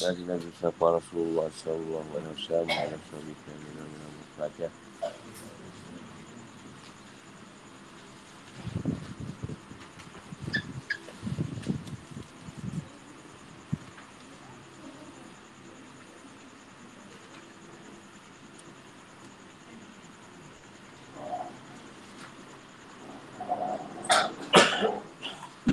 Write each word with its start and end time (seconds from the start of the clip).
Dari 0.00 0.24
Nabi 0.24 0.48
Sapa 0.56 0.96
Rasulullah 0.96 1.52
Sallallahu 1.52 2.08
Alaihi 2.16 2.32
Wasallam 2.32 2.72
Ala 2.72 2.96
Sallallahu 3.04 3.36
Alaihi 3.36 4.64
Wasallam 4.64 4.88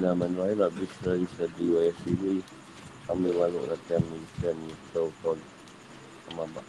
Naman 0.04 0.36
wa 0.36 0.52
ila 0.52 0.68
bisra 0.76 1.16
isadi 1.16 1.72
wa 1.72 1.80
yasiri 1.88 2.57
kami 3.08 3.32
walau 3.32 3.64
latihan 3.72 4.04
Mungkin 4.04 4.58
Kau 4.92 5.08
kau 5.24 5.40
Amabak 6.36 6.68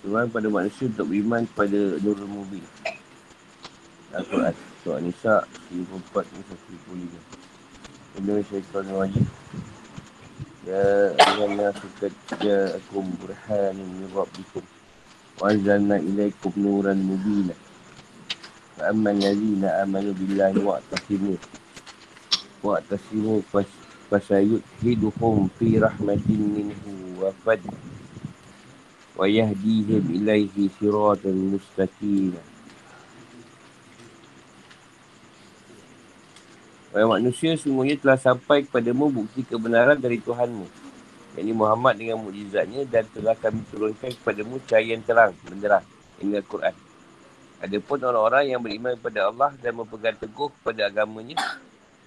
Tuhan 0.00 0.32
pada 0.32 0.48
manusia 0.48 0.88
untuk 0.88 1.12
beriman 1.12 1.44
kepada 1.44 2.00
Nurul 2.00 2.24
Mubin. 2.24 2.64
Al-Quran 4.16 4.56
Surah 4.80 5.00
Nisa 5.04 5.44
54 5.68 6.24
Nisa 6.40 6.54
75 6.88 8.16
Indonesia 8.16 8.48
Syaitan 8.48 8.86
Wajib. 8.96 9.26
Ya 10.64 11.12
Allah 11.20 11.48
Nasukat 11.52 12.12
Ya 12.40 12.80
Akum 12.80 13.12
Burhan 13.20 13.76
Ya 13.76 14.06
Rabbikum. 14.16 14.64
Wa 15.36 15.52
Azalna 15.52 16.00
Ilaikum 16.00 16.52
Nuran 16.56 17.00
Mubin 17.04 17.52
Fa'amman 18.80 19.20
Yazina 19.20 19.84
Amalu 19.84 20.16
Billahi 20.16 20.64
Wa 20.64 20.80
Atasimu 20.80 21.36
wa 22.60 22.76
tasimu 22.84 23.40
fas 23.48 23.68
fasayut 24.12 24.60
hidhum 24.84 25.48
fi 25.56 25.80
rahmatin 25.80 26.40
minhu 26.44 27.16
wa 27.16 27.32
fad 27.40 27.60
wa 29.16 29.24
yahdihim 29.24 30.04
ilaihi 30.12 30.68
siratan 30.76 31.56
mustaqim 31.56 32.36
Wahai 36.90 37.06
manusia, 37.06 37.54
semuanya 37.54 37.94
telah 38.02 38.18
sampai 38.18 38.66
kepadamu 38.66 39.14
bukti 39.22 39.46
kebenaran 39.46 39.94
dari 39.94 40.18
Tuhanmu. 40.18 40.66
Yang 41.38 41.44
ini 41.46 41.54
Muhammad 41.54 41.94
dengan 41.94 42.18
mukjizatnya 42.18 42.82
dan 42.90 43.06
telah 43.14 43.38
kami 43.38 43.62
turunkan 43.70 44.10
kepadamu 44.10 44.58
cahaya 44.66 44.98
yang 44.98 45.04
terang, 45.06 45.30
menerang 45.46 45.86
hingga 46.18 46.42
Quran. 46.42 46.74
Adapun 47.62 47.98
orang-orang 48.02 48.44
yang 48.50 48.58
beriman 48.58 48.98
kepada 48.98 49.30
Allah 49.30 49.54
dan 49.62 49.78
berpegang 49.78 50.18
teguh 50.18 50.50
kepada 50.50 50.90
agamanya 50.90 51.38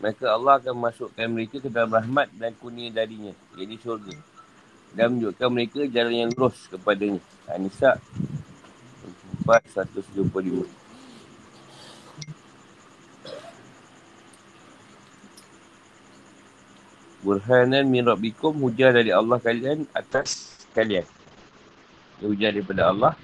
maka 0.02 0.26
Allah 0.32 0.58
akan 0.62 0.76
masukkan 0.78 1.28
mereka 1.30 1.62
ke 1.62 1.70
dalam 1.70 1.94
rahmat 1.94 2.32
dan 2.38 2.54
kuning 2.58 2.94
darinya, 2.94 3.34
iaitu 3.58 3.78
syurga. 3.82 4.16
Dan 4.94 5.18
menunjukkan 5.18 5.50
mereka 5.50 5.80
jalan 5.90 6.14
yang 6.14 6.32
lurus 6.38 6.70
kepadanya. 6.70 7.22
An-Nisa 7.50 7.98
4, 9.46 9.60
175. 9.74 10.84
Burhanan 17.24 17.88
min 17.88 18.04
Rabbikum 18.04 18.52
hujah 18.60 18.92
dari 18.92 19.16
Allah 19.16 19.40
kalian 19.40 19.88
atas 19.96 20.60
kalian. 20.76 21.08
Hujah 22.20 22.52
daripada 22.52 22.92
Allah. 22.92 23.16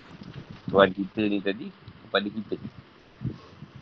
Tuhan 0.72 0.96
kita 0.96 1.22
ni 1.28 1.44
tadi 1.44 1.68
kepada 2.08 2.28
kita. 2.32 2.56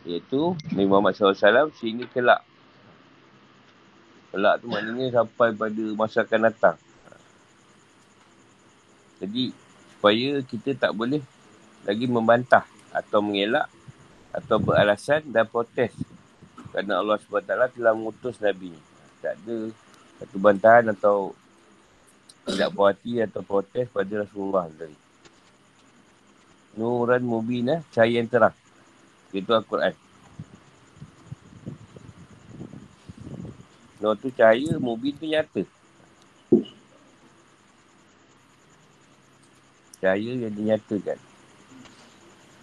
Iaitu 0.10 0.58
Nabi 0.74 0.90
Muhammad 0.90 1.14
SAW 1.14 1.70
sehingga 1.78 2.10
kelak. 2.10 2.42
Kelak 4.32 4.60
tu 4.60 4.68
maknanya 4.68 5.24
sampai 5.24 5.56
pada 5.56 5.84
masa 5.96 6.24
akan 6.28 6.42
datang. 6.52 6.78
Jadi 9.18 9.50
supaya 9.98 10.30
kita 10.46 10.78
tak 10.78 10.92
boleh 10.94 11.24
lagi 11.88 12.06
membantah 12.06 12.68
atau 12.94 13.24
mengelak 13.24 13.66
atau 14.36 14.62
beralasan 14.62 15.26
dan 15.32 15.50
protes 15.50 15.90
kerana 16.70 17.02
Allah 17.02 17.18
SWT 17.18 17.74
telah 17.74 17.94
mengutus 17.98 18.38
Nabi 18.38 18.70
ni. 18.70 18.82
Tak 19.24 19.34
ada 19.42 19.58
satu 20.22 20.38
bantahan 20.38 20.86
atau 20.94 21.34
tidak 22.46 22.70
puas 22.72 22.94
hati 22.94 23.20
atau 23.26 23.42
protes 23.42 23.90
pada 23.90 24.14
Rasulullah 24.22 24.70
tadi. 24.70 24.94
Nuran 26.78 27.26
mubinah, 27.26 27.82
cahaya 27.90 28.22
yang 28.22 28.30
terang. 28.30 28.54
Itu 29.34 29.52
Al-Quran. 29.52 30.07
Tu 34.16 34.32
cahaya, 34.32 34.80
mubin 34.80 35.12
tu 35.18 35.28
nyata. 35.28 35.66
Cahaya 40.00 40.32
yang 40.38 40.54
dinyatakan. 40.54 41.20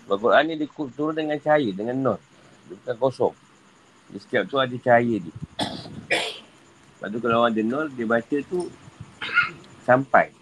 Al-Quran 0.07 0.45
ni 0.47 0.55
dia 0.61 0.69
turun 0.71 1.17
dengan 1.17 1.37
cahaya, 1.41 1.71
dengan 1.75 1.97
nur. 1.99 2.19
Dia 2.71 2.77
bukan 2.81 2.97
kosong. 2.97 3.35
Di 4.13 4.21
setiap 4.21 4.47
tu 4.47 4.57
ada 4.61 4.77
cahaya 4.79 5.17
dia. 5.19 5.35
Lepas 6.95 7.09
tu 7.11 7.19
kalau 7.19 7.45
ada 7.45 7.61
nur, 7.61 7.91
dia 7.93 8.07
baca 8.07 8.37
tu 8.49 8.71
sampai 9.85 10.33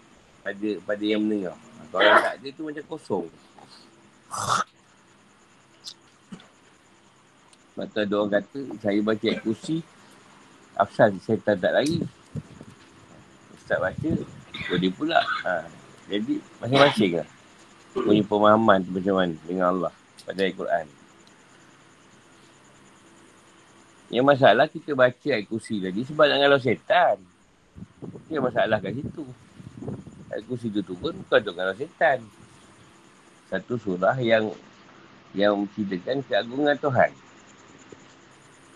pada 0.43 0.69
pada 0.83 1.03
yang 1.03 1.23
mendengar. 1.23 1.55
Kalau 1.91 2.11
tak 2.21 2.35
ada 2.39 2.47
tu 2.51 2.61
macam 2.67 2.83
kosong. 2.87 3.25
Tu 7.73 7.99
ada 7.99 8.13
orang 8.15 8.31
kata, 8.37 8.59
saya 8.79 8.99
baca 9.01 9.29
kursi, 9.41 9.81
Afsan, 10.77 11.17
saya 11.21 11.37
tak 11.41 11.61
tak 11.61 11.73
lagi. 11.73 12.01
Ustaz 13.57 13.77
baca, 13.77 14.11
boleh 14.69 14.91
pula. 14.93 15.19
Ha. 15.45 15.65
Jadi, 16.09 16.41
masing-masing 16.59 17.11
lah. 17.21 17.27
Punya 17.93 18.25
pemahaman 18.25 18.81
tu 18.81 18.89
macam 18.89 19.13
mana 19.21 19.35
dengan 19.45 19.65
Allah 19.69 19.93
pada 20.25 20.39
ayat 20.41 20.55
Quran. 20.57 20.85
Yang 24.09 24.25
masalah 24.25 24.65
kita 24.65 24.91
baca 24.97 25.29
ayat 25.29 25.45
kursi 25.45 25.77
tadi 25.77 26.01
sebab 26.01 26.25
nak 26.25 26.37
ngalau 26.41 26.59
setan. 26.61 27.21
Yang 28.33 28.43
masalah 28.49 28.77
kat 28.81 28.97
situ. 28.97 29.25
Ayat 30.33 30.43
kursi 30.49 30.73
tu 30.73 30.81
turun 30.81 31.13
bukan 31.21 31.39
untuk 31.45 31.53
ngalau 31.53 31.77
setan 31.77 32.25
satu 33.53 33.77
surah 33.77 34.17
yang 34.17 34.49
yang 35.37 35.53
menceritakan 35.53 36.25
keagungan 36.25 36.73
Tuhan. 36.81 37.11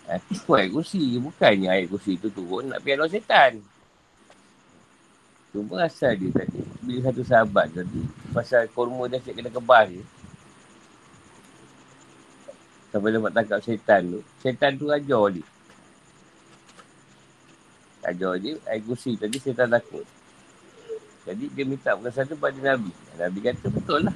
Itu 0.07 0.56
ayat 0.56 0.72
kursi. 0.72 1.19
Bukannya 1.19 1.68
ayat 1.68 1.91
kursi 1.91 2.16
itu 2.16 2.31
turun 2.31 2.72
nak 2.72 2.79
piala 2.79 3.12
setan. 3.12 3.59
Cuma 5.51 5.84
asal 5.84 6.16
dia 6.16 6.31
tadi. 6.31 6.63
Bila 6.84 7.12
satu 7.12 7.22
sahabat 7.28 7.68
tadi. 7.75 8.01
Pasal 8.31 8.72
korma 8.72 9.12
dia 9.12 9.19
asyik 9.19 9.35
kena 9.35 9.51
kebal 9.51 9.91
dia. 9.91 10.03
Sampai 12.88 13.12
dapat 13.12 13.31
tangkap 13.35 13.59
setan 13.59 14.01
tu. 14.07 14.19
Setan 14.40 14.79
tu 14.79 14.88
ajar 14.88 15.25
dia. 15.35 15.46
Ajar 18.07 18.40
dia. 18.40 18.56
Ayat 18.63 18.81
kursi 18.88 19.19
tadi 19.19 19.35
setan 19.44 19.67
takut. 19.67 20.07
Jadi 21.28 21.51
dia 21.51 21.67
minta 21.67 21.91
pengesahan 22.00 22.31
tu 22.31 22.40
pada 22.40 22.56
Nabi. 22.63 22.96
Nabi 23.19 23.40
kata 23.44 23.67
betul 23.67 24.07
lah. 24.07 24.16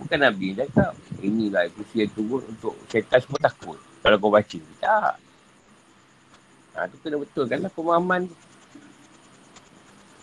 Bukan 0.00 0.18
Nabi 0.24 0.56
yang 0.56 0.64
cakap. 0.64 0.96
Inilah 1.20 1.68
kursi 1.76 2.08
yang 2.08 2.12
turun 2.16 2.40
untuk 2.48 2.72
syaitan 2.88 3.20
semua 3.20 3.44
takut. 3.44 3.76
Kalau 4.08 4.24
kau 4.24 4.32
baca. 4.32 4.58
Tak. 4.80 5.14
Ha, 6.72 6.88
tu 6.88 6.96
kena 7.04 7.20
betul 7.20 7.44
kan 7.44 7.60
lah 7.60 7.68
pemahaman 7.68 8.24
tu. 8.24 8.36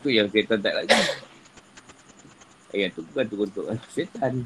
Tu 0.01 0.17
yang 0.17 0.25
syaitan 0.33 0.57
tak 0.57 0.73
lagi. 0.73 0.89
Ayat 2.73 2.97
tu 2.97 3.05
bukan 3.05 3.25
tu 3.29 3.37
untuk 3.45 3.65
syaitan. 3.93 4.41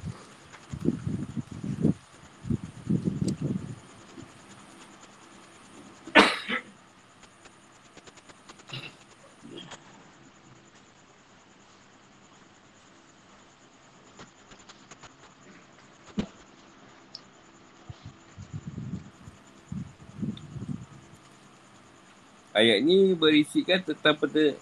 Ayat 22.50 22.81
ni 22.81 23.13
berisikan 23.13 23.81
tentang 23.86 24.18
pada 24.18 24.57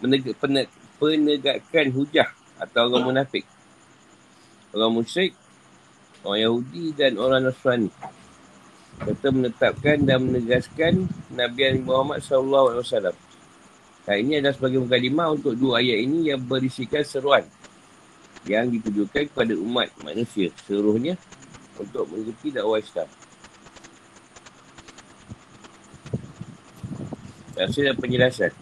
menegak, 0.00 0.36
peneg, 0.40 0.68
penegakkan 0.96 1.86
hujah 1.92 2.28
atau 2.56 2.88
orang 2.88 3.12
munafik. 3.12 3.44
Orang 4.72 4.96
musyrik, 4.96 5.36
orang 6.24 6.40
Yahudi 6.48 6.84
dan 6.96 7.20
orang 7.20 7.44
Nasrani. 7.44 7.92
Serta 8.96 9.28
menetapkan 9.28 10.00
dan 10.08 10.24
menegaskan 10.24 11.04
Nabi 11.28 11.84
Muhammad 11.84 12.24
SAW. 12.24 12.80
Ayat 14.06 14.20
ini 14.22 14.40
adalah 14.40 14.56
sebagai 14.56 14.80
mukadimah 14.80 15.28
untuk 15.36 15.52
dua 15.58 15.84
ayat 15.84 15.98
ini 16.00 16.32
yang 16.32 16.40
berisikan 16.40 17.04
seruan 17.04 17.44
yang 18.46 18.70
ditujukan 18.70 19.26
kepada 19.26 19.58
umat 19.58 19.90
manusia 20.06 20.54
seluruhnya 20.64 21.18
untuk 21.76 22.06
mengikuti 22.08 22.54
dakwah 22.54 22.78
Islam. 22.78 23.10
Rasa 27.56 27.80
dan 27.88 27.96
penjelasan. 27.96 28.52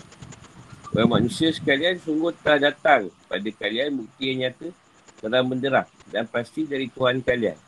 Bahawa 0.94 1.18
manusia 1.18 1.50
sekalian 1.50 1.98
sungguh 1.98 2.30
telah 2.38 2.70
datang 2.70 3.10
pada 3.26 3.48
kalian 3.50 3.98
bukti 3.98 4.30
yang 4.30 4.46
nyata 4.46 4.70
terang 5.18 5.50
benderang 5.50 5.88
dan 6.14 6.30
pasti 6.30 6.62
dari 6.62 6.86
Tuhan 6.86 7.18
kalian 7.24 7.58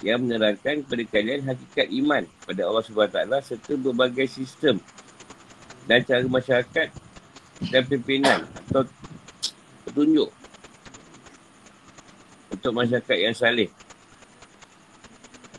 yang 0.00 0.24
menerangkan 0.24 0.80
kepada 0.82 1.04
kalian 1.12 1.44
hakikat 1.44 1.86
iman 2.02 2.24
pada 2.48 2.62
Allah 2.64 2.82
SWT 2.82 3.18
serta 3.44 3.72
berbagai 3.76 4.26
sistem 4.30 4.80
dan 5.84 6.00
cara 6.06 6.24
masyarakat 6.24 6.88
dan 7.68 7.82
pimpinan 7.84 8.48
atau 8.66 8.88
petunjuk 9.84 10.30
untuk 12.48 12.72
masyarakat 12.72 13.16
yang 13.18 13.36
saleh 13.36 13.68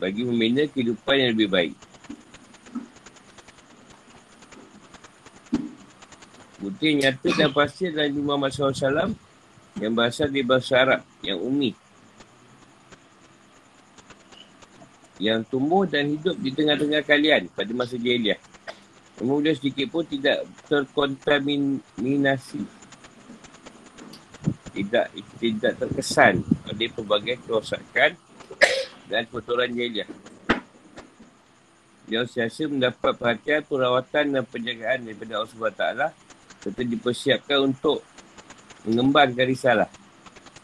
bagi 0.02 0.26
membina 0.26 0.66
kehidupan 0.66 1.16
yang 1.20 1.30
lebih 1.36 1.48
baik. 1.52 1.74
Bukti 6.74 6.98
nyata 6.98 7.30
dan 7.38 7.54
pasti 7.54 7.86
adalah 7.86 8.10
Nabi 8.10 8.22
Muhammad 8.26 8.50
SAW 8.50 9.14
yang 9.78 9.94
berasal 9.94 10.26
dari 10.26 10.42
bahasa 10.42 10.82
Arab 10.82 11.06
yang 11.22 11.38
umi. 11.38 11.70
Yang 15.22 15.54
tumbuh 15.54 15.86
dan 15.86 16.10
hidup 16.10 16.34
di 16.34 16.50
tengah-tengah 16.50 17.06
kalian 17.06 17.46
pada 17.54 17.70
masa 17.78 17.94
jahiliah. 17.94 18.42
Kemudian 19.14 19.54
sedikit 19.54 19.86
pun 19.86 20.02
tidak 20.02 20.42
terkontaminasi. 20.66 22.66
Tidak 24.74 25.06
tidak 25.38 25.72
terkesan 25.78 26.42
oleh 26.74 26.90
pelbagai 26.90 27.38
kerosakan 27.46 28.18
dan 29.06 29.22
kotoran 29.30 29.70
jahiliah. 29.70 30.10
Dia 32.10 32.26
siasa 32.26 32.66
mendapat 32.66 33.14
perhatian, 33.14 33.62
perawatan 33.62 34.34
dan 34.34 34.42
penjagaan 34.42 35.06
daripada 35.06 35.38
Allah 35.38 35.54
SWT 35.54 36.23
serta 36.64 36.80
dipersiapkan 36.80 37.68
untuk 37.68 38.00
mengembangkan 38.88 39.44
risalah. 39.44 39.92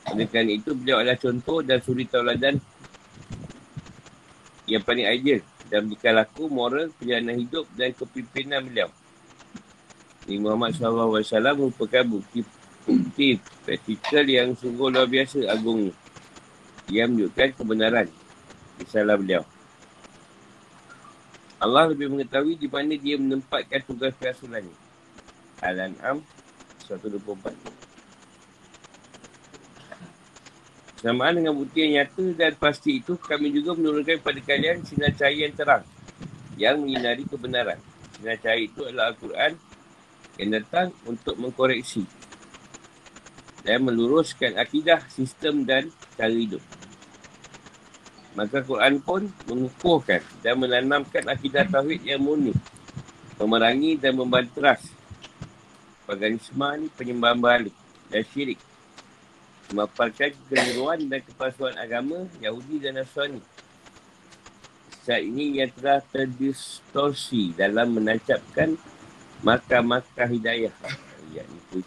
Oleh 0.08 0.24
kerana 0.24 0.56
itu, 0.56 0.72
beliau 0.72 1.04
adalah 1.04 1.20
contoh 1.20 1.60
dan 1.60 1.84
suri 1.84 2.08
tauladan 2.08 2.56
yang 4.64 4.80
paling 4.80 5.04
ideal 5.04 5.44
dan 5.68 5.86
berikan 5.86 6.16
laku 6.16 6.48
moral, 6.48 6.88
perjalanan 6.96 7.36
hidup 7.36 7.68
dan 7.76 7.92
kepimpinan 7.92 8.64
beliau. 8.64 8.88
Nabi 10.24 10.38
Muhammad 10.40 10.70
SAW 10.78 11.58
merupakan 11.58 12.04
bukti 12.06 12.40
bukti 12.86 13.36
praktikal 13.66 14.24
yang 14.24 14.56
sungguh 14.56 14.88
luar 14.88 15.06
biasa 15.06 15.46
agung 15.52 15.92
Ia 16.90 17.06
menunjukkan 17.06 17.54
kebenaran 17.54 18.06
risalah 18.82 19.14
beliau. 19.14 19.42
Allah 21.60 21.92
lebih 21.92 22.08
mengetahui 22.08 22.56
di 22.56 22.66
mana 22.66 22.96
dia 22.96 23.20
menempatkan 23.20 23.84
tugas 23.84 24.16
kerasulannya. 24.16 24.89
Al-An'am 25.60 26.24
124. 26.88 27.80
Samaan 31.00 31.32
dengan 31.32 31.56
bukti 31.56 31.80
yang 31.88 32.04
nyata 32.04 32.24
dan 32.36 32.52
pasti 32.60 33.00
itu, 33.00 33.16
kami 33.16 33.48
juga 33.52 33.72
menurunkan 33.72 34.20
kepada 34.20 34.40
kalian 34.44 34.84
sinar 34.84 35.16
cahaya 35.16 35.48
yang 35.48 35.56
terang 35.56 35.84
yang 36.60 36.76
menyinari 36.76 37.24
kebenaran. 37.24 37.80
Sinar 38.20 38.36
cahaya 38.36 38.68
itu 38.68 38.84
adalah 38.84 39.16
Al-Quran 39.16 39.56
yang 40.36 40.50
datang 40.60 40.92
untuk 41.08 41.40
mengkoreksi 41.40 42.04
dan 43.64 43.80
meluruskan 43.84 44.60
akidah, 44.60 45.00
sistem 45.08 45.64
dan 45.64 45.88
cara 46.20 46.32
hidup. 46.32 46.60
Maka 48.36 48.60
Quran 48.60 49.00
pun 49.00 49.28
mengukuhkan 49.48 50.20
dan 50.44 50.60
menanamkan 50.60 51.24
akidah 51.28 51.64
tauhid 51.64 52.04
yang 52.04 52.20
murni, 52.20 52.52
memerangi 53.40 53.96
dan 53.96 54.20
membanteras 54.20 54.99
paganisme 56.10 56.66
ni 56.82 56.86
penyembahan 56.98 57.38
balik 57.38 57.74
dan 58.10 58.26
syirik 58.34 58.58
memaparkan 59.70 60.34
kekeliruan 60.34 61.06
dan 61.06 61.22
kepalsuan 61.22 61.78
agama 61.78 62.26
Yahudi 62.42 62.82
dan 62.82 62.98
Nasrani. 62.98 63.38
Saat 65.06 65.22
ini 65.22 65.62
yang 65.62 65.70
telah 65.78 66.02
terdistorsi 66.10 67.54
dalam 67.54 67.94
menancapkan 67.94 68.74
makar-makar 69.46 70.26
hidayah. 70.26 70.74
Ya, 71.30 71.46
putih. 71.70 71.86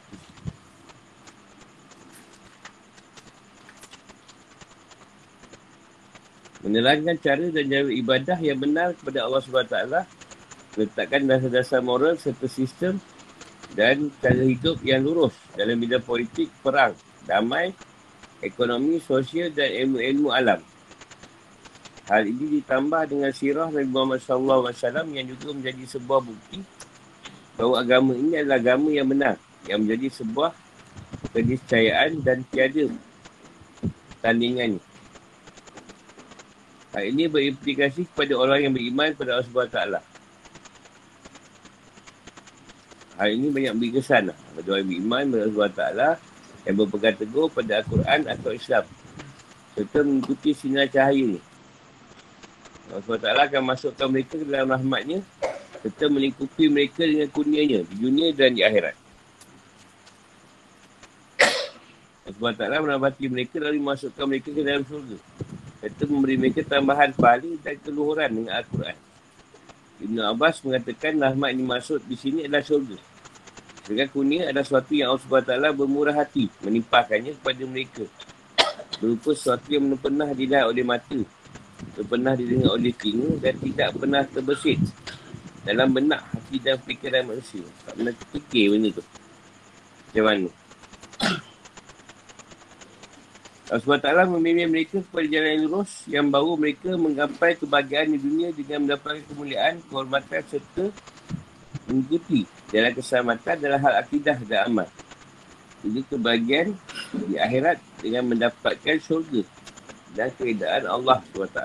Menerangkan 6.64 7.20
cara 7.20 7.46
dan 7.52 7.68
cara 7.68 7.92
ibadah 7.92 8.40
yang 8.40 8.56
benar 8.56 8.96
kepada 8.96 9.28
Allah 9.28 9.44
SWT 9.44 9.78
letakkan 10.80 11.28
dasar-dasar 11.28 11.84
moral 11.84 12.16
serta 12.16 12.48
sistem 12.48 13.04
dan 13.74 14.14
cara 14.22 14.44
hidup 14.46 14.78
yang 14.86 15.02
lurus 15.02 15.34
dalam 15.58 15.81
bidang 15.81 16.06
politik, 16.06 16.50
perang, 16.62 16.94
damai, 17.25 17.74
ekonomi, 18.46 19.02
sosial 19.02 19.50
dan 19.50 19.74
ilmu-ilmu 19.74 20.30
alam. 20.30 20.62
Hal 22.04 22.28
ini 22.28 22.60
ditambah 22.60 23.10
dengan 23.10 23.31
sirah 23.31 23.72
Nabi 23.72 23.88
Muhammad 23.88 24.20
SAW 24.20 24.70
yang 25.16 25.25
juga 25.25 25.56
menjadi 25.56 25.84
sebuah 25.88 26.20
bukti 26.20 26.60
bahawa 27.56 27.80
agama 27.80 28.12
ini 28.12 28.44
adalah 28.44 28.60
agama 28.60 28.90
yang 28.92 29.08
benar 29.08 29.36
yang 29.66 29.88
menjadi 29.88 30.22
sebuah 30.22 30.52
keniscayaan 31.31 32.20
dan 32.20 32.44
tiada 32.52 32.92
tandingan. 34.20 34.84
Hal 36.92 37.04
ini 37.10 37.25
berimplikasi 37.25 38.06
kepada 38.06 38.38
orang 38.38 38.70
yang 38.70 38.74
beriman 38.75 39.16
pada 39.18 39.40
Allah 39.40 39.48
SWT. 39.50 40.12
Hal 43.18 43.30
ini 43.30 43.48
banyak 43.54 43.74
beri 43.77 43.89
kesan 44.01 44.33
lah. 44.33 44.38
Pada 44.57 44.68
orang 44.74 44.88
beriman 44.89 45.24
pada 45.30 45.44
Allah 45.45 45.69
SWT 45.69 45.83
yang 46.63 46.75
berpegang 46.80 47.18
teguh 47.19 47.48
pada 47.51 47.71
Al-Quran 47.83 48.19
atau 48.25 48.51
Islam 48.56 48.83
serta 49.74 50.00
mengikuti 50.06 50.50
sinar 50.54 50.88
cahaya 50.89 51.25
ni. 51.38 51.42
Allah 52.89 53.04
SWT 53.06 53.27
akan 53.30 53.62
masukkan 53.63 54.07
mereka 54.10 54.36
ke 54.38 54.45
dalam 54.45 54.69
rahmatnya 54.74 55.19
serta 55.83 56.06
melingkupi 56.07 56.71
mereka 56.71 57.04
dengan 57.04 57.27
kurnianya 57.30 57.86
di 57.86 57.95
dunia 58.00 58.27
dan 58.33 58.56
di 58.56 58.62
akhirat. 58.63 58.95
Allah 62.24 62.54
SWT 62.56 62.63
menabati 62.81 63.25
mereka 63.27 63.60
lalu 63.60 63.83
masukkan 63.83 64.25
mereka 64.25 64.50
ke 64.50 64.62
dalam 64.63 64.83
surga 64.88 65.18
serta 65.83 66.07
memberi 66.07 66.39
mereka 66.39 66.63
tambahan 66.63 67.12
pahala 67.12 67.60
dan 67.60 67.75
keluhuran 67.83 68.31
dengan 68.31 68.56
Al-Quran. 68.56 68.95
Ibn 70.04 70.36
Abbas 70.36 70.60
mengatakan 70.68 71.16
rahmat 71.16 71.56
ini 71.56 71.64
masuk 71.64 72.04
di 72.04 72.20
sini 72.20 72.44
adalah 72.44 72.60
surga. 72.60 72.98
Dengan 73.84 74.08
kurnia 74.12 74.51
adalah 74.51 74.63
sesuatu 74.63 74.92
yang 74.96 75.16
Allah 75.16 75.24
SWT 75.24 75.80
bermurah 75.80 76.16
hati 76.16 76.51
menimpakannya 76.63 77.36
kepada 77.39 77.63
mereka. 77.63 78.06
Berupa 79.00 79.32
sesuatu 79.32 79.68
yang 79.72 79.88
belum 79.88 80.00
pernah 80.00 80.27
dilihat 80.36 80.68
oleh 80.68 80.84
mata. 80.84 81.20
Belum 81.96 82.08
pernah 82.08 82.34
didengar 82.36 82.75
oleh 82.75 82.92
telinga 82.96 83.32
dan 83.39 83.54
tidak 83.60 83.89
pernah 83.96 84.22
terbesit 84.27 84.80
dalam 85.63 85.88
benak 85.96 86.22
hati 86.32 86.56
dan 86.60 86.75
fikiran 86.84 87.24
manusia. 87.24 87.63
Tak 87.88 87.94
pernah 87.96 88.13
terfikir 88.16 88.66
benda 88.75 88.89
tu. 88.92 89.04
Macam 90.12 90.24
mana? 90.27 90.50
Allah 93.72 94.27
SWT 94.27 94.27
memilih 94.27 94.67
mereka 94.67 95.00
kepada 95.00 95.24
jalan 95.24 95.50
yang 95.55 95.63
lurus 95.72 95.91
yang 96.12 96.27
baru 96.27 96.60
mereka 96.60 97.00
menggapai 97.00 97.55
kebahagiaan 97.55 98.12
di 98.12 98.20
dunia 98.20 98.51
dengan 98.51 98.84
mendapatkan 98.84 99.24
kemuliaan, 99.32 99.79
kehormatan 99.88 100.43
serta 100.51 100.86
mengikuti 101.88 102.43
dalam 102.67 102.91
keselamatan 102.91 103.55
dalam 103.63 103.79
hal 103.79 103.93
akidah 104.03 104.36
dan 104.43 104.67
amal. 104.67 104.88
Jadi 105.79 106.00
kebahagiaan 106.12 106.70
di 107.32 107.36
akhirat 107.39 107.79
dengan 108.03 108.24
mendapatkan 108.36 108.98
syurga 109.00 109.48
dan 110.12 110.27
keredaan 110.36 110.84
Allah 110.84 111.24
SWT. 111.32 111.60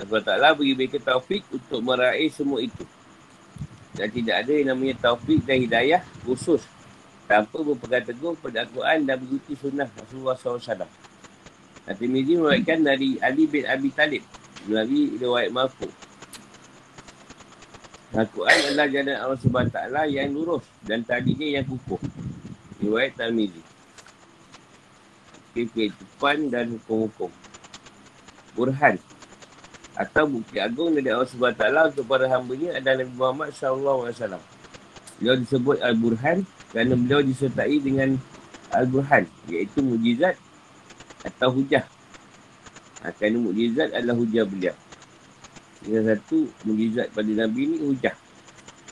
SWT 0.00 0.32
beri 0.56 0.72
mereka 0.72 0.96
taufik 1.04 1.44
untuk 1.52 1.84
meraih 1.84 2.32
semua 2.32 2.64
itu. 2.64 2.88
Dan 3.92 4.08
tidak 4.08 4.40
ada 4.40 4.52
yang 4.56 4.72
namanya 4.72 4.96
taufik 5.04 5.44
dan 5.44 5.60
hidayah 5.60 6.00
khusus 6.24 6.64
tanpa 7.30 7.62
berpegang 7.62 8.02
teguh 8.10 8.34
pada 8.42 8.66
Al-Quran 8.66 9.06
dan 9.06 9.22
mengikuti 9.22 9.54
sunnah 9.54 9.86
Rasulullah 9.86 10.34
SAW. 10.34 10.82
Nanti 11.86 12.04
Mizi 12.10 12.34
meraihkan 12.34 12.82
dari 12.82 13.22
Ali 13.22 13.46
bin 13.46 13.62
Abi 13.70 13.94
Talib 13.94 14.26
melalui 14.66 15.14
riwayat 15.14 15.54
Mahfud. 15.54 15.94
Al-Quran 18.10 18.74
adalah 18.74 18.90
jalan 18.90 19.16
Allah 19.22 19.38
SWT 19.38 19.78
yang 20.10 20.34
lurus 20.34 20.66
dan 20.82 21.06
tadinya 21.06 21.46
yang 21.46 21.62
kukuh. 21.70 22.02
Riwayat 22.82 23.14
Talmizi. 23.14 23.62
Kehidupan 25.54 26.50
dan 26.50 26.74
hukum-hukum. 26.74 27.30
Burhan. 28.58 28.98
Atau 29.94 30.26
bukti 30.26 30.58
agung 30.58 30.98
dari 30.98 31.14
Allah 31.14 31.30
SWT 31.30 31.94
untuk 31.94 32.10
para 32.10 32.26
hambanya 32.26 32.82
adalah 32.82 33.06
Nabi 33.06 33.14
Muhammad 33.14 33.50
SAW. 33.54 34.42
Beliau 35.22 35.36
disebut 35.38 35.78
Al-Burhan 35.78 36.42
kerana 36.70 36.94
beliau 36.94 37.20
disertai 37.22 37.76
dengan 37.82 38.14
Al-Burhan. 38.70 39.26
Iaitu 39.50 39.82
mujizat 39.82 40.38
atau 41.26 41.50
hujah. 41.50 41.84
Ha, 43.02 43.10
kerana 43.18 43.42
mujizat 43.42 43.90
adalah 43.90 44.16
hujah 44.16 44.46
beliau. 44.46 44.76
Yang 45.84 46.04
satu 46.14 46.38
mujizat 46.68 47.10
pada 47.10 47.30
Nabi 47.32 47.62
ni 47.66 47.78
hujah. 47.82 48.14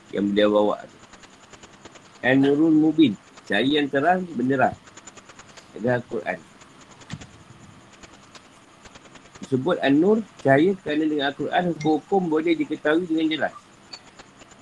yang 0.09 0.25
beliau 0.33 0.49
bawa 0.49 0.81
tu. 0.89 0.97
An-Nurul 2.25 2.73
Mubin. 2.73 3.13
Cahaya 3.45 3.81
yang 3.81 3.87
terang 3.87 4.25
benderang. 4.33 4.73
Ada 5.77 6.01
Al-Quran. 6.01 6.39
Disebut 9.45 9.77
An-Nur, 9.85 10.25
cahaya 10.41 10.73
kerana 10.81 11.03
dengan 11.05 11.25
Al-Quran, 11.29 11.73
hukum 11.81 12.21
boleh 12.29 12.57
diketahui 12.57 13.05
dengan 13.05 13.25
jelas. 13.29 13.53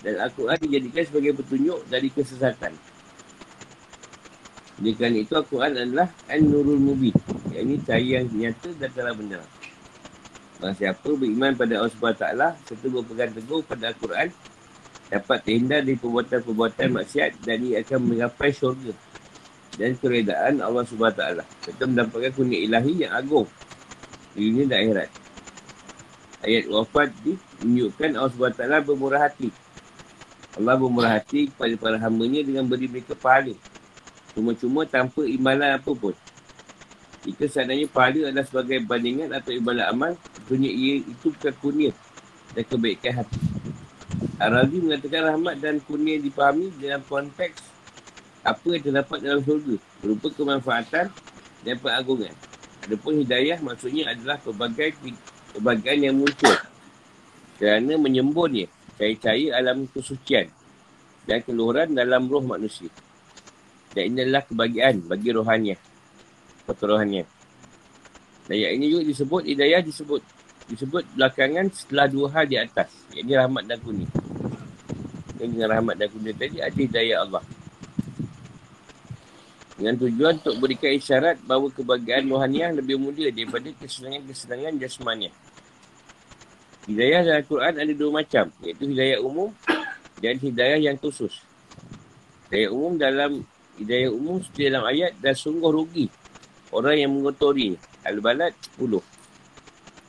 Dan 0.04 0.20
Al-Quran 0.20 0.60
dijadikan 0.68 1.04
sebagai 1.08 1.32
petunjuk 1.42 1.80
dari 1.88 2.08
kesesatan. 2.12 2.72
Oleh 4.78 4.94
kerana 4.94 5.18
itu, 5.18 5.34
Al-Quran 5.34 5.72
adalah 5.74 6.08
An-Nurul 6.30 6.78
Mubin. 6.78 7.16
Yang 7.50 7.64
ini 7.66 7.76
cahaya 7.82 8.22
yang 8.22 8.28
nyata 8.30 8.70
dan 8.78 8.90
telah 8.94 9.14
benderang. 9.18 9.52
Barang 10.58 10.78
siapa 10.78 11.10
beriman 11.14 11.54
pada 11.54 11.74
Allah 11.82 11.94
SWT 11.94 12.26
serta 12.66 12.86
berpegang 12.90 13.30
teguh 13.34 13.62
pada 13.62 13.94
Al-Quran 13.94 14.34
dapat 15.08 15.38
terhindar 15.46 15.86
dari 15.86 15.96
perbuatan-perbuatan 15.96 16.88
maksiat 16.98 17.32
dan 17.46 17.58
ia 17.62 17.80
akan 17.86 18.00
mengapai 18.04 18.52
syurga 18.52 18.92
dan 19.78 19.94
keredaan 20.02 20.60
Allah 20.60 20.84
SWT 20.84 21.22
serta 21.62 21.84
mendapatkan 21.86 22.34
kunik 22.34 22.60
ilahi 22.66 23.06
yang 23.06 23.14
agung 23.14 23.46
di 24.34 24.50
dunia 24.50 24.66
dan 24.66 24.78
akhirat. 24.82 25.10
Ayat 26.42 26.64
wafat 26.70 27.10
ini 27.22 27.34
menunjukkan 27.62 28.10
Allah 28.18 28.34
SWT 28.34 28.62
bermurah 28.86 29.22
hati. 29.30 29.50
Allah 30.58 30.74
bermurah 30.74 31.22
hati 31.22 31.54
kepada 31.54 31.74
para 31.78 31.98
hambanya 32.02 32.42
dengan 32.42 32.66
beri 32.66 32.90
mereka 32.90 33.14
pahala. 33.14 33.54
Cuma-cuma 34.38 34.86
tanpa 34.86 35.26
imbalan 35.26 35.82
apa 35.82 35.92
pun. 35.98 36.14
Jika 37.26 37.50
seandainya 37.50 37.90
pahala 37.90 38.30
adalah 38.30 38.46
sebagai 38.46 38.86
bandingan 38.86 39.34
atau 39.34 39.50
ibadah 39.50 39.90
amal, 39.90 40.14
tentunya 40.38 40.70
ia 40.70 40.94
itu 41.02 41.34
bukan 41.34 41.54
kurnia 41.58 41.92
dan 42.54 42.64
kebaikan 42.70 43.26
hati. 43.26 43.42
Ar-Razi 44.38 44.78
mengatakan 44.78 45.34
rahmat 45.34 45.58
dan 45.58 45.82
kurnia 45.82 46.22
dipahami 46.22 46.70
dalam 46.78 47.02
konteks 47.10 47.66
apa 48.46 48.68
yang 48.78 48.82
terdapat 48.86 49.18
dalam 49.26 49.42
surga 49.42 49.76
berupa 50.06 50.28
kemanfaatan 50.30 51.10
dan 51.66 51.76
pengagungan. 51.82 52.34
Adapun 52.86 53.18
hidayah 53.26 53.58
maksudnya 53.66 54.14
adalah 54.14 54.38
pelbagai 54.38 54.94
kebahagiaan 55.58 56.14
yang 56.14 56.16
muncul 56.22 56.54
kerana 57.58 57.98
menyembunnya 57.98 58.70
cahaya-cahaya 59.02 59.58
alam 59.58 59.90
kesucian 59.90 60.54
dan 61.26 61.42
keluhuran 61.42 61.98
dalam 61.98 62.30
roh 62.30 62.46
manusia. 62.46 62.94
Dan 63.96 64.04
inilah 64.14 64.44
kebahagiaan 64.48 65.06
bagi 65.06 65.30
rohaniah 65.32 65.80
perturuhannya. 66.68 67.24
Dan 68.48 68.56
yang 68.60 68.74
ini 68.80 68.86
juga 68.92 69.04
disebut 69.08 69.42
hidayah 69.48 69.82
disebut 69.84 70.22
disebut 70.68 71.04
belakangan 71.16 71.72
setelah 71.72 72.08
dua 72.12 72.28
hal 72.36 72.46
di 72.48 72.60
atas. 72.60 72.92
Ini 73.16 73.40
rahmat 73.40 73.64
dan 73.68 73.80
kuning. 73.80 74.12
Dan 75.40 75.56
dengan 75.56 75.80
rahmat 75.80 75.96
dan 75.96 76.08
kuning 76.12 76.36
tadi 76.36 76.60
ada 76.60 76.76
hidayah 76.76 77.18
Allah. 77.24 77.44
Dengan 79.78 79.94
tujuan 80.02 80.42
untuk 80.42 80.56
berikan 80.58 80.90
isyarat 80.90 81.38
bahawa 81.46 81.70
kebahagiaan 81.70 82.26
rohaniah 82.28 82.74
lebih 82.74 82.98
mulia 82.98 83.30
daripada 83.30 83.70
kesenangan-kesenangan 83.78 84.74
jasmaniah. 84.82 85.34
Hidayah 86.88 87.20
dalam 87.28 87.40
Al-Quran 87.44 87.74
ada 87.78 87.94
dua 87.94 88.12
macam. 88.24 88.46
Iaitu 88.64 88.84
hidayah 88.90 89.20
umum 89.22 89.52
dan 90.18 90.36
hidayah 90.40 90.80
yang 90.82 90.98
khusus. 90.98 91.44
Hidayah 92.50 92.70
umum 92.74 92.98
dalam 92.98 93.46
hidayah 93.78 94.10
umum 94.12 94.42
dalam 94.54 94.84
ayat 94.86 95.14
dan 95.22 95.34
sungguh 95.34 95.72
rugi. 95.72 96.08
Orang 96.74 97.00
yang 97.00 97.16
mengotori 97.16 97.80
Al-Balad 98.04 98.52
10 98.76 99.18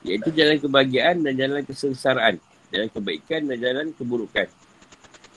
iaitu 0.06 0.30
jalan 0.30 0.56
kebahagiaan 0.62 1.22
dan 1.26 1.34
jalan 1.34 1.62
kesengsaraan 1.66 2.38
jalan 2.72 2.88
kebaikan 2.92 3.48
dan 3.48 3.58
jalan 3.58 3.86
keburukan. 3.96 4.48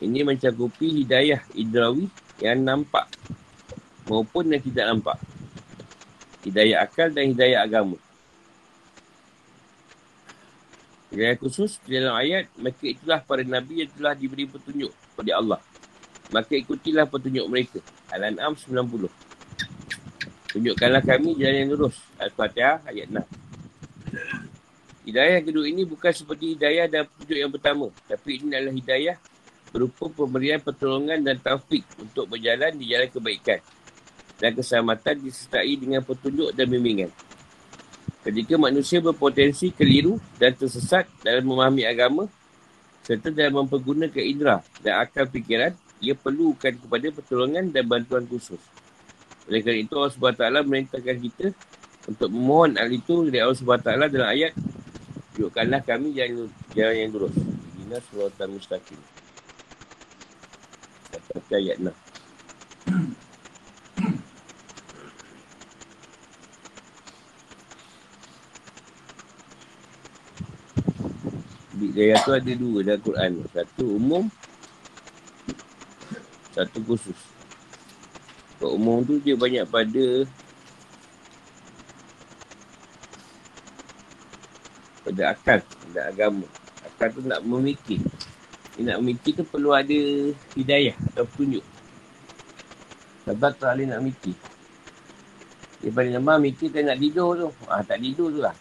Ini 0.02 0.26
mencakupi 0.26 1.06
hidayah 1.06 1.46
idrawi 1.54 2.10
yang 2.42 2.66
nampak 2.66 3.06
maupun 4.10 4.50
yang 4.50 4.62
tidak 4.62 4.86
nampak. 4.90 5.18
Hidayah 6.42 6.82
akal 6.82 7.14
dan 7.14 7.30
hidayah 7.32 7.62
agama. 7.62 7.98
Hidayah 11.14 11.38
khusus 11.38 11.78
dalam 11.86 12.18
ayat 12.18 12.50
maka 12.58 12.84
itulah 12.88 13.20
para 13.22 13.46
nabi 13.46 13.86
yang 13.86 13.92
telah 13.94 14.16
diberi 14.16 14.48
petunjuk 14.48 14.90
oleh 15.20 15.34
Allah 15.36 15.60
maka 16.32 16.56
ikutilah 16.56 17.06
petunjuk 17.06 17.46
mereka 17.52 17.80
Al-An'am 18.10 18.56
90 18.56 19.32
Tunjukkanlah 20.52 21.00
kami 21.00 21.40
jalan 21.40 21.58
yang 21.64 21.70
lurus. 21.72 21.96
Al-Fatihah 22.20 22.84
ayat 22.84 23.08
6. 23.08 23.24
Hidayah 25.08 25.40
kedua 25.48 25.64
ini 25.64 25.88
bukan 25.88 26.12
seperti 26.12 26.60
hidayah 26.60 26.92
dan 26.92 27.08
petunjuk 27.08 27.38
yang 27.40 27.52
pertama. 27.56 27.88
Tapi 28.04 28.44
ini 28.44 28.52
adalah 28.52 28.76
hidayah 28.76 29.16
berupa 29.72 30.12
pemberian 30.12 30.60
pertolongan 30.60 31.24
dan 31.24 31.40
taufik 31.40 31.88
untuk 31.96 32.28
berjalan 32.28 32.76
di 32.76 32.92
jalan 32.92 33.08
kebaikan. 33.08 33.64
Dan 34.44 34.52
keselamatan 34.52 35.24
disertai 35.24 35.74
dengan 35.80 36.04
petunjuk 36.04 36.52
dan 36.52 36.68
bimbingan. 36.68 37.12
Ketika 38.22 38.60
manusia 38.60 39.00
berpotensi 39.00 39.72
keliru 39.72 40.20
dan 40.36 40.52
tersesat 40.52 41.08
dalam 41.24 41.48
memahami 41.48 41.88
agama 41.88 42.28
serta 43.08 43.32
dalam 43.34 43.66
mempergunakan 43.66 44.22
indera 44.22 44.60
dan 44.84 45.02
akal 45.02 45.26
fikiran, 45.32 45.74
ia 46.02 46.18
perlukan 46.18 46.74
kepada 46.76 47.08
pertolongan 47.14 47.70
dan 47.70 47.86
bantuan 47.86 48.26
khusus. 48.26 48.60
Oleh 49.46 49.62
kerana 49.62 49.80
itu 49.80 49.94
Allah 49.96 50.14
SWT 50.14 50.66
merintahkan 50.66 51.18
kita 51.18 51.46
untuk 52.10 52.30
memohon 52.34 52.76
hal 52.76 52.90
itu 52.90 53.30
dari 53.30 53.40
Allah 53.46 53.58
SWT 53.58 53.88
dalam 54.10 54.30
ayat 54.30 54.54
Tunjukkanlah 55.32 55.82
kami 55.88 56.12
jalan, 56.12 56.52
jalan 56.76 56.96
yang 57.02 57.10
lurus. 57.16 57.32
Ina 57.80 58.04
suratan 58.12 58.52
mustaqim. 58.52 59.00
Kata 61.10 61.56
ayat 61.56 61.80
6. 61.80 61.90
Bidayah 71.82 72.20
tu 72.22 72.32
ada 72.36 72.54
dua 72.54 72.80
dalam 72.86 73.02
Quran. 73.02 73.32
Satu 73.56 73.98
umum, 73.98 74.28
satu 76.52 76.80
khusus. 76.84 77.18
Kalau 78.60 78.78
umum 78.78 79.02
tu 79.02 79.18
dia 79.18 79.34
banyak 79.34 79.66
pada 79.66 80.06
pada 85.02 85.22
akal, 85.34 85.60
pada 85.66 86.00
agama. 86.08 86.46
Akal 86.86 87.10
tu 87.10 87.22
nak 87.26 87.42
memikir. 87.42 88.00
Dia 88.78 88.94
nak 88.94 89.04
memikir 89.04 89.42
tu 89.42 89.44
perlu 89.44 89.74
ada 89.74 90.00
hidayah 90.56 90.96
atau 91.12 91.26
petunjuk. 91.26 91.66
Sebab 93.26 93.52
tak 93.58 93.78
boleh 93.78 93.88
nak 93.90 94.02
mikir. 94.02 94.36
Dia 95.82 95.90
paling 95.90 96.14
lemah 96.14 96.38
mikir 96.38 96.70
kan 96.70 96.86
nak 96.86 97.02
tidur 97.02 97.34
tu. 97.34 97.50
Ah, 97.66 97.82
tak 97.82 97.98
tidur 97.98 98.30
tu 98.30 98.40
lah. 98.42 98.54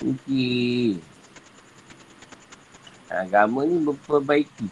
Mikir. 0.00 1.00
Agama 3.12 3.64
ni 3.68 3.76
memperbaiki. 3.80 4.68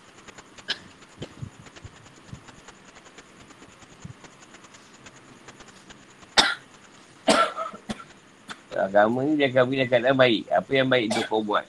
Agama 8.95 9.27
ni 9.27 9.35
dia 9.35 9.51
akan 9.51 9.67
beri 9.67 9.91
keadaan 9.91 10.15
baik. 10.15 10.47
Apa 10.55 10.71
yang 10.71 10.87
baik 10.87 11.11
tu 11.11 11.21
kau 11.27 11.43
buat. 11.43 11.67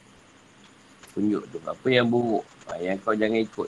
Tunjuk 1.18 1.42
tu. 1.50 1.58
Apa 1.66 1.88
yang 1.90 2.06
buruk. 2.06 2.46
Ha, 2.70 2.78
yang 2.78 3.02
kau 3.02 3.18
jangan 3.18 3.42
ikut. 3.42 3.66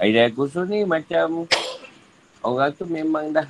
Aida 0.00 0.26
Kusul 0.34 0.66
ni 0.66 0.82
macam 0.82 1.46
orang 2.40 2.70
tu 2.72 2.84
memang 2.88 3.32
dah 3.32 3.48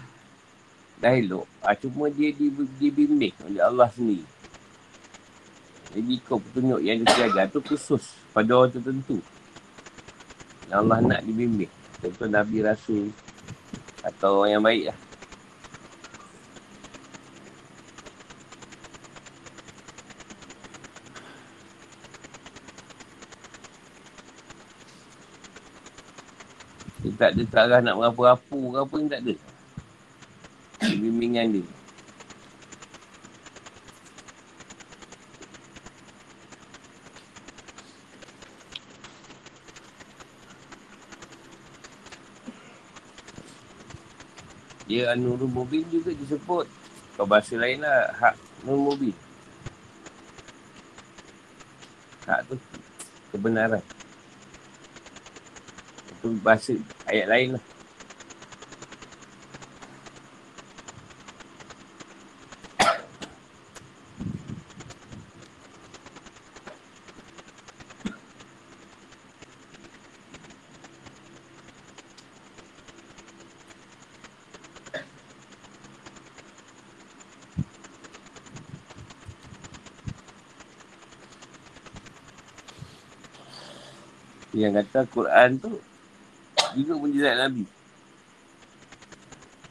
dah 1.01 1.13
elok. 1.17 1.49
Ha, 1.65 1.75
cuma 1.79 2.13
dia 2.13 2.31
dibimbing 2.77 3.33
oleh 3.49 3.63
Allah 3.63 3.89
sendiri. 3.91 4.27
Jadi 5.91 6.15
kau 6.23 6.39
petunjuk 6.39 6.81
yang 6.87 7.03
dia 7.03 7.51
tu 7.51 7.59
khusus 7.65 8.15
pada 8.31 8.55
orang 8.55 8.71
tertentu. 8.71 9.19
Yang 10.71 10.79
Allah 10.87 10.99
nak 11.03 11.21
dibimbing. 11.27 11.73
Contoh 11.99 12.29
Nabi 12.31 12.63
Rasul 12.63 13.11
atau 14.07 14.45
orang 14.45 14.51
yang 14.55 14.65
baik 14.65 14.85
lah. 14.93 14.99
tak 27.21 27.37
ada 27.37 27.45
tak 27.53 27.85
nak 27.85 28.01
merapu-rapu 28.01 28.73
ke 28.73 28.79
apa 28.81 28.95
ni 28.97 29.07
tak 29.13 29.21
ada. 29.21 29.35
Bimbingan 30.97 31.47
dia. 31.53 31.65
Dia 44.89 45.13
Anurul 45.13 45.53
Mubin 45.53 45.85
juga 45.93 46.17
disebut. 46.17 46.65
Kalau 47.15 47.29
bahasa 47.29 47.55
lain 47.61 47.85
lah, 47.85 48.17
hak 48.17 48.35
Nurul 48.65 48.97
Mubin. 48.97 49.17
Hak 52.25 52.49
tu 52.49 52.57
kebenaran. 53.29 53.85
Itu 56.17 56.33
bahasa 56.41 56.75
ayat 57.11 57.27
lain 57.27 57.51
lah. 57.59 57.65
yang 84.61 84.77
kata 84.77 85.09
Quran 85.09 85.57
tu 85.63 85.73
juga 86.77 86.93
menjelat 86.99 87.37
Nabi. 87.47 87.65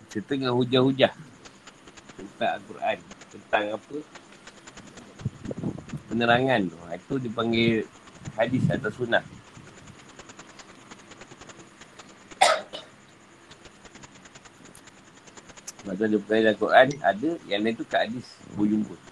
Setengah 0.09 0.51
hujah-hujah 0.51 1.13
tentang 2.17 2.51
Al-Quran. 2.59 2.97
Tentang 3.29 3.63
apa? 3.77 3.97
Penerangan 6.09 6.59
tu. 6.65 6.77
Ha, 6.89 6.97
itu 6.97 7.15
dipanggil 7.21 7.85
hadis 8.33 8.63
atau 8.73 8.89
sunnah. 8.89 9.23
Masa 15.85 16.05
dia 16.09 16.19
percaya 16.21 16.51
Al-Quran, 16.51 16.87
ada. 17.05 17.29
Yang 17.45 17.61
lain 17.61 17.75
tu 17.77 17.85
kat 17.85 17.99
hadis. 18.09 18.27
Berjumpa. 18.57 19.08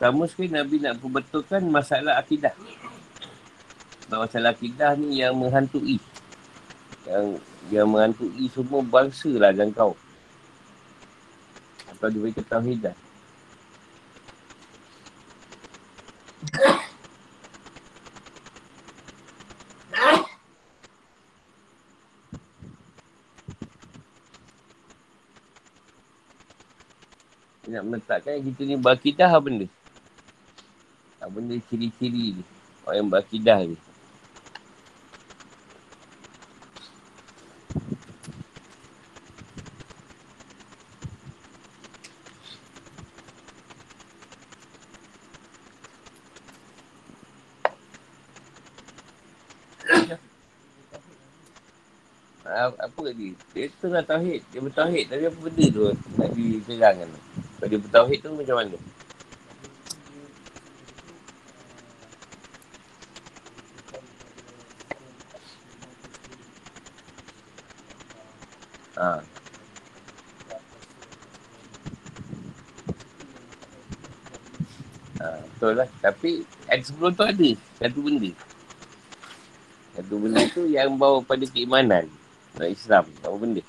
Utama 0.00 0.24
sekali 0.24 0.48
Nabi 0.48 0.80
nak 0.80 0.96
perbetulkan 0.96 1.60
masalah 1.68 2.16
akidah. 2.16 2.56
Masalah 4.08 4.56
akidah 4.56 4.96
ni 4.96 5.20
yang 5.20 5.36
menghantui. 5.36 6.00
Yang 7.04 7.36
yang 7.68 7.84
menghantui 7.84 8.48
semua 8.48 8.80
bangsa 8.80 9.28
lah 9.36 9.52
dan 9.52 9.68
kau. 9.76 9.92
Atau 11.92 12.08
dia 12.08 12.16
beri 12.16 12.32
ketahuidan. 12.32 12.96
nak 27.68 27.84
meletakkan 27.84 28.40
kita 28.40 28.64
ni 28.64 28.80
berakidah 28.80 29.28
apa 29.28 29.44
benda? 29.44 29.68
Benda 31.50 31.66
ciri-ciri 31.66 32.38
ni? 32.38 32.44
Orang 32.86 32.94
yang 32.94 33.08
berakidah 33.10 33.58
ni. 33.66 33.74
apa 52.78 52.98
lagi? 53.02 53.34
Dia 53.50 53.66
tengah 53.82 54.06
tauhid. 54.06 54.46
Dia 54.54 54.60
bertauhid. 54.62 55.04
Tapi 55.10 55.24
apa 55.26 55.38
benda 55.42 55.66
tu 55.66 55.82
nak 56.14 56.30
diserangkan 56.30 57.06
tu? 57.10 57.20
Kalau 57.58 57.66
dia 57.66 57.80
bertauhid 57.82 58.18
tu 58.22 58.30
macam 58.38 58.54
mana? 58.54 58.89
Ha, 75.20 75.36
betul 75.44 75.72
lah. 75.76 75.88
Tapi 76.00 76.48
ada 76.64 76.82
sebelum 76.82 77.12
tu 77.12 77.24
ada 77.28 77.48
satu 77.76 78.00
benda. 78.00 78.30
Satu 79.92 80.14
benda 80.16 80.42
tu 80.50 80.64
yang 80.64 80.96
bawa 80.96 81.20
pada 81.20 81.44
keimanan. 81.44 82.08
Islam. 82.56 83.04
Apa 83.22 83.36
benda? 83.36 83.62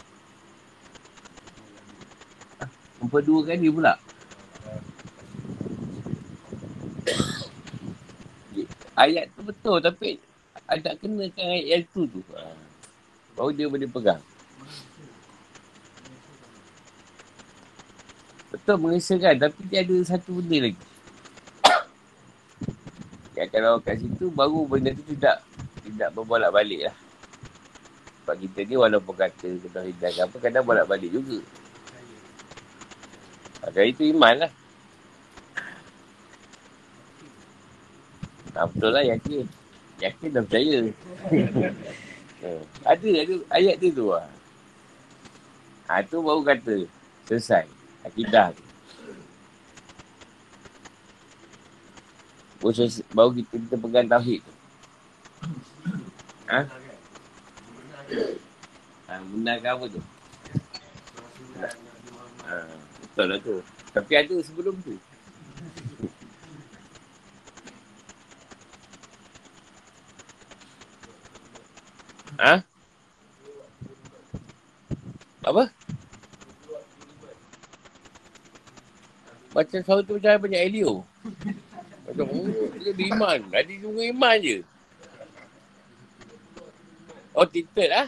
memperduakan 3.01 3.57
dia 3.57 3.73
pula. 3.73 3.93
ayat 9.01 9.33
tu 9.33 9.41
betul 9.41 9.81
tapi 9.81 10.21
ada 10.69 10.93
kenakan 10.93 11.47
ayat 11.57 11.65
yang 11.65 11.83
tu 11.89 12.05
tu. 12.05 12.21
Ha. 12.37 12.53
Baru 13.33 13.49
dia 13.49 13.65
boleh 13.65 13.89
pegang. 13.89 14.21
Betul 18.53 18.77
mengesahkan 18.77 19.41
tapi 19.41 19.59
dia 19.65 19.81
ada 19.81 19.95
satu 20.05 20.37
benda 20.37 20.69
lagi. 20.69 20.90
Kalau 23.51 23.83
kat 23.83 23.99
situ 23.99 24.31
baru 24.31 24.63
benda 24.63 24.95
tu 24.95 25.03
tidak 25.11 25.43
tidak 25.83 26.09
berbolak 26.15 26.55
balik 26.55 26.87
lah. 26.87 26.95
Sebab 28.23 28.35
kita 28.47 28.59
ni 28.63 28.75
walaupun 28.79 29.15
kata 29.19 29.49
kita 29.59 29.79
hidup 29.83 30.13
apa 30.23 30.35
kadang 30.39 30.63
bolak 30.63 30.87
balik 30.87 31.11
juga. 31.11 31.43
Maka 33.61 33.81
itu 33.83 34.07
iman 34.15 34.47
lah. 34.47 34.51
Ha, 38.55 38.67
betul 38.67 38.91
lah 38.95 39.03
yakin. 39.03 39.45
Yakin 39.99 40.29
dah 40.31 40.43
percaya. 40.47 40.77
Eh, 42.41 42.57
ada, 42.81 43.05
ada 43.21 43.35
ayat 43.53 43.77
dia 43.77 43.93
tu 43.93 44.09
lah. 44.09 44.25
Ha, 45.85 46.01
tu 46.01 46.25
baru 46.25 46.41
kata 46.41 46.89
selesai. 47.29 47.69
Akidah 48.01 48.49
tu. 48.49 48.65
Baru, 52.61 52.85
baru 53.09 53.29
kita, 53.33 53.53
kita 53.57 53.75
pegang 53.81 54.05
tauhid 54.05 54.39
tu. 54.45 54.53
Ha? 56.45 56.61
Ha, 59.09 59.13
benarkan 59.17 59.71
apa 59.73 59.85
tu? 59.89 60.01
Ha. 62.45 62.55
Betul 63.01 63.25
lah 63.33 63.39
tu. 63.41 63.55
Tapi 63.91 64.13
ada 64.13 64.35
sebelum 64.45 64.77
tu. 64.85 64.93
Ha? 72.37 72.61
Apa? 75.41 75.63
Macam 79.51 79.79
selalu 79.81 80.01
tu 80.05 80.13
macam 80.21 80.45
banyak 80.45 80.61
Elio. 80.61 81.10
Macam, 82.11 82.27
oh, 82.27 82.67
dia 82.75 82.91
beriman. 82.91 83.39
Ada 83.55 83.71
semua 83.71 84.03
iman 84.03 84.35
je. 84.43 84.59
Oh, 87.31 87.47
tinted 87.47 87.87
lah. 87.87 88.07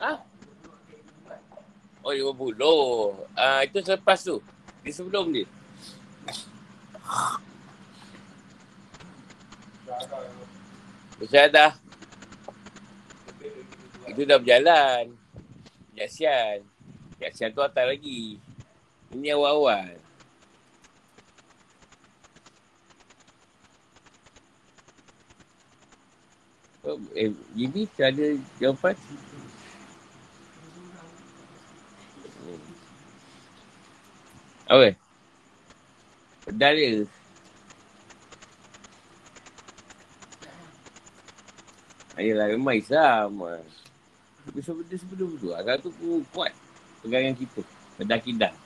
Ha? 0.00 0.12
Oh, 2.00 2.16
50. 2.16 3.28
Ah, 3.36 3.60
itu 3.60 3.84
selepas 3.84 4.24
tu. 4.24 4.40
Di 4.80 4.88
sebelum 4.88 5.28
dia. 5.36 5.44
Besar 11.20 11.52
dah. 11.52 11.76
Itu 14.08 14.24
dah 14.24 14.40
berjalan. 14.40 15.12
Jaksian. 15.92 16.64
Jaksian 17.20 17.52
tu 17.52 17.60
atas 17.60 17.84
lagi. 17.84 18.40
Ini 19.14 19.30
awal-awal. 19.30 19.94
Eh, 27.14 27.30
Jimmy, 27.54 27.86
ada 27.94 28.26
jawapan? 28.58 28.98
Apa? 34.66 34.90
Pedal 36.44 36.74
dia. 36.74 36.90
Ayolah, 42.18 42.46
memang 42.50 42.76
Islam. 42.76 43.30
Tapi 44.44 44.60
sebenarnya 44.60 44.98
sebelum 44.98 45.30
tu, 45.38 45.54
agak 45.54 45.86
tu 45.86 45.94
kuat 46.34 46.50
pegangan 47.00 47.38
kita. 47.38 47.62
Pedal 47.94 48.20
kidah. 48.20 48.63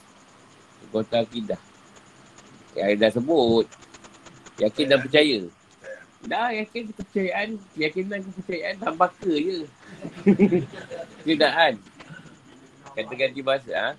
Kota 0.88 1.20
kidah. 1.26 1.60
Yang 2.78 2.98
dah 2.98 3.10
sebut. 3.12 3.66
Yakin 4.58 4.86
dan 4.90 4.98
percaya. 5.02 5.38
Dah 6.26 6.50
yakin 6.50 6.90
kepercayaan. 6.90 7.48
Yakinan 7.78 8.20
kepercayaan 8.26 8.76
tambah 8.82 9.10
ke 9.22 9.32
je. 9.38 9.58
Kedaan. 11.26 11.74
Kata 12.98 13.12
ganti 13.14 13.40
bahasa. 13.44 13.72
Ha? 13.74 13.90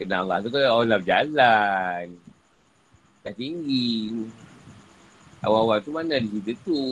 Kenal 0.00 0.24
Allah 0.26 0.40
tu 0.40 0.48
kan 0.48 0.64
orang 0.72 1.00
berjalan. 1.04 2.06
Dah 3.20 3.34
tinggi. 3.36 4.24
Awal-awal 5.44 5.84
tu 5.84 5.92
mana 5.92 6.16
di 6.16 6.28
situ 6.40 6.52
tu. 6.64 6.82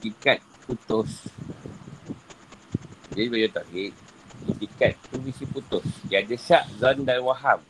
Itikat 0.00 0.40
putus. 0.64 1.28
Jadi 3.12 3.28
bagi 3.28 3.52
takhid. 3.52 3.92
Itikat 4.48 4.96
tu 5.12 5.20
mesti 5.20 5.44
putus. 5.44 5.84
Dia 6.08 6.24
ada 6.24 6.36
syak, 6.40 6.64
zon 6.80 7.04
dan 7.04 7.20
waham. 7.20 7.60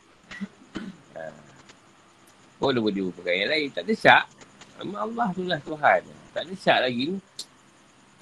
Ha. 1.19 1.27
Oh, 2.63 2.71
boleh 2.71 2.95
dia 2.95 3.35
yang 3.35 3.51
lain. 3.51 3.67
Tak 3.75 3.83
ada 3.83 3.91
syak. 3.91 4.23
Memang 4.79 5.11
Allah 5.11 5.27
tu 5.35 5.43
lah 5.43 5.59
Tuhan. 5.59 6.01
Tak 6.31 6.47
ada 6.47 6.53
syak 6.55 6.79
lagi 6.87 7.03
ni. 7.11 7.19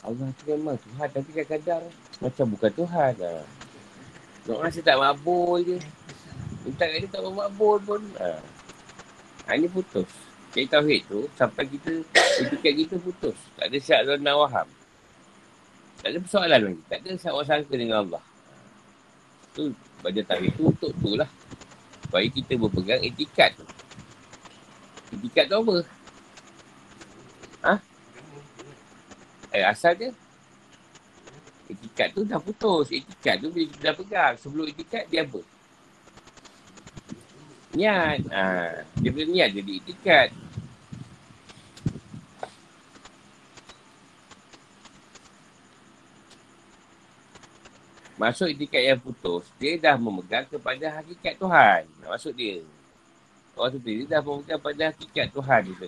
Allah 0.01 0.33
tu 0.41 0.43
memang 0.49 0.73
Tuhan 0.81 1.07
tapi 1.13 1.29
kadang-kadang 1.29 1.85
macam 2.17 2.45
bukan 2.57 2.71
Tuhan. 2.73 3.13
Ha. 3.13 3.31
Rasa 4.57 4.79
tak 4.81 4.97
mabul 4.97 5.61
je. 5.61 5.77
Minta 6.65 6.89
kat 6.89 7.05
dia 7.05 7.09
tak 7.13 7.21
mabul 7.29 7.77
pun. 7.85 8.01
Ha. 8.17 8.41
ha 9.45 9.49
ini 9.53 9.69
putus. 9.69 10.09
Jadi 10.49 10.65
tauhid 10.65 11.01
tu 11.05 11.29
sampai 11.37 11.63
kita 11.69 11.93
etikat 12.41 12.73
kita 12.73 12.95
putus. 12.97 13.37
Tak 13.53 13.69
ada 13.69 13.77
syak 13.77 14.01
dan 14.09 14.25
waham. 14.25 14.67
Tak 16.01 16.09
ada 16.09 16.17
persoalan 16.17 16.59
lagi. 16.65 16.81
Tak 16.89 16.97
ada 17.05 17.11
syak 17.21 17.33
sangka 17.45 17.73
dengan 17.77 18.01
Allah. 18.01 18.23
Tu 19.53 19.69
baca 20.01 20.21
tauhid 20.25 20.51
tu 20.57 20.63
untuk 20.73 20.91
tu 20.97 21.11
lah. 21.13 21.29
Supaya 22.07 22.25
kita 22.25 22.53
berpegang 22.57 23.01
etikat 23.05 23.53
tu. 23.53 23.65
Etikat 25.13 25.45
tu 25.45 25.55
apa? 25.61 25.77
Ha? 27.69 27.73
Eh, 29.53 29.65
asal 29.65 29.93
dia. 29.93 30.09
Etikat 31.69 32.17
tu 32.17 32.25
dah 32.25 32.41
putus. 32.41 32.89
Etikat 32.89 33.37
tu 33.37 33.53
bila 33.53 33.65
kita 33.69 33.83
dah 33.93 33.95
pegang. 33.97 34.33
Sebelum 34.41 34.65
etikat, 34.65 35.05
dia 35.13 35.21
apa? 35.21 35.41
Niat. 37.77 38.25
Ha. 38.33 38.43
Dia 38.97 39.09
boleh 39.13 39.29
niat 39.29 39.49
jadi 39.53 39.71
etikat. 39.77 40.29
Masuk 48.19 48.51
etikat 48.51 48.83
yang 48.83 48.99
putus, 48.99 49.47
dia 49.55 49.79
dah 49.79 49.95
memegang 49.95 50.43
kepada 50.43 50.99
hakikat 50.99 51.39
Tuhan. 51.39 51.87
Maksud 52.03 52.35
dia. 52.35 52.59
Orang 53.55 53.71
tu 53.75 53.79
dia 53.79 54.03
dah 54.03 54.19
memegang 54.19 54.59
kepada 54.59 54.91
hakikat 54.91 55.31
Tuhan 55.31 55.61
dia. 55.71 55.87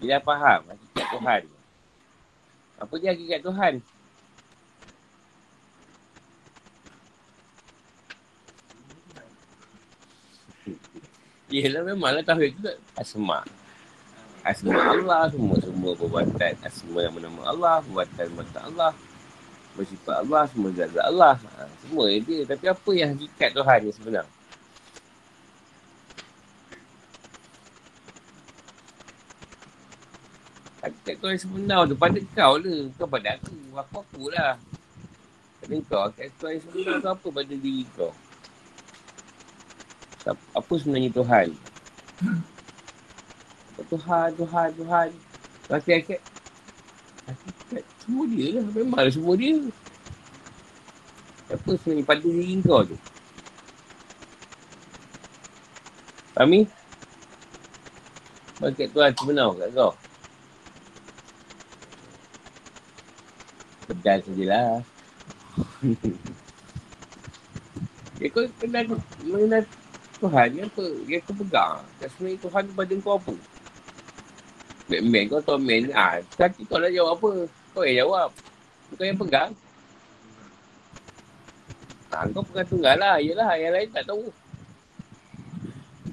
Dia 0.00 0.08
dah 0.16 0.20
faham 0.24 0.60
hakikat 0.64 1.06
Tuhan. 1.12 1.42
Apa 2.80 2.94
dia 2.96 3.10
hakikat 3.12 3.40
Tuhan? 3.44 3.72
Yelah 11.48 11.80
memanglah 11.80 12.20
tahu 12.20 12.44
itu 12.44 12.60
tak 12.60 12.76
asma. 12.92 13.40
Asma 14.44 14.76
Allah 14.76 15.32
semua 15.32 15.56
semua 15.64 15.96
perbuatan 15.96 16.52
asma 16.60 16.98
yang 17.00 17.16
nama 17.16 17.42
Allah, 17.48 17.74
perbuatan 17.80 18.26
mata 18.36 18.60
Allah. 18.68 18.92
Bersifat 19.72 20.26
Allah, 20.26 20.44
semua 20.52 20.68
zat 20.76 20.92
Allah. 21.00 21.34
Ha, 21.40 21.64
semua 21.80 22.04
dia. 22.12 22.44
Tapi 22.44 22.64
apa 22.68 22.90
yang 22.92 23.16
hakikat 23.16 23.50
Tuhan 23.56 23.78
ni 23.80 23.90
sebenarnya? 23.94 24.32
Hakikat 30.84 31.14
kau 31.16 31.28
yang 31.32 31.40
sebenar 31.40 31.80
tu 31.88 31.96
pada 31.96 32.18
kau 32.36 32.54
lah. 32.60 32.80
Kau 33.00 33.08
pada 33.08 33.28
aku. 33.40 33.56
Aku 33.72 33.94
aku 34.04 34.22
lah. 34.34 34.60
Pada 35.64 35.74
kau, 35.88 36.00
hakikat 36.10 36.28
kau 36.36 36.48
yang 36.52 36.60
sebenar 36.60 36.94
tu 37.00 37.08
apa 37.08 37.26
pada 37.32 37.54
diri 37.56 37.86
kau? 37.96 38.12
Apa 40.34 40.72
sebenarnya 40.76 41.08
Tuhan? 41.14 41.48
Tuhan, 43.88 44.28
Tuhan, 44.36 44.68
Tuhan. 44.76 45.08
Rasa 45.68 45.88
hakikat. 45.88 46.20
Hakikat 47.24 47.84
semua 48.04 48.24
dia 48.28 48.60
lah. 48.60 48.66
Memang 48.76 49.08
semua 49.08 49.34
dia. 49.36 49.56
Apa 51.48 51.70
sebenarnya 51.80 52.04
pada 52.04 52.20
diri 52.20 52.60
kau 52.60 52.84
tu? 52.84 52.96
Fahmi? 56.36 56.68
Hakikat 58.60 58.88
Tuhan 58.92 59.12
sebenar 59.16 59.48
kat 59.56 59.70
kau? 59.72 59.92
Pedal 63.88 64.18
sajalah. 64.28 64.84
Dia 68.18 68.34
kau 68.34 68.42
kenal 68.58 68.98
mengenal 69.22 69.62
Tuhan 70.18 70.46
ni 70.50 70.60
apa? 70.66 70.86
Dia 71.06 71.18
kau 71.22 71.34
pegang. 71.38 71.78
Dan 72.02 72.08
sebenarnya 72.10 72.38
Tuhan 72.42 72.62
tu 72.66 72.72
pada 72.74 72.94
kau 72.98 73.14
apa? 73.14 73.34
Batman 74.88 75.24
kau 75.30 75.42
tahu 75.44 75.58
man. 75.62 75.84
Ah, 75.94 76.18
kaki 76.34 76.62
kau 76.66 76.80
nak 76.82 76.90
jawab 76.90 77.14
apa? 77.20 77.30
Kau 77.76 77.84
yang 77.86 77.96
jawab. 78.02 78.30
Kau 78.98 79.04
yang 79.06 79.20
pegang. 79.20 79.50
Ah, 82.10 82.24
kau 82.34 82.42
pegang 82.42 82.66
tunggal 82.66 82.96
lah. 82.98 83.16
Yelah, 83.22 83.52
yang 83.60 83.72
lain 83.76 83.88
tak 83.94 84.04
tahu. 84.10 84.26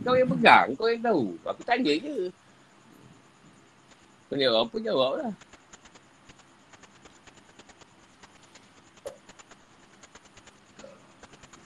Kau 0.06 0.14
yang 0.14 0.30
pegang. 0.30 0.68
Kau 0.78 0.86
yang 0.86 1.02
tahu. 1.02 1.24
Aku 1.42 1.62
tanya 1.66 1.94
je. 1.98 2.30
Kau 4.30 4.38
jawab 4.38 4.70
apa? 4.70 4.76
Jawab 4.86 5.12
lah. 5.24 5.34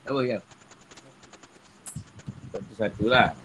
Apa 0.08 0.22
ya? 0.26 0.40
Satu-satu 2.80 3.12
lah. 3.12 3.36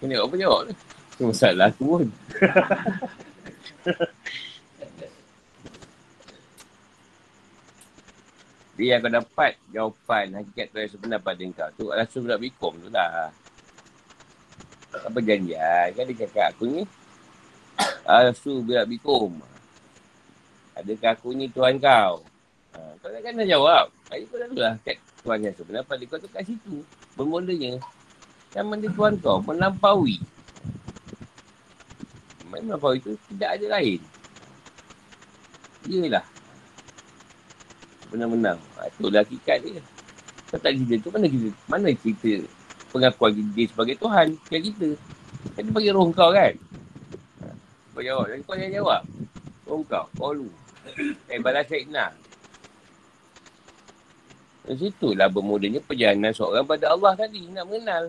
Kena 0.00 0.24
apa 0.24 0.34
jawab 0.40 0.64
ni? 0.64 0.74
Masalah 1.20 1.68
tu 1.76 1.84
pun. 1.84 2.08
Dia 8.76 8.96
yang 8.96 9.08
kau 9.08 9.12
dapat 9.12 9.52
jawapan 9.72 10.24
hakikat 10.36 10.66
tu 10.68 10.76
yang 10.76 10.92
sebenar 10.92 11.18
pada 11.24 11.40
kau 11.40 11.68
tu 11.80 11.84
adalah 11.88 12.08
surat 12.12 12.36
bikum 12.36 12.76
tu 12.76 12.88
lah. 12.92 13.32
Apa 14.92 15.18
janjian? 15.20 15.96
Kan 15.96 16.04
dia 16.08 16.16
cakap 16.28 16.52
aku 16.52 16.64
ni 16.68 16.82
Rasul 18.04 18.60
berat 18.64 18.84
bikum. 18.84 19.40
Adakah 20.76 21.10
aku 21.16 21.32
ni 21.32 21.48
Tuhan 21.48 21.80
kau? 21.80 22.20
Ha, 22.76 22.78
kau 23.00 23.08
tak 23.08 23.20
kena 23.24 23.48
jawab. 23.48 23.88
Hari 24.12 24.28
kau 24.28 24.36
dah 24.36 24.48
tu 24.52 24.60
lah. 24.60 24.74
Kat 24.84 24.96
Tuhan 25.24 25.38
yang 25.40 25.54
sebenar 25.56 25.82
pada 25.88 26.04
kau 26.04 26.20
tu 26.20 26.28
kat 26.28 26.44
situ. 26.44 26.84
Bermulanya. 27.16 27.80
Yang 28.52 28.66
mana 28.68 28.86
Tuhan 28.92 29.12
kau 29.24 29.40
melampaui. 29.40 30.20
Melampaui 32.52 33.00
tu 33.00 33.16
tidak 33.32 33.56
ada 33.56 33.80
lain. 33.80 34.00
Iyalah 38.16 38.32
menang-menang. 38.32 38.58
Ha, 38.80 38.88
itulah 38.88 39.20
hakikat 39.20 39.58
dia. 39.60 39.80
Kalau 40.48 40.60
tak 40.64 40.72
cerita 40.72 40.94
tu, 41.04 41.08
mana 41.12 41.26
kita, 41.28 41.48
mana 41.68 41.88
cerita 41.92 42.30
pengakuan 42.88 43.30
dia 43.52 43.64
sebagai 43.68 43.94
Tuhan 44.00 44.26
yang 44.48 44.62
kita. 44.72 44.88
Kan 45.52 45.62
dia 45.68 45.72
bagi 45.76 45.90
roh 45.92 46.08
kau 46.16 46.32
kan? 46.32 46.54
Ha, 47.44 47.46
kau 47.92 48.00
jawab, 48.00 48.24
dan 48.32 48.40
kau 48.40 48.56
yang 48.56 48.72
jawab. 48.72 49.02
Roh 49.68 49.84
kau, 49.84 50.04
kau 50.16 50.32
lu. 50.32 50.48
Eh, 51.28 51.36
balas 51.44 51.68
Syedna. 51.68 52.08
Dari 54.64 54.80
situlah 54.80 55.28
bermulanya 55.28 55.84
perjalanan 55.84 56.32
seorang 56.32 56.64
pada 56.64 56.96
Allah 56.96 57.12
tadi. 57.20 57.52
Nak 57.52 57.64
mengenal. 57.68 58.08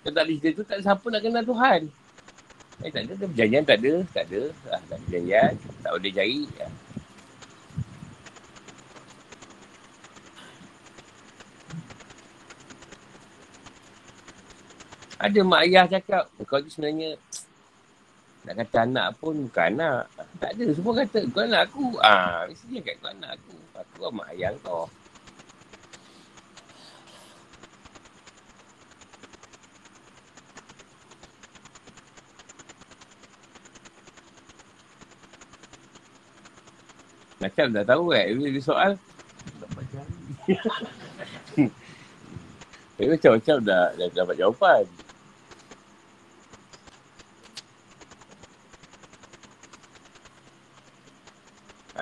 Kalau 0.00 0.14
tak 0.16 0.24
ada 0.24 0.48
tu, 0.48 0.62
tak 0.64 0.76
ada 0.80 0.82
siapa 0.82 1.06
nak 1.12 1.20
kenal 1.20 1.44
Tuhan. 1.44 1.80
Eh, 2.82 2.90
tak 2.90 3.02
ada. 3.04 3.12
Perjanjian 3.28 3.62
tak 3.68 3.78
ada. 3.84 3.92
Tak 4.16 4.24
ada. 4.32 4.40
Ah, 4.72 4.80
tak 4.88 4.96
ada 4.96 5.02
perjanjian. 5.06 5.52
Tak 5.60 5.90
boleh 5.92 6.12
cari. 6.16 6.42
Ya. 6.56 6.66
Ada 15.22 15.38
mak 15.46 15.62
ayah 15.62 15.86
cakap, 15.86 16.26
kau 16.50 16.58
tu 16.58 16.66
sebenarnya 16.66 17.14
nak 18.42 18.58
kata 18.58 18.82
anak 18.82 19.14
pun 19.22 19.46
bukan 19.46 19.78
anak. 19.78 20.10
Tak 20.42 20.50
ada. 20.58 20.66
Semua 20.74 20.98
kata, 20.98 21.18
kau 21.30 21.46
anak 21.46 21.70
aku. 21.70 21.94
Ah, 22.02 22.42
mesti 22.50 22.66
dia 22.66 22.82
kata 22.82 22.98
kau 22.98 23.10
anak 23.14 23.30
aku. 23.38 23.54
Aku 23.78 23.94
lah 24.02 24.10
mak 24.10 24.28
ayah 24.34 24.50
kau. 24.66 24.90
Macam 37.38 37.66
dah 37.70 37.84
tahu 37.86 38.10
kan, 38.10 38.26
bila 38.26 38.48
dia 38.50 38.62
soal. 38.62 38.92
Tapi 42.98 43.06
macam-macam 43.14 43.56
dah, 43.62 43.86
dah 43.94 44.08
dapat 44.10 44.34
jawapan. 44.34 44.82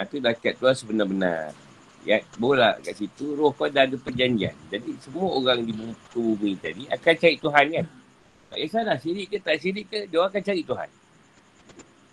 Ha, 0.01 0.09
tu 0.09 0.17
dah 0.17 0.33
kat 0.33 0.57
tuan 0.57 0.73
sebenar-benar. 0.73 1.53
Ya, 2.09 2.25
bola 2.41 2.81
kat 2.81 2.97
situ, 2.97 3.37
roh 3.37 3.53
kau 3.53 3.69
dah 3.69 3.85
ada 3.85 4.01
perjanjian. 4.01 4.57
Jadi 4.73 4.97
semua 5.05 5.29
orang 5.37 5.61
di 5.61 5.77
bumi 5.77 6.57
tadi 6.57 6.89
akan 6.89 7.15
cari 7.21 7.37
Tuhan 7.37 7.65
kan. 7.69 7.87
Tak 8.49 8.59
kisahlah 8.65 8.97
sirik 8.97 9.29
ke 9.29 9.37
tak 9.45 9.61
sirik 9.61 9.93
ke, 9.93 10.09
dia 10.09 10.17
orang 10.17 10.33
akan 10.33 10.41
cari 10.41 10.63
Tuhan. 10.65 10.89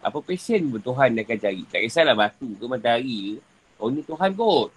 Apa 0.04 0.19
pesen 0.19 0.67
pun 0.67 0.84
Tuhan 0.84 1.15
dia 1.15 1.23
akan 1.23 1.39
cari. 1.39 1.63
Tak 1.71 1.80
kisahlah 1.80 2.15
batu 2.19 2.50
ke 2.60 2.65
matahari 2.67 3.19
ke. 3.32 3.36
Oh 3.80 3.88
ni 3.88 4.04
Tuhan 4.04 4.36
kot. 4.36 4.69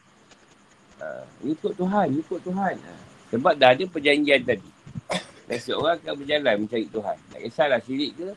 Ha, 1.02 1.06
ikut 1.50 1.72
Tuhan, 1.74 2.06
ikut 2.14 2.40
Tuhan. 2.46 2.74
Ha, 2.78 2.92
sebab 3.34 3.58
dah 3.58 3.74
ada 3.74 3.84
perjanjian 3.90 4.46
tadi. 4.46 4.70
Dan 5.50 5.58
seorang 5.58 5.98
akan 5.98 6.14
berjalan 6.14 6.54
mencari 6.62 6.86
Tuhan. 6.86 7.18
Tak 7.34 7.40
kisahlah 7.42 7.80
sirik 7.82 8.14
ke, 8.14 8.30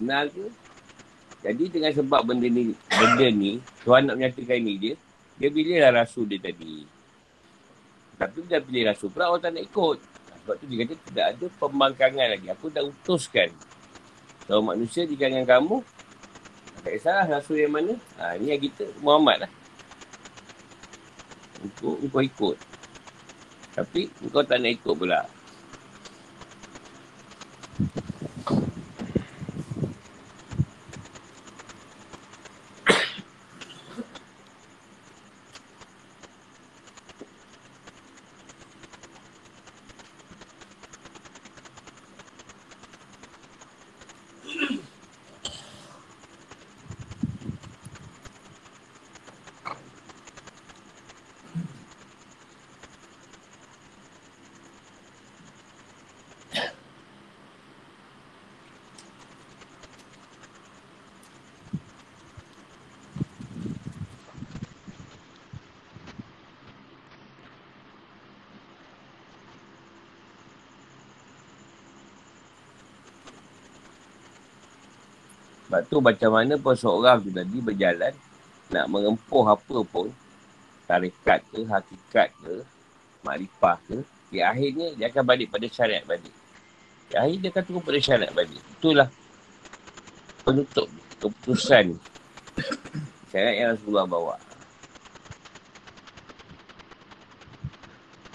kenal 0.00 0.32
ke, 0.32 0.48
jadi 1.40 1.64
dengan 1.72 1.92
sebab 1.96 2.20
benda 2.28 2.48
ni, 2.52 2.76
benda 2.88 3.26
ni, 3.32 3.64
Tuhan 3.80 4.04
nak 4.04 4.20
menyatakan 4.20 4.60
ni 4.60 4.76
dia, 4.76 4.94
dia 5.40 5.48
pilihlah 5.48 6.04
rasul 6.04 6.28
dia 6.28 6.36
tadi. 6.36 6.84
Tapi 8.20 8.44
dia 8.44 8.60
pilih 8.60 8.84
rasul 8.84 9.08
pula 9.08 9.32
orang 9.32 9.40
tak 9.40 9.50
nak 9.56 9.64
ikut. 9.64 9.98
Sebab 10.44 10.54
tu 10.60 10.64
dia 10.68 10.84
kata 10.84 10.94
tidak 11.08 11.26
ada 11.32 11.46
pembangkangan 11.56 12.26
lagi. 12.36 12.46
Aku 12.52 12.68
dah 12.68 12.84
utuskan. 12.84 13.48
Kalau 14.44 14.60
manusia 14.60 15.08
di 15.08 15.16
kalangan 15.16 15.48
kamu, 15.48 15.80
tak 16.84 16.92
kisahlah 17.00 17.26
rasul 17.40 17.56
yang 17.56 17.72
mana. 17.72 17.96
Ha, 18.20 18.36
ni 18.36 18.52
yang 18.52 18.60
kita, 18.60 18.84
Muhammad 19.00 19.48
lah. 19.48 19.52
Untuk 21.64 21.96
kau 22.12 22.20
ikut. 22.20 22.56
Tapi 23.80 24.12
kau 24.28 24.44
tak 24.44 24.60
nak 24.60 24.76
ikut 24.76 24.92
pula. 24.92 25.24
Tu 75.90 75.98
macam 75.98 76.30
mana 76.30 76.54
pun 76.54 76.78
seorang 76.78 77.18
tu 77.18 77.34
tadi 77.34 77.58
berjalan 77.58 78.14
nak 78.70 78.86
mengempuh 78.86 79.42
apa 79.50 79.78
pun 79.82 80.06
tarikat 80.86 81.42
ke, 81.50 81.66
hakikat 81.66 82.30
ke, 82.38 82.62
makrifah 83.26 83.76
ke, 83.90 83.98
di 84.30 84.38
akhirnya 84.38 84.94
dia 84.94 85.10
akan 85.10 85.24
balik 85.26 85.50
pada 85.50 85.66
syariat 85.66 86.06
balik. 86.06 86.34
Di 87.10 87.14
akhir 87.18 87.36
dia 87.42 87.50
akan 87.50 87.62
turun 87.66 87.82
pada 87.82 87.98
syariat 87.98 88.32
balik. 88.34 88.62
Itulah 88.78 89.08
penutup 90.46 90.86
keputusan 91.18 91.98
syariat 93.34 93.54
yang 93.58 93.68
Rasulullah 93.74 94.06
bawa. 94.06 94.36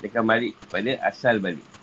Dia 0.03 0.07
akan 0.11 0.23
balik 0.27 0.53
pada 0.67 0.91
asal 1.07 1.39
balik. 1.39 1.74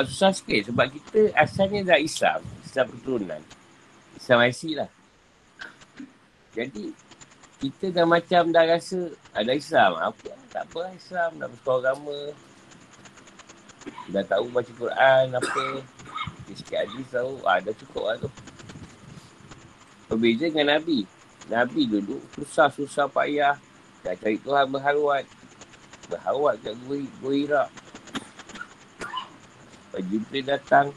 Sebab 0.00 0.16
susah 0.16 0.32
sikit. 0.32 0.72
Sebab 0.72 0.86
kita 0.96 1.20
asalnya 1.36 1.92
dah 1.92 2.00
Islam. 2.00 2.40
Islam 2.64 2.86
keturunan. 2.88 3.42
Islam 4.16 4.38
IC 4.48 4.60
lah. 4.80 4.88
Jadi, 6.56 6.96
kita 7.60 7.92
dah 7.92 8.08
macam 8.08 8.48
dah 8.48 8.64
rasa 8.64 9.12
ada 9.36 9.52
Islam. 9.52 10.00
Apa? 10.00 10.32
Tak 10.56 10.64
apa 10.72 10.78
lah 10.88 10.92
Islam. 10.96 11.30
Dah 11.36 11.48
bersuara 11.52 11.92
agama. 11.92 12.20
Dah 14.08 14.24
tahu 14.24 14.48
baca 14.48 14.72
Quran 14.72 15.26
apa. 15.36 15.64
Sikit 16.48 16.80
hadis 16.80 17.06
tahu. 17.12 17.36
Ah, 17.44 17.60
dah 17.60 17.76
cukup 17.76 18.04
lah 18.08 18.16
tu. 18.24 18.30
Berbeza 20.08 20.48
dengan 20.48 20.80
Nabi. 20.80 21.04
Nabi 21.52 21.82
dulu 21.84 22.24
susah-susah 22.40 23.04
payah. 23.12 23.60
Dah 24.00 24.16
cari 24.16 24.40
Tuhan 24.40 24.64
berharuat. 24.72 25.28
Berharuat 26.08 26.56
kat 26.64 26.72
Gua 26.88 27.36
Irak. 27.36 27.68
Jibril 30.10 30.44
datang. 30.44 30.90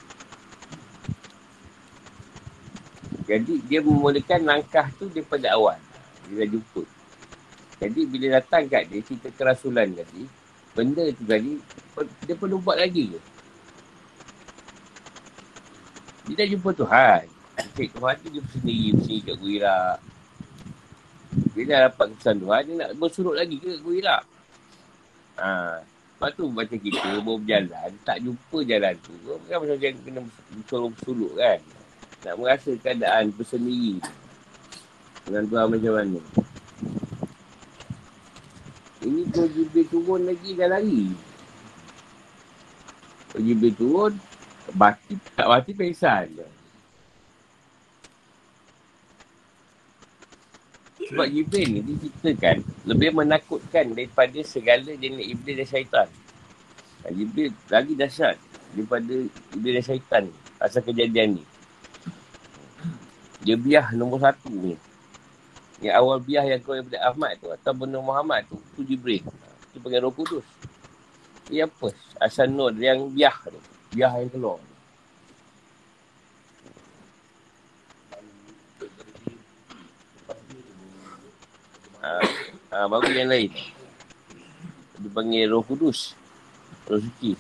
Jadi 3.24 3.62
dia 3.70 3.80
memulakan 3.80 4.42
langkah 4.44 4.90
tu 5.00 5.08
daripada 5.08 5.54
awal. 5.54 5.80
Dia 6.28 6.44
dah 6.44 6.50
jumpa. 6.50 6.84
Jadi 7.80 8.02
bila 8.10 8.42
datang 8.42 8.68
kat 8.68 8.90
dia 8.92 9.00
cerita 9.06 9.30
kerasulan 9.32 9.94
tadi, 9.96 10.28
benda 10.76 11.08
tu 11.14 11.24
tadi, 11.24 11.62
dia 12.28 12.36
perlu 12.36 12.60
buat 12.60 12.76
lagi 12.76 13.16
ke? 13.16 13.20
Dia 16.28 16.34
dah 16.44 16.48
jumpa 16.52 16.70
Tuhan. 16.74 17.24
Cik 17.74 17.90
Tuhan 17.96 18.16
tu 18.18 18.28
dia 18.34 18.42
sendiri, 18.50 18.88
bersini 18.98 19.20
kat 19.22 19.36
Guira. 19.38 19.80
Dia 21.54 21.64
dah 21.70 21.80
dapat 21.90 22.06
kesan 22.18 22.38
Tuhan, 22.42 22.62
dia 22.66 22.76
nak 22.82 22.90
bersurut 22.98 23.36
lagi 23.38 23.58
ke 23.62 23.78
Guira. 23.82 24.26
Ha, 25.38 25.82
Lepas 26.24 26.40
tu 26.40 26.48
macam 26.48 26.80
kita 26.80 27.20
baru 27.20 27.36
berjalan, 27.36 27.92
tak 28.08 28.24
jumpa 28.24 28.58
jalan 28.64 28.96
tu. 29.04 29.12
Kan 29.28 29.60
macam 29.60 29.76
yang 29.76 30.00
kena 30.08 30.24
bersuluk-suluk 30.56 31.36
kan. 31.36 31.60
Nak 32.24 32.36
merasa 32.40 32.72
keadaan 32.80 33.36
bersendiri. 33.36 34.00
Dengan 35.28 35.44
Tuhan 35.52 35.68
macam 35.68 35.94
mana. 36.00 36.20
Ini 39.04 39.22
kau 39.36 39.52
jibir 39.52 39.84
turun 39.92 40.24
lagi 40.24 40.56
dah 40.56 40.72
lari. 40.72 41.12
Kau 43.36 43.44
jibir 43.44 43.76
turun, 43.76 44.16
bati 44.80 45.20
tak 45.36 45.52
bati 45.52 45.76
pesan. 45.76 46.40
Sebab 51.14 51.30
Jibril 51.30 51.68
ni 51.70 51.82
diceritakan 51.86 52.66
lebih 52.90 53.14
menakutkan 53.14 53.94
daripada 53.94 54.42
segala 54.42 54.90
jenis 54.98 55.30
iblis 55.30 55.62
dan 55.62 55.68
syaitan. 55.70 56.08
Jibril 57.14 57.54
lagi 57.70 57.94
dahsyat 57.94 58.34
daripada 58.74 59.14
iblis 59.54 59.74
dan 59.78 59.84
syaitan 59.86 60.24
asal 60.58 60.82
kejadian 60.82 61.38
ni. 61.38 61.44
Dia 63.46 63.54
biah 63.54 63.94
nombor 63.94 64.26
satu 64.26 64.50
ni. 64.50 64.74
Yang 65.86 65.96
awal 66.02 66.18
biah 66.18 66.50
yang 66.50 66.66
kau 66.66 66.74
daripada 66.74 66.98
Ahmad 67.06 67.38
tu 67.38 67.54
atau 67.54 67.72
benda 67.78 68.02
Muhammad 68.02 68.50
tu, 68.50 68.58
tu 68.74 68.82
Jibril. 68.82 69.22
Tu 69.70 69.78
panggil 69.78 70.02
roh 70.02 70.10
kudus. 70.10 70.48
Ia 71.54 71.70
apa? 71.70 71.94
Asal 72.18 72.50
nur 72.50 72.74
yang 72.74 73.14
biah 73.14 73.38
tu. 73.46 73.62
Biah 73.94 74.18
yang 74.18 74.34
keluar. 74.34 74.58
Ha, 82.04 82.20
ha, 82.76 82.84
baru 82.92 83.08
yang 83.16 83.32
lain. 83.32 83.52
Dia 85.00 85.10
panggil 85.16 85.48
roh 85.48 85.64
kudus. 85.64 86.12
Roh 86.92 87.00
suci. 87.00 87.40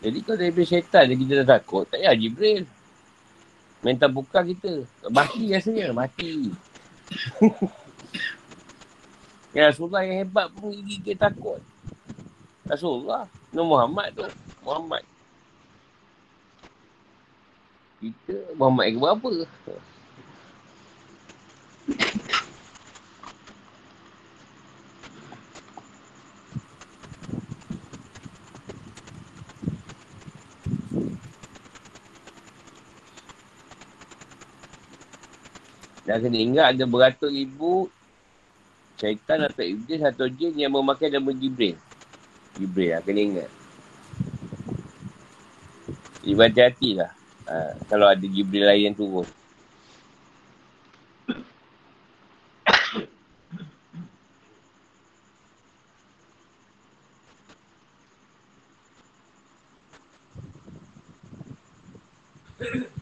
Jadi 0.00 0.18
kalau 0.26 0.38
daripada 0.42 0.66
syaitan 0.66 1.06
dia 1.06 1.14
kita 1.14 1.32
dah 1.44 1.48
takut, 1.54 1.86
tak 1.86 2.02
payah 2.02 2.18
Jibril. 2.18 2.66
Mental 3.86 4.10
buka 4.10 4.42
kita. 4.42 4.82
Mati 5.06 5.54
rasanya, 5.54 5.94
mati. 5.94 6.50
ya 9.56 9.70
Rasulullah 9.70 10.02
yang 10.02 10.26
hebat 10.26 10.50
pun 10.50 10.74
gigi 10.82 11.14
takut. 11.14 11.62
Rasulullah. 12.66 13.30
Nur 13.54 13.70
Muhammad 13.70 14.18
tu. 14.18 14.26
Muhammad. 14.66 15.06
Kita 18.00 18.56
Muhammad 18.56 18.88
yang 18.88 18.96
berapa? 18.96 19.28
Dan 36.08 36.26
kena 36.26 36.38
ingat 36.40 36.66
ada 36.74 36.84
beratus 36.88 37.30
ribu 37.30 37.86
syaitan 38.96 39.44
atau 39.44 39.62
iblis 39.62 40.00
atau 40.00 40.26
jin 40.26 40.56
yang 40.56 40.72
memakai 40.72 41.12
nama 41.12 41.30
Jibril. 41.36 41.76
Jibril 42.56 42.96
lah, 42.96 43.04
kena 43.04 43.20
ingat. 43.20 43.50
Jadi 46.24 46.32
hati-hati 46.34 46.90
lah. 46.96 47.19
Ha, 47.50 47.74
kalau 47.90 48.06
ada 48.06 48.22
Jibril 48.30 48.62
lain 48.62 48.94
yang 48.94 48.96
turun. 48.96 49.26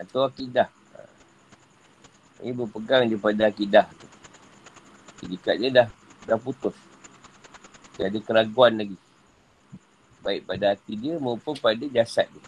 Atau 0.00 0.24
akidah. 0.24 0.72
Ini 2.40 2.56
berpegang 2.56 3.04
je 3.04 3.20
pada 3.20 3.52
akidah 3.52 3.84
tu. 3.92 4.08
Jika 5.28 5.52
dia 5.60 5.68
dah, 5.68 5.88
dah 6.24 6.40
putus. 6.40 6.72
Dia 8.00 8.08
ada 8.08 8.16
keraguan 8.24 8.80
lagi. 8.80 8.96
Baik 10.24 10.48
pada 10.48 10.72
hati 10.72 10.96
dia 10.96 11.20
maupun 11.20 11.52
pada 11.60 11.84
jasad 11.92 12.24
dia. 12.32 12.44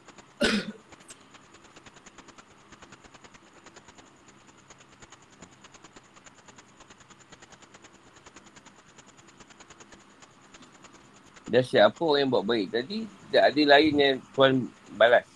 Dan 11.53 11.61
siapa 11.69 12.01
orang 12.01 12.25
yang 12.25 12.33
buat 12.33 12.49
baik 12.49 12.73
tadi, 12.73 13.05
tak 13.29 13.53
ada 13.53 13.63
lain 13.77 13.93
yang 13.93 14.17
Tuan 14.33 14.73
balas. 14.97 15.29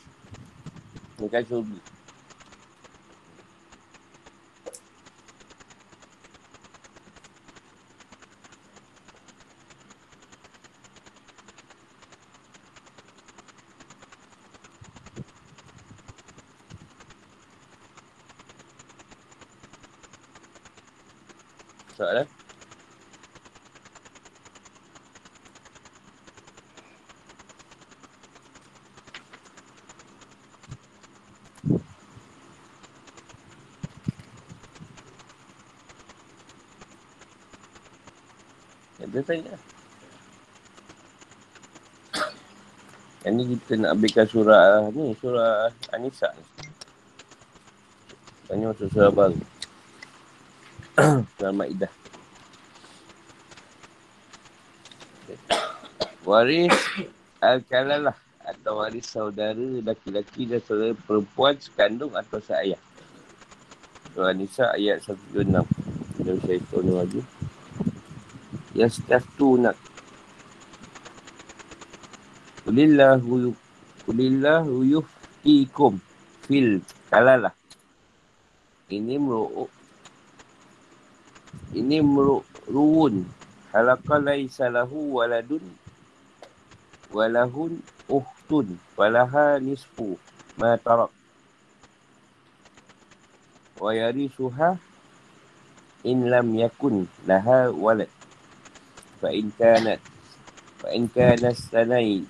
Bukan 1.21 1.45
surga. 1.45 1.77
soalan? 21.97 22.29
Dia 39.07 39.16
tanya. 39.27 39.59
Yang 43.27 43.35
ni 43.35 43.43
kita 43.59 43.73
nak 43.83 43.99
ambilkan 43.99 44.27
surah 44.31 44.87
ni, 44.95 45.11
surah 45.19 45.67
Anissa 45.91 46.31
ni. 46.31 46.45
Tanya 48.47 48.71
masuk 48.71 48.87
surah 48.95 49.11
baru. 49.11 49.43
Surah 51.35 51.51
Ma'idah. 51.51 51.91
Waris 56.23 56.75
Al-Kalalah 57.43 58.15
atau 58.47 58.79
waris 58.79 59.11
saudara 59.11 59.67
laki-laki 59.83 60.47
dan 60.47 60.63
saudara 60.63 60.95
perempuan 60.95 61.59
sekandung 61.59 62.15
atau 62.15 62.39
seayah. 62.39 62.79
Surah 64.15 64.31
Nisa 64.33 64.71
ayat 64.71 65.03
126. 65.03 65.67
Dari 66.23 66.41
syaitan 66.47 66.83
ni 66.83 67.23
Yang 68.77 69.01
setaftu 69.01 69.57
nak. 69.57 69.77
Kulillahu 72.69 73.57
Kulillahu 74.05 74.85
yuftikum 74.85 75.99
fil 76.45 76.85
kalalah. 77.09 77.57
Ini 78.87 79.19
meru'uk 79.19 79.73
ini 81.77 81.99
meruun 82.01 83.27
halaka 83.75 84.17
laisa 84.17 84.73
lahu 84.73 85.21
waladun 85.21 85.63
walahun 87.13 87.83
uhtun 88.09 88.79
walaha 88.95 89.59
nisfu 89.61 90.17
ma 90.57 90.79
tarak 90.81 91.13
wa 93.77 93.91
yarisuha 93.93 94.81
in 96.07 96.31
lam 96.33 96.55
yakun 96.57 97.05
laha 97.29 97.69
walad 97.75 98.09
fa 99.21 99.29
in 99.33 99.49
kanat 99.57 100.01
fa 100.81 100.89
in 100.93 101.09
kana 101.09 101.51
sanai 101.57 102.25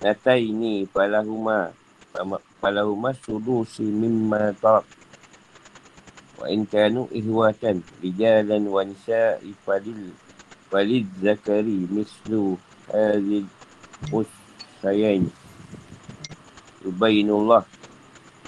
nataini 0.00 0.86
falahuma 0.88 1.72
falahuma 2.60 3.10
sudusi 3.24 3.82
mimma 3.84 4.54
tarak 4.62 4.86
wa 6.40 6.48
in 6.48 6.64
kanu 6.64 7.04
ihwatan 7.12 7.84
rijalan 8.00 8.64
wa 8.64 8.80
nisa'i 8.80 9.52
fadil 9.66 10.08
walid 10.72 11.04
zakari 11.20 11.84
mislu 11.92 12.56
hadhil 12.88 13.44
usayain 14.08 15.28
yubayinullah 16.80 17.68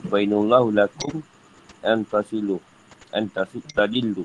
yubayinullahu 0.09 0.73
lakum 0.73 1.21
antasilu 1.85 2.57
antasitadillu 3.13 4.25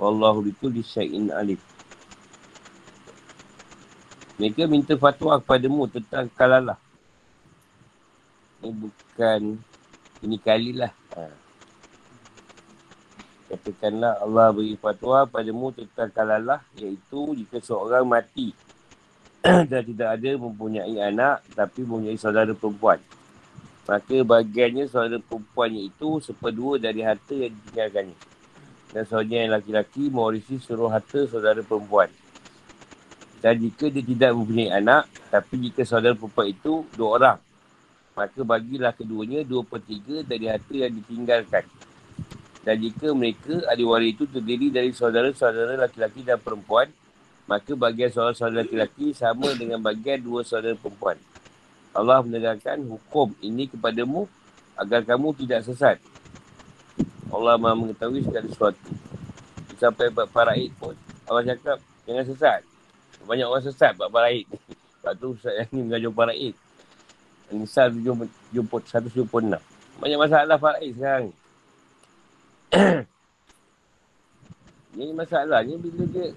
wallahu 0.00 0.40
bikulli 0.40 0.80
syai'in 0.80 1.28
alif 1.28 1.60
mereka 4.40 4.64
minta 4.64 4.96
fatwa 4.96 5.36
kepadamu 5.36 5.84
tentang 5.92 6.24
kalalah 6.32 6.80
ini 8.64 8.72
bukan 8.72 9.40
ini 10.24 10.36
kalilah 10.40 10.92
ha. 11.12 11.50
Katakanlah 13.50 14.22
Allah 14.22 14.54
beri 14.54 14.78
fatwa 14.78 15.26
padamu 15.26 15.74
tentang 15.74 16.06
kalalah 16.14 16.62
iaitu 16.78 17.34
jika 17.34 17.58
seorang 17.58 18.06
mati 18.06 18.54
dan 19.42 19.82
tidak 19.82 20.06
ada 20.14 20.30
mempunyai 20.38 20.94
anak 21.02 21.42
tapi 21.58 21.82
mempunyai 21.82 22.14
saudara 22.14 22.54
perempuan. 22.54 23.02
Maka 23.90 24.22
bagiannya 24.22 24.86
saudara 24.86 25.18
perempuannya 25.18 25.90
itu 25.90 26.22
seperdua 26.22 26.78
dari 26.78 27.02
harta 27.02 27.34
yang 27.34 27.50
ditinggalkannya. 27.50 28.18
Dan 28.94 29.02
saudara 29.10 29.42
yang 29.42 29.50
laki-laki 29.58 30.06
mewarisi 30.06 30.62
seluruh 30.62 30.86
harta 30.94 31.26
saudara 31.26 31.58
perempuan. 31.66 32.06
Dan 33.40 33.56
jika 33.56 33.88
dia 33.88 34.04
tidak 34.04 34.36
mempunyai 34.36 34.68
anak, 34.68 35.08
tapi 35.32 35.68
jika 35.68 35.80
saudara 35.88 36.12
perempuan 36.12 36.52
itu 36.52 36.84
dua 36.92 37.08
orang, 37.16 37.38
maka 38.12 38.40
bagilah 38.44 38.92
keduanya 38.92 39.40
dua 39.48 39.64
per 39.64 39.80
tiga 39.80 40.20
dari 40.20 40.44
harta 40.44 40.76
yang 40.76 40.92
ditinggalkan. 40.92 41.64
Dan 42.60 42.76
jika 42.84 43.16
mereka, 43.16 43.64
ahli 43.72 43.84
waris 43.88 44.12
itu 44.12 44.28
terdiri 44.28 44.68
dari 44.68 44.92
saudara-saudara 44.92 45.80
laki-laki 45.80 46.20
dan 46.20 46.36
perempuan, 46.36 46.92
maka 47.48 47.72
bagian 47.72 48.12
saudara-saudara 48.12 48.68
laki-laki 48.68 49.16
sama 49.16 49.48
dengan 49.56 49.80
bagian 49.80 50.20
dua 50.20 50.44
saudara 50.44 50.76
perempuan. 50.76 51.16
Allah 51.96 52.20
menegakkan 52.20 52.76
hukum 52.84 53.32
ini 53.40 53.66
kepadamu 53.66 54.28
agar 54.76 55.00
kamu 55.02 55.32
tidak 55.40 55.64
sesat. 55.64 55.96
Allah 57.32 57.56
maha 57.56 57.72
mengetahui 57.72 58.20
segala 58.20 58.46
sesuatu. 58.52 58.90
Sampai 59.80 60.12
paraid 60.12 60.76
pun, 60.76 60.92
Allah 61.24 61.40
cakap, 61.40 61.80
jangan 62.04 62.24
sesat. 62.28 62.69
Banyak 63.24 63.46
orang 63.46 63.64
sesat 63.64 63.96
bab 63.96 64.12
paraid. 64.12 64.46
Sebab 65.00 65.12
tu 65.16 65.32
Ustaz 65.36 65.56
yang 65.56 65.68
ni 65.72 65.80
mengajar 65.86 66.12
paraid. 66.12 66.54
Nisa 67.50 67.90
jumpa 67.90 68.76
176. 68.84 69.26
Banyak 70.00 70.18
masalah 70.18 70.56
paraid 70.56 70.92
sekarang. 70.94 71.26
Ini 74.94 75.12
masalahnya 75.20 75.74
bila 75.74 76.06
dia 76.06 76.30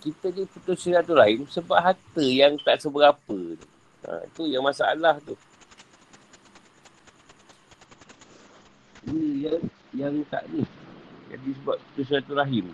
kita 0.00 0.32
ni 0.32 0.48
putus 0.48 0.80
silaturahim 0.80 1.44
sebab 1.50 1.76
harta 1.76 2.24
yang 2.24 2.56
tak 2.64 2.80
seberapa. 2.80 3.36
Ha, 4.08 4.24
tu 4.32 4.48
yang 4.48 4.64
masalah 4.64 5.20
tu. 5.20 5.36
Ini 9.04 9.44
yang, 9.44 9.62
yang 9.92 10.14
tak 10.32 10.48
ni. 10.48 10.64
Jadi 11.28 11.48
sebab 11.60 11.76
putus 11.76 12.04
silaturahim. 12.08 12.66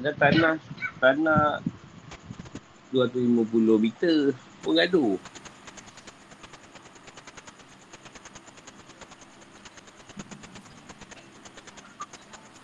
Ada 0.00 0.12
tanah, 0.16 0.56
tanah 0.98 1.60
250 2.94 3.82
meter 3.82 4.32
pun 4.62 4.72
gaduh. 4.78 5.16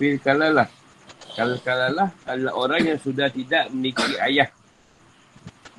Fil 0.00 0.18
kalalah. 0.18 0.68
Kalau 1.32 1.56
kalalah 1.62 2.10
adalah 2.28 2.52
orang 2.58 2.82
yang 2.92 2.98
sudah 2.98 3.30
tidak 3.32 3.70
memiliki 3.70 4.18
ayah. 4.18 4.50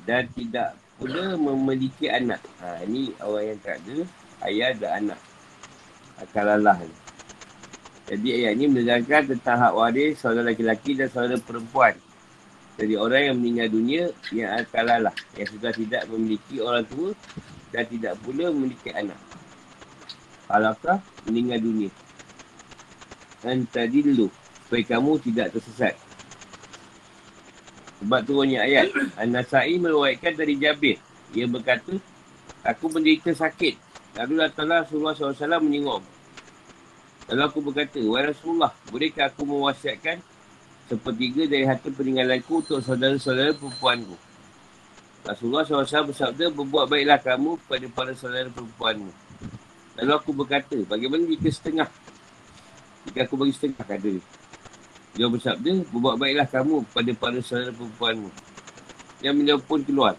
Dan 0.04 0.28
tidak 0.32 0.76
pula 0.96 1.36
memiliki 1.36 2.08
anak. 2.08 2.40
Ha, 2.60 2.84
ini 2.88 3.12
orang 3.20 3.54
yang 3.54 3.58
tak 3.60 3.80
ada 3.84 3.96
ayah 4.48 4.70
dan 4.76 4.90
anak. 5.04 5.20
Kalalah 6.32 6.78
ni. 6.80 6.96
Jadi 8.04 8.28
ayat 8.36 8.52
ini 8.60 8.64
menerangkan 8.68 9.32
tentang 9.32 9.56
hak 9.60 9.72
waris 9.72 10.20
saudara 10.20 10.52
lelaki 10.52 10.92
dan 10.92 11.08
saudara 11.08 11.40
perempuan. 11.40 11.96
Jadi 12.74 12.94
orang 12.98 13.22
yang 13.30 13.36
meninggal 13.38 13.68
dunia 13.70 14.02
yang 14.34 14.66
kalalah. 14.70 15.14
Yang 15.38 15.58
sudah 15.58 15.72
tidak 15.74 16.02
memiliki 16.10 16.58
orang 16.58 16.84
tua 16.90 17.10
dan 17.70 17.84
tidak 17.86 18.18
pula 18.22 18.50
memiliki 18.50 18.90
anak. 18.90 19.18
Alakah 20.50 20.98
meninggal 21.26 21.62
dunia 21.62 21.90
antadillu 23.44 24.32
supaya 24.64 24.82
kamu 24.96 25.20
tidak 25.20 25.52
tersesat. 25.54 25.94
Sebab 28.02 28.20
turunnya 28.24 28.64
ayat. 28.64 28.90
An-Nasai 29.20 29.76
meruatkan 29.76 30.34
dari 30.34 30.56
Jabir. 30.56 30.98
Ia 31.36 31.46
berkata, 31.46 31.94
aku 32.64 32.84
menderita 32.90 33.30
sakit. 33.36 33.76
Lalu 34.18 34.32
datanglah 34.40 34.82
Rasulullah 34.86 35.14
SAW 35.14 35.62
menyinggung. 35.62 36.04
Lalu 37.32 37.42
aku 37.44 37.58
berkata, 37.64 37.98
Wahai 38.04 38.30
Rasulullah, 38.32 38.72
bolehkah 38.92 39.32
aku 39.32 39.48
mewasiatkan 39.48 40.20
sepertiga 40.86 41.48
dari 41.48 41.64
harta 41.64 41.88
peninggalanku 41.88 42.60
untuk 42.60 42.80
saudara-saudara 42.84 43.56
perempuanku? 43.56 44.16
Rasulullah 45.24 45.64
SAW 45.64 46.12
bersabda, 46.12 46.52
berbuat 46.52 46.84
baiklah 46.84 47.16
kamu 47.16 47.56
kepada 47.64 47.86
para 47.96 48.12
saudara 48.12 48.44
perempuanmu. 48.52 49.08
Lalu 49.96 50.12
aku 50.12 50.30
berkata, 50.36 50.76
bagaimana 50.84 51.24
jika 51.24 51.48
setengah 51.48 51.88
jika 53.08 53.24
aku 53.24 53.40
bagi 53.40 53.56
setengah 53.56 53.80
kata 53.80 53.96
dia. 54.04 54.20
Dia 55.16 55.26
bersabda, 55.32 55.88
berbuat 55.88 56.16
baiklah 56.20 56.44
kamu 56.44 56.84
kepada 56.92 57.10
para 57.16 57.38
saudara 57.40 57.72
perempuanmu. 57.72 58.28
Yang 59.24 59.34
beliau 59.40 59.58
pun 59.64 59.80
keluar. 59.80 60.14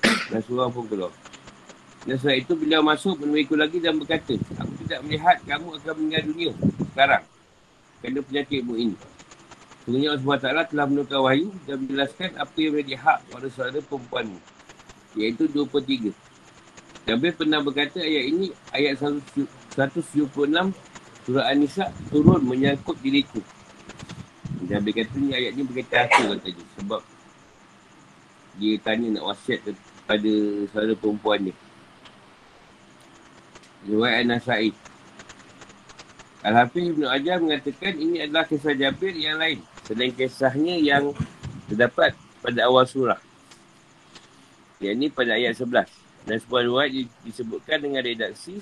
Surah 0.48 0.72
pun 0.72 0.88
keluar. 0.88 1.12
Dan 2.08 2.16
setelah 2.16 2.36
itu 2.40 2.52
beliau 2.56 2.80
masuk 2.80 3.20
menemui 3.20 3.44
lagi 3.60 3.76
dan 3.80 4.00
berkata, 4.00 4.36
aku 4.56 4.72
tidak 4.88 5.00
melihat 5.04 5.36
kamu 5.44 5.68
akan 5.76 5.94
meninggal 6.00 6.22
dunia 6.32 6.52
sekarang. 6.96 7.24
Kerana 8.00 8.20
penyakitmu 8.24 8.74
ini. 8.76 8.96
Sebenarnya 9.84 10.16
Allah 10.16 10.24
SWT 10.24 10.72
telah 10.72 10.86
menukar 10.88 11.20
wahyu 11.20 11.52
dan 11.68 11.76
menjelaskan 11.84 12.30
apa 12.40 12.56
yang 12.56 12.72
menjadi 12.72 12.96
hak 13.04 13.18
pada 13.28 13.46
saudara 13.52 13.80
perempuanmu. 13.84 14.40
Iaitu 15.12 15.44
2 15.52 15.68
per 15.68 15.84
3. 15.84 16.08
Nabi 17.04 17.28
pernah 17.36 17.60
berkata 17.60 18.00
ayat 18.00 18.24
ini, 18.32 18.48
ayat 18.72 18.96
176 18.96 19.44
Surah 21.24 21.48
An-Nisa 21.48 21.88
turun 22.12 22.44
menyangkut 22.44 23.00
diriku. 23.00 23.40
Dia 24.64 24.80
kata 24.80 25.16
ni 25.20 25.32
ayat 25.32 25.56
ni 25.56 25.64
berkaitan 25.64 26.08
aku 26.08 26.36
kata 26.36 26.48
dia. 26.52 26.66
Sebab 26.80 27.00
dia 28.60 28.74
tanya 28.80 29.20
nak 29.20 29.32
wasiat 29.32 29.60
kepada 29.64 30.32
saudara 30.72 30.94
perempuan 30.96 31.48
ni. 31.48 31.52
Riwayat 33.88 34.24
An-Nasai. 34.24 34.72
Al-Hafiz 36.44 36.92
Ibn 36.92 37.08
Ajar 37.08 37.36
mengatakan 37.40 37.96
ini 37.96 38.20
adalah 38.20 38.44
kisah 38.44 38.76
Jabir 38.76 39.16
yang 39.16 39.40
lain. 39.40 39.64
Selain 39.84 40.12
kisahnya 40.12 40.80
yang 40.80 41.12
terdapat 41.68 42.16
pada 42.40 42.60
awal 42.64 42.88
surah. 42.88 43.20
Yang 44.80 44.94
ini 44.96 45.06
pada 45.12 45.36
ayat 45.36 45.56
11. 45.56 45.86
Dan 46.24 46.36
sebuah 46.40 46.62
riwayat 46.64 46.90
disebutkan 47.20 47.84
dengan 47.84 48.00
redaksi 48.00 48.56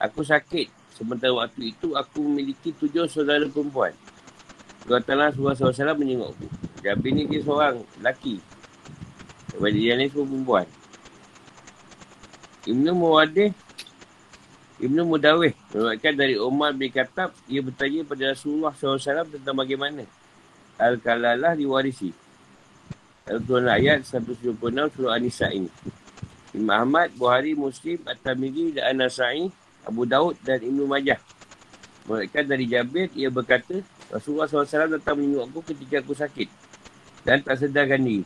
Aku 0.00 0.20
sakit 0.20 0.68
Sementara 1.00 1.32
waktu 1.32 1.72
itu 1.72 1.96
aku 1.96 2.20
memiliki 2.20 2.76
tujuh 2.76 3.08
saudara 3.08 3.48
perempuan. 3.48 3.96
Katalah 4.84 5.32
Rasulullah 5.32 5.56
SAW 5.56 5.96
menyengok 5.96 6.36
aku. 6.36 6.46
Jabir 6.84 7.16
ni 7.16 7.24
dia 7.24 7.40
seorang 7.40 7.80
lelaki. 7.96 8.36
Daripada 9.48 9.76
dia 9.80 9.96
ni 9.96 10.12
semua 10.12 10.28
perempuan. 10.28 10.66
Ibn 12.68 12.86
Muwadih 12.92 13.56
Ibn 14.80 14.98
Mudawih 15.08 15.56
Meruatkan 15.72 16.12
dari 16.12 16.36
Umar 16.36 16.76
bin 16.76 16.92
Khattab 16.92 17.32
Ia 17.48 17.64
bertanya 17.64 18.04
pada 18.04 18.36
Rasulullah 18.36 18.76
SAW 18.76 19.00
Tentang 19.32 19.56
bagaimana 19.56 20.04
Al-Kalalah 20.80 21.52
diwarisi 21.52 22.08
Dalam 23.28 23.44
Tuhan 23.44 23.68
ayat 23.68 24.00
176 24.08 24.56
Surah 24.96 25.12
An-Nisa 25.20 25.52
ini 25.52 25.68
Imam 26.50 26.82
Ahmad, 26.82 27.14
Buhari, 27.14 27.54
Muslim, 27.54 28.02
At-Tamiri 28.08 28.74
dan 28.74 28.96
An-Nasai 28.96 29.52
Abu 29.86 30.04
Daud 30.04 30.36
dan 30.44 30.60
Ibn 30.60 30.80
Majah. 30.84 31.20
Mereka 32.04 32.44
dari 32.44 32.66
Jabir, 32.66 33.08
ia 33.14 33.30
berkata, 33.30 33.80
Rasulullah 34.10 34.50
SAW 34.50 34.98
datang 34.98 35.16
menyuruh 35.20 35.46
aku 35.46 35.62
ketika 35.72 36.02
aku 36.02 36.12
sakit. 36.12 36.48
Dan 37.22 37.44
tak 37.44 37.60
sedarkan 37.60 38.00
diri. 38.02 38.24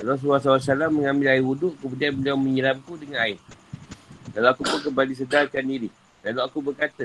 Rasulullah 0.00 0.40
SAW 0.40 0.92
mengambil 0.92 1.36
air 1.36 1.44
wuduk, 1.44 1.76
kemudian 1.82 2.16
beliau 2.16 2.36
menyiramku 2.38 2.96
dengan 2.96 3.26
air. 3.26 3.38
Lalu 4.36 4.46
aku 4.52 4.62
pun 4.64 4.80
kembali 4.90 5.12
sedarkan 5.16 5.64
diri. 5.64 5.88
Lalu 6.24 6.40
aku 6.40 6.58
berkata, 6.64 7.04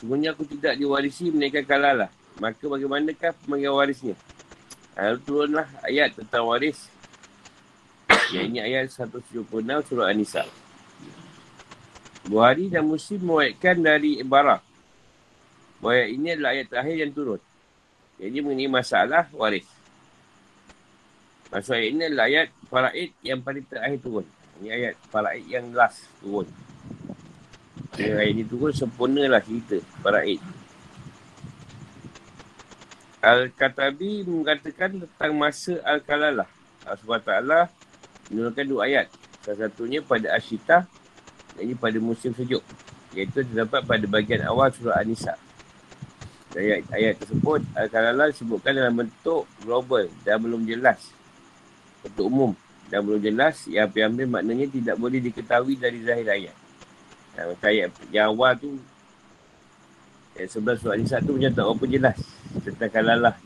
sebenarnya 0.00 0.34
aku 0.34 0.44
tidak 0.48 0.74
diwarisi 0.78 1.30
menaikkan 1.30 1.64
kalalah. 1.66 2.10
Maka 2.42 2.66
bagaimanakah 2.66 3.38
pemanggil 3.46 3.70
warisnya? 3.70 4.18
Lalu 4.98 5.18
turunlah 5.22 5.68
ayat 5.86 6.18
tentang 6.18 6.42
waris. 6.50 6.90
Yang 8.34 8.44
ini 8.50 8.58
ayat 8.58 8.90
176 8.90 9.46
surah 9.62 10.10
An-Nisa. 10.10 10.42
Buhari 12.26 12.66
dan 12.66 12.82
Muslim 12.82 13.22
mewaikan 13.22 13.78
dari 13.78 14.18
Ibarah. 14.18 14.58
Bahawa 15.78 16.10
ini 16.10 16.34
adalah 16.34 16.50
ayat 16.50 16.66
terakhir 16.66 16.96
yang 16.98 17.12
turun. 17.14 17.40
Jadi 18.18 18.38
mengenai 18.42 18.70
masalah 18.70 19.30
waris. 19.38 19.66
Maksud 21.54 21.78
ayat 21.78 21.88
ini 21.94 22.02
adalah 22.10 22.26
ayat 22.26 22.48
faraid 22.66 23.10
yang 23.22 23.38
paling 23.38 23.64
terakhir 23.70 23.98
turun. 24.02 24.26
Ini 24.58 24.68
ayat 24.74 24.94
faraid 25.14 25.46
yang 25.46 25.70
last 25.70 26.10
turun. 26.18 26.50
Jadi, 27.94 28.18
ayat 28.18 28.34
ini 28.34 28.42
turun 28.50 28.74
sempurnalah 28.74 29.42
cerita 29.46 29.78
faraid. 30.02 30.42
Al-Katabi 33.22 34.26
mengatakan 34.26 34.98
tentang 34.98 35.32
masa 35.38 35.78
Al-Kalalah. 35.86 36.50
Allah 36.82 36.98
SWT 36.98 38.34
menurunkan 38.34 38.66
dua 38.66 38.90
ayat. 38.90 39.06
Salah 39.46 39.70
satunya 39.70 40.02
pada 40.02 40.34
Ashita 40.34 40.90
ini 41.62 41.78
pada 41.78 42.02
musim 42.02 42.34
sejuk. 42.34 42.66
Iaitu 43.14 43.46
terdapat 43.46 43.86
pada 43.86 44.04
bahagian 44.10 44.42
awal 44.50 44.74
surah 44.74 44.98
An-Nisa. 44.98 45.38
Ayat, 46.58 46.82
ayat 46.90 47.14
tersebut 47.22 47.62
Al-Kalalah 47.78 48.34
disebutkan 48.34 48.74
dalam 48.74 49.06
bentuk 49.06 49.46
global 49.62 50.10
dan 50.26 50.42
belum 50.42 50.66
jelas. 50.66 51.14
Bentuk 52.02 52.26
umum 52.26 52.50
dan 52.90 53.06
belum 53.06 53.22
jelas 53.22 53.70
yang 53.70 53.86
hampir 53.86 54.26
maknanya 54.26 54.66
tidak 54.66 54.98
boleh 54.98 55.22
diketahui 55.22 55.78
dari 55.78 56.02
zahir 56.02 56.26
ayat. 56.26 56.56
Dan 57.38 57.54
ayat 57.54 57.94
yang 58.10 58.34
awal 58.34 58.58
tu 58.58 58.82
ayat 60.34 60.50
sebelah 60.50 60.74
surah 60.74 60.98
An-Nisa 60.98 61.22
tu 61.22 61.38
macam 61.38 61.54
tak 61.54 61.66
apa 61.70 61.86
jelas 61.86 62.18
tentang 62.60 62.92
Kalalah. 62.92 63.36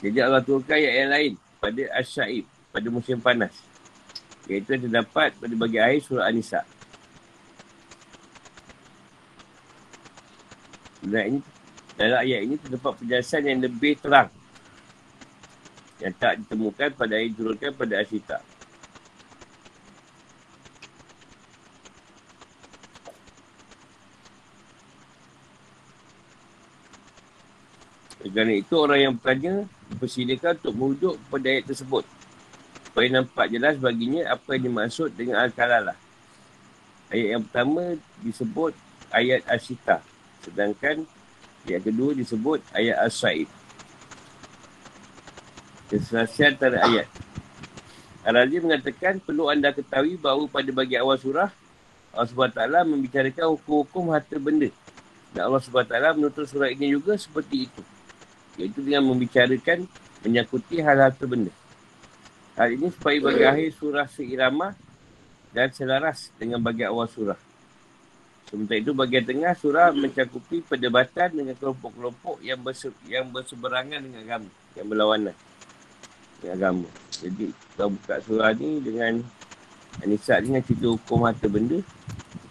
Jadi 0.00 0.18
Allah 0.20 0.40
turunkan 0.40 0.76
ayat 0.76 0.94
yang 1.04 1.10
lain 1.12 1.32
pada 1.60 1.82
Asyaib, 2.00 2.44
pada 2.72 2.88
musim 2.88 3.20
panas. 3.20 3.52
Iaitu 4.46 4.76
yang 4.76 4.82
terdapat 4.88 5.34
pada 5.36 5.54
bagi 5.58 5.78
air 5.82 6.00
surah 6.00 6.30
An-Nisa. 6.30 6.62
Dalam, 11.06 11.42
ayat 11.98 12.40
ini 12.44 12.54
terdapat 12.60 12.92
penjelasan 13.02 13.42
yang 13.46 13.60
lebih 13.62 13.98
terang. 13.98 14.30
Yang 15.98 16.14
tak 16.20 16.32
ditemukan 16.44 16.88
pada 16.94 17.12
ayat 17.16 17.32
turunkan 17.34 17.70
pada 17.72 17.94
Asyita. 18.04 18.38
Kerana 28.32 28.52
itu 28.56 28.74
orang 28.76 28.98
yang 29.00 29.12
bertanya 29.18 29.54
dipersilakan 29.92 30.52
untuk 30.62 30.74
merujuk 30.74 31.14
pada 31.28 31.46
ayat 31.50 31.64
tersebut. 31.68 32.04
Supaya 32.88 33.06
nampak 33.12 33.46
jelas 33.52 33.74
baginya 33.76 34.22
apa 34.32 34.48
yang 34.56 34.72
dimaksud 34.72 35.12
dengan 35.14 35.44
Al-Kalalah. 35.44 35.98
Ayat 37.12 37.28
yang 37.38 37.42
pertama 37.46 37.82
disebut 38.24 38.72
ayat 39.14 39.40
Asyita. 39.46 40.02
Sedangkan 40.42 41.06
ayat 41.68 41.82
kedua 41.84 42.10
disebut 42.16 42.58
ayat 42.74 42.96
As-Sa'id. 43.06 43.46
Keselasian 45.86 46.58
antara 46.58 46.82
ayat. 46.82 47.06
Al-Razi 48.26 48.58
mengatakan 48.58 49.22
perlu 49.22 49.46
anda 49.46 49.70
ketahui 49.70 50.18
bahawa 50.18 50.50
pada 50.50 50.70
bagi 50.74 50.98
awal 50.98 51.14
surah 51.14 51.46
Allah 52.16 52.32
SWT 52.32 52.88
membicarakan 52.88 53.54
hukum-hukum 53.54 54.10
harta 54.10 54.40
benda. 54.40 54.72
Dan 55.36 55.52
Allah 55.52 55.60
SWT 55.60 55.94
menutup 56.16 56.48
surah 56.48 56.72
ini 56.72 56.96
juga 56.96 57.14
seperti 57.20 57.68
itu. 57.68 57.82
Iaitu 58.56 58.80
dengan 58.84 59.04
membicarakan 59.12 59.84
menyangkuti 60.24 60.80
hal-hal 60.80 61.12
terbenda. 61.12 61.52
Hal 62.56 62.72
ini 62.72 62.88
supaya 62.88 63.20
bagi 63.20 63.44
akhir 63.44 63.68
surah 63.76 64.06
seirama 64.08 64.72
dan 65.52 65.68
selaras 65.72 66.32
dengan 66.40 66.60
bagian 66.60 66.92
awal 66.92 67.08
surah. 67.08 67.36
Sementara 68.46 68.78
itu 68.78 68.94
bagian 68.94 69.26
tengah 69.26 69.52
surah 69.58 69.90
mencakupi 69.90 70.62
perdebatan 70.62 71.34
dengan 71.34 71.54
kelompok-kelompok 71.58 72.40
yang, 72.40 72.62
berse 72.62 72.94
yang 73.10 73.28
berseberangan 73.28 74.00
dengan 74.00 74.20
agama. 74.22 74.50
Yang 74.78 74.86
berlawanan 74.86 75.36
dengan 76.40 76.54
agama. 76.54 76.88
Jadi 77.10 77.50
kalau 77.74 77.90
buka 77.96 78.14
surah 78.22 78.52
ni 78.54 78.80
dengan 78.80 79.24
Anissa 80.04 80.36
dengan 80.38 80.60
cerita 80.60 80.92
hukum 80.92 81.24
harta 81.24 81.48
benda. 81.48 81.80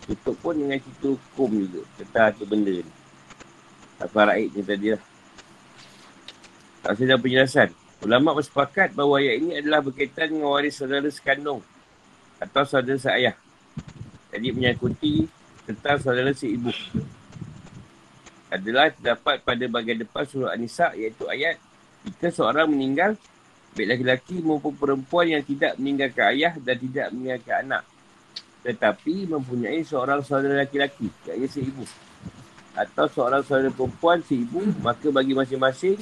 Tutup 0.05 0.37
pun 0.41 0.53
dengan 0.57 0.77
cerita 0.81 1.07
hukum 1.13 1.49
juga. 1.65 1.81
Tentang 1.97 2.23
harta 2.29 2.43
benda 2.43 2.73
ni. 2.75 2.93
Apa 4.01 4.19
rakyat 4.33 4.49
ni 4.51 4.61
tadi 4.65 4.87
lah. 4.93 5.01
Tak 6.85 7.01
ada 7.01 7.17
penjelasan. 7.17 7.73
Ulama 8.05 8.37
bersepakat 8.37 8.93
bahawa 8.93 9.17
ayat 9.17 9.41
ini 9.41 9.57
adalah 9.57 9.81
berkaitan 9.81 10.29
dengan 10.29 10.53
waris 10.53 10.77
saudara 10.77 11.09
sekandung 11.09 11.65
atau 12.37 12.61
saudara 12.61 13.01
seayah. 13.01 13.33
Jadi 14.29 14.53
menyangkuti 14.53 15.25
tentang 15.65 15.97
saudara 15.97 16.29
seibu. 16.37 16.69
Adalah 18.53 18.93
terdapat 18.93 19.41
pada 19.41 19.65
bagian 19.65 19.97
depan 19.97 20.29
surah 20.29 20.53
An-Nisa 20.53 20.93
iaitu 20.93 21.25
ayat 21.25 21.57
jika 22.05 22.29
seorang 22.29 22.69
meninggal 22.69 23.17
baik 23.73 23.89
laki-laki 23.89 24.37
maupun 24.45 24.77
perempuan 24.77 25.25
yang 25.25 25.41
tidak 25.41 25.73
meninggalkan 25.81 26.37
ayah 26.37 26.53
dan 26.61 26.77
tidak 26.77 27.09
meninggalkan 27.11 27.55
anak 27.65 27.83
tetapi 28.61 29.25
mempunyai 29.25 29.81
seorang 29.81 30.21
saudara 30.21 30.63
laki-laki 30.63 31.09
iaitu 31.27 31.59
seibu 31.59 31.83
atau 32.77 33.05
seorang 33.09 33.41
saudara 33.43 33.73
perempuan 33.73 34.21
seibu 34.23 34.63
maka 34.79 35.09
bagi 35.11 35.33
masing-masing 35.35 35.99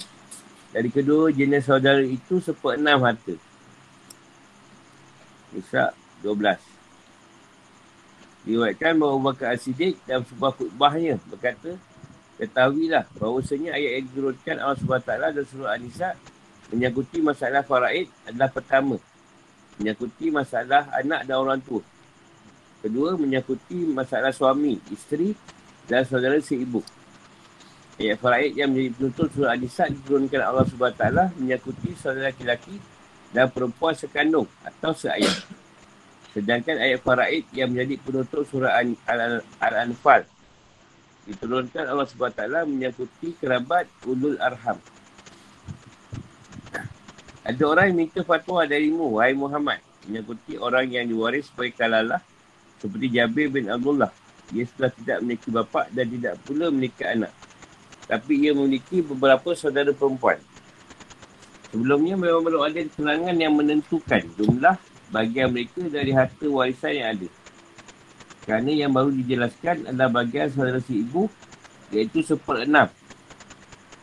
dari 0.74 0.90
kedua 0.90 1.30
jenis 1.30 1.70
saudara 1.70 2.02
itu 2.02 2.42
seperenam 2.42 3.06
harta. 3.06 3.38
Isra 5.54 5.94
12. 6.26 6.58
Diwakilkan 8.44 9.00
bahawa 9.00 9.32
Bakar 9.32 9.56
As-Siddiq 9.56 9.96
dalam 10.04 10.26
sebuah 10.28 10.52
khutbahnya 10.58 11.22
berkata, 11.30 11.78
Ketahuilah 12.42 13.06
bahawasanya 13.22 13.78
ayat 13.78 14.02
yang 14.02 14.06
diturunkan 14.10 14.58
Allah 14.58 14.78
SWT 14.82 15.12
dan 15.38 15.46
surah 15.46 15.78
An-Nisa 15.78 16.10
menyangkuti 16.74 17.22
masalah 17.22 17.62
faraid 17.62 18.10
adalah 18.26 18.50
pertama. 18.50 18.98
Menyangkuti 19.78 20.34
masalah 20.34 20.90
anak 20.98 21.30
dan 21.30 21.38
orang 21.38 21.62
tua. 21.62 21.86
Kedua, 22.82 23.16
menyangkuti 23.16 23.88
masalah 23.88 24.34
suami, 24.34 24.82
isteri 24.92 25.38
dan 25.86 26.04
saudara 26.04 26.36
seibu. 26.42 26.82
Ayat 27.94 28.18
faraid 28.18 28.58
yang 28.58 28.74
menjadi 28.74 28.90
penutup 28.98 29.28
surah 29.38 29.54
An-Nisa 29.54 29.86
diturunkan 29.86 30.42
Allah 30.42 30.66
SWT 30.66 31.06
menyangkuti 31.38 31.94
saudara 31.94 32.34
lelaki 32.34 32.82
dan 33.30 33.46
perempuan 33.54 33.94
sekandung 33.94 34.50
atau 34.66 34.98
seayat. 34.98 35.46
Sedangkan 36.34 36.82
ayat 36.82 37.06
faraid 37.06 37.46
yang 37.54 37.70
menjadi 37.70 38.02
penutup 38.02 38.50
surah 38.50 38.82
Al-Anfal 39.62 40.26
diturunkan 41.30 41.86
Allah 41.86 42.10
SWT 42.10 42.42
menyangkuti 42.66 43.38
kerabat 43.38 43.86
ulul 44.10 44.42
arham. 44.42 44.82
Ada 47.46 47.62
orang 47.62 47.94
yang 47.94 48.10
minta 48.10 48.26
fatwa 48.26 48.66
darimu, 48.66 49.22
wahai 49.22 49.38
Muhammad, 49.38 49.78
menyangkuti 50.10 50.58
orang 50.58 50.90
yang 50.90 51.06
diwaris 51.06 51.46
sebagai 51.54 51.78
kalalah 51.78 52.26
seperti 52.82 53.22
Jabir 53.22 53.54
bin 53.54 53.70
Abdullah. 53.70 54.10
Dia 54.50 54.66
sudah 54.66 54.90
tidak 54.90 55.18
memiliki 55.22 55.54
bapa 55.54 55.86
dan 55.94 56.10
tidak 56.10 56.42
pula 56.42 56.74
memiliki 56.74 57.06
anak 57.06 57.30
tapi 58.08 58.44
ia 58.44 58.52
memiliki 58.52 59.00
beberapa 59.00 59.56
saudara 59.56 59.92
perempuan. 59.96 60.40
Sebelumnya 61.74 62.14
memang 62.14 62.44
belum 62.46 62.62
ada 62.62 62.80
keterangan 62.86 63.34
yang 63.34 63.54
menentukan 63.58 64.22
jumlah 64.38 64.78
bagian 65.10 65.50
mereka 65.50 65.82
dari 65.90 66.14
harta 66.14 66.46
warisan 66.46 66.94
yang 66.94 67.08
ada. 67.18 67.30
Kerana 68.44 68.70
yang 68.70 68.92
baru 68.92 69.10
dijelaskan 69.10 69.90
adalah 69.90 70.22
bagian 70.22 70.52
saudara 70.52 70.78
si 70.84 71.02
ibu 71.02 71.32
iaitu 71.90 72.22
seperenam. 72.22 72.92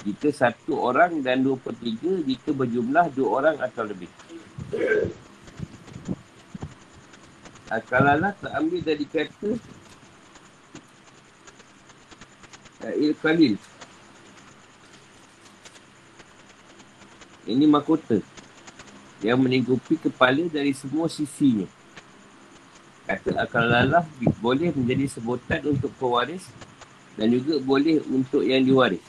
Jika 0.00 0.32
satu 0.32 0.80
orang 0.80 1.20
dan 1.20 1.44
dua 1.44 1.60
per 1.60 1.76
tiga 1.76 2.24
jika 2.24 2.56
berjumlah 2.56 3.12
dua 3.12 3.28
orang 3.38 3.56
atau 3.60 3.84
lebih. 3.84 4.08
Akalalah 7.70 8.34
tak 8.34 8.50
ambil 8.58 8.80
dari 8.82 9.06
kata 9.06 9.50
Il 12.96 13.12
Khalil 13.20 13.60
Ini 17.50 17.66
mahkota 17.66 18.22
yang 19.20 19.42
melingkupi 19.42 19.98
kepala 19.98 20.46
dari 20.46 20.72
semua 20.72 21.10
sisinya. 21.10 21.66
Kata 23.10 23.42
akal 23.42 23.66
lalah 23.66 24.06
boleh 24.38 24.70
menjadi 24.70 25.18
sebutan 25.18 25.66
untuk 25.66 25.90
pewaris 25.98 26.46
dan 27.18 27.26
juga 27.34 27.58
boleh 27.58 27.98
untuk 28.06 28.46
yang 28.46 28.62
diwaris. 28.62 29.02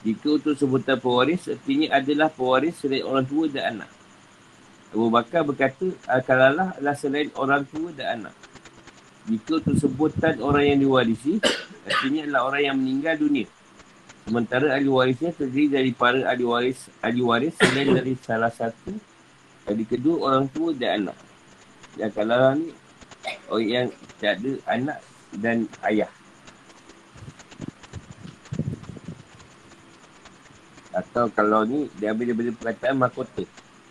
Jika 0.00 0.40
untuk 0.40 0.56
sebutan 0.56 0.96
pewaris, 0.96 1.44
artinya 1.44 1.92
adalah 2.00 2.32
pewaris 2.32 2.80
selain 2.80 3.04
orang 3.04 3.28
tua 3.28 3.52
dan 3.52 3.76
anak. 3.76 3.90
Abu 4.90 5.12
Bakar 5.12 5.44
berkata, 5.44 5.92
akal 6.08 6.40
lalah 6.40 6.72
adalah 6.74 6.96
selain 6.96 7.28
orang 7.36 7.68
tua 7.68 7.92
dan 7.92 8.24
anak. 8.24 8.34
Jika 9.28 9.60
untuk 9.60 9.76
sebutan 9.76 10.40
orang 10.40 10.72
yang 10.72 10.78
diwarisi, 10.80 11.36
artinya 11.84 12.24
adalah 12.24 12.42
orang 12.48 12.62
yang 12.64 12.76
meninggal 12.80 13.14
dunia. 13.20 13.46
Sementara 14.30 14.78
ahli 14.78 14.86
warisnya 14.86 15.34
terdiri 15.34 15.66
dari 15.66 15.90
para 15.90 16.22
ahli 16.22 16.46
waris 16.46 16.86
ahli 17.02 17.18
waris 17.18 17.50
selain 17.58 17.90
dari 17.98 18.14
salah 18.22 18.46
satu 18.54 18.94
dari 19.66 19.82
kedua 19.82 20.30
orang 20.30 20.46
tua 20.54 20.70
dan 20.70 21.10
anak. 21.10 21.18
Dan 21.98 22.10
kalau 22.14 22.54
ni 22.54 22.70
orang 23.50 23.66
yang 23.66 23.86
tak 24.22 24.38
ada 24.38 24.52
anak 24.70 24.98
dan 25.34 25.66
ayah. 25.82 26.06
Atau 30.94 31.26
kalau 31.34 31.66
ni 31.66 31.90
dia 31.98 32.14
ambil 32.14 32.30
daripada 32.30 32.54
perkataan 32.54 33.02
mahkota 33.02 33.42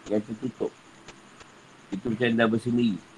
yang 0.08 0.24
tertutup. 0.24 0.72
Itu 1.92 2.16
macam 2.16 2.32
dah 2.32 2.48
bersendiri. 2.48 3.09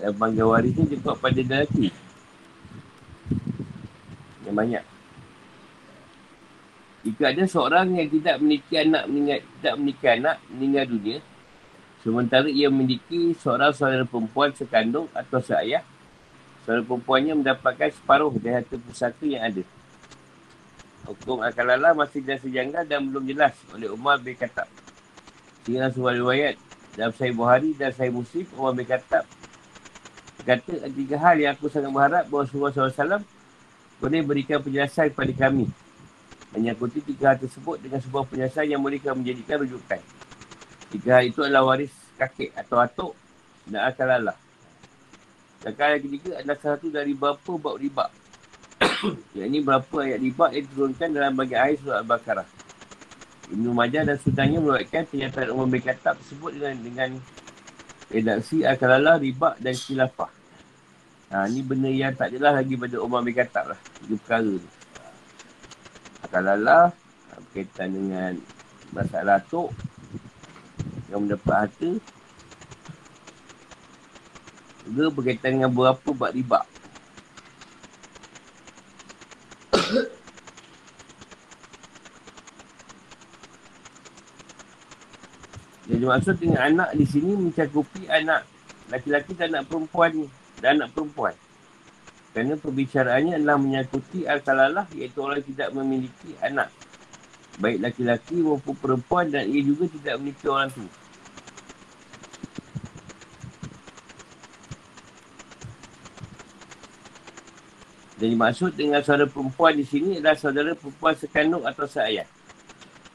Yang 0.00 0.14
panggil 0.16 0.46
waris 0.48 0.72
ni 0.72 0.84
dia 0.96 1.12
pada 1.12 1.40
lelaki. 1.44 1.88
Yang 4.48 4.54
banyak. 4.56 4.84
Jika 7.00 7.24
ada 7.32 7.44
seorang 7.48 7.96
yang 7.96 8.08
tidak 8.12 8.36
memiliki 8.40 8.74
anak 8.76 9.04
meninggal, 9.08 9.40
tidak 9.40 9.74
memiliki 9.80 10.06
anak 10.08 10.36
meninggal 10.52 10.84
dunia, 10.84 11.18
sementara 12.04 12.48
ia 12.48 12.68
memiliki 12.68 13.32
seorang 13.40 13.72
saudara 13.72 14.04
perempuan 14.04 14.52
sekandung 14.52 15.08
atau 15.16 15.40
seayah, 15.40 15.80
saudara 16.64 16.84
perempuannya 16.84 17.40
mendapatkan 17.40 17.88
separuh 17.96 18.32
dari 18.36 18.60
harta 18.60 18.76
pusaka 18.76 19.24
yang 19.24 19.48
ada. 19.48 19.64
Hukum 21.08 21.40
akal 21.40 21.64
lala 21.64 21.96
masih 21.96 22.20
jelas 22.20 22.44
sejanggal 22.44 22.84
dan 22.84 23.08
belum 23.08 23.24
jelas 23.32 23.56
oleh 23.72 23.88
Umar 23.88 24.20
bin 24.20 24.36
Khattab. 24.36 24.68
Sehingga 25.64 25.88
sebuah 25.88 26.20
riwayat 26.20 26.54
dalam 27.00 27.12
Sahih 27.16 27.32
Buhari 27.32 27.72
dan 27.72 27.96
Sahih 27.96 28.12
Muslim, 28.12 28.44
Umar 28.60 28.76
bin 28.76 28.84
Khattab 28.84 29.24
kata 30.50 30.90
tiga 30.90 31.16
hal 31.22 31.36
yang 31.38 31.54
aku 31.54 31.70
sangat 31.70 31.94
berharap 31.94 32.24
bahawa 32.26 32.42
Rasulullah 32.42 32.72
SAW 32.74 33.22
boleh 34.00 34.20
berikan 34.24 34.58
penjelasan 34.58 35.12
kepada 35.12 35.32
kami. 35.46 35.70
Menyakuti 36.50 36.98
tiga 37.04 37.30
hal 37.30 37.38
tersebut 37.38 37.78
dengan 37.78 38.02
sebuah 38.02 38.26
penjelasan 38.26 38.66
yang 38.66 38.82
boleh 38.82 38.98
menjadikan 38.98 39.62
rujukan. 39.62 40.00
Tiga 40.90 41.10
hal 41.20 41.30
itu 41.30 41.46
adalah 41.46 41.62
waris 41.70 41.94
kakek 42.18 42.50
atau 42.58 42.82
atuk 42.82 43.12
dan 43.70 43.86
akal 43.86 44.10
Allah. 44.10 44.34
Kakak 45.62 45.86
yang 45.94 46.02
ketiga 46.08 46.30
adalah 46.40 46.58
satu 46.58 46.88
dari 46.90 47.12
berapa 47.14 47.52
bab 47.60 47.76
riba. 47.78 48.10
yang 49.36 49.46
ini 49.52 49.60
berapa 49.62 49.96
ayat 50.02 50.18
riba 50.18 50.46
yang 50.50 50.64
diturunkan 50.66 51.08
dalam 51.12 51.32
bagian 51.36 51.60
air 51.62 51.76
surat 51.78 52.02
Al-Baqarah. 52.02 52.48
Ibn 53.50 53.66
Majah 53.70 54.02
dan 54.08 54.16
Sudannya 54.18 54.58
meruatkan 54.58 55.04
pernyataan 55.06 55.48
umum 55.52 55.68
berkatab 55.68 56.16
tersebut 56.22 56.50
dengan 56.56 56.74
dengan 56.80 57.10
redaksi 58.08 58.66
akal 58.66 58.90
Allah, 58.90 59.20
riba 59.20 59.54
dan 59.60 59.74
khilafah. 59.76 60.39
Ha, 61.30 61.46
ni 61.46 61.62
benda 61.62 61.86
yang 61.86 62.10
tak 62.10 62.34
jelas 62.34 62.58
lagi 62.58 62.74
pada 62.74 62.98
Umar 62.98 63.22
bin 63.22 63.30
Khattab 63.30 63.70
lah. 63.70 63.78
Itu 64.02 64.18
perkara 64.18 64.50
tu. 64.50 64.66
Akal 66.26 66.42
Allah, 66.42 66.90
ha, 66.90 67.38
berkaitan 67.38 67.94
dengan 67.94 68.34
masalah 68.90 69.38
tu, 69.46 69.70
yang 71.06 71.22
mendapat 71.22 71.70
harta, 71.70 71.90
juga 74.90 75.06
berkaitan 75.14 75.62
dengan 75.62 75.70
berapa 75.70 76.10
bak 76.10 76.34
riba. 76.34 76.66
Jadi 85.94 86.04
maksud 86.10 86.42
dengan 86.42 86.74
anak 86.74 86.90
di 86.98 87.06
sini 87.06 87.38
mencakupi 87.38 88.10
anak 88.10 88.42
laki-laki 88.90 89.38
dan 89.38 89.54
anak 89.54 89.70
perempuan 89.70 90.10
ni 90.10 90.39
dan 90.60 90.80
anak 90.80 90.92
perempuan. 90.92 91.34
Kerana 92.30 92.54
perbicaraannya 92.54 93.42
adalah 93.42 93.58
menyakuti 93.58 94.22
al-kalalah 94.22 94.86
iaitu 94.94 95.18
orang 95.18 95.42
tidak 95.42 95.74
memiliki 95.74 96.30
anak. 96.38 96.70
Baik 97.58 97.82
laki-laki 97.82 98.38
maupun 98.38 98.78
perempuan 98.78 99.26
dan 99.26 99.50
ia 99.50 99.60
juga 99.66 99.90
tidak 99.90 100.14
memiliki 100.22 100.46
orang 100.46 100.70
tu. 100.70 100.86
Jadi 108.20 108.36
maksud 108.36 108.76
dengan 108.76 109.00
saudara 109.00 109.26
perempuan 109.26 109.72
di 109.74 109.82
sini 109.88 110.20
adalah 110.20 110.36
saudara 110.36 110.76
perempuan 110.76 111.16
sekandung 111.16 111.64
atau 111.64 111.88
seayah. 111.88 112.28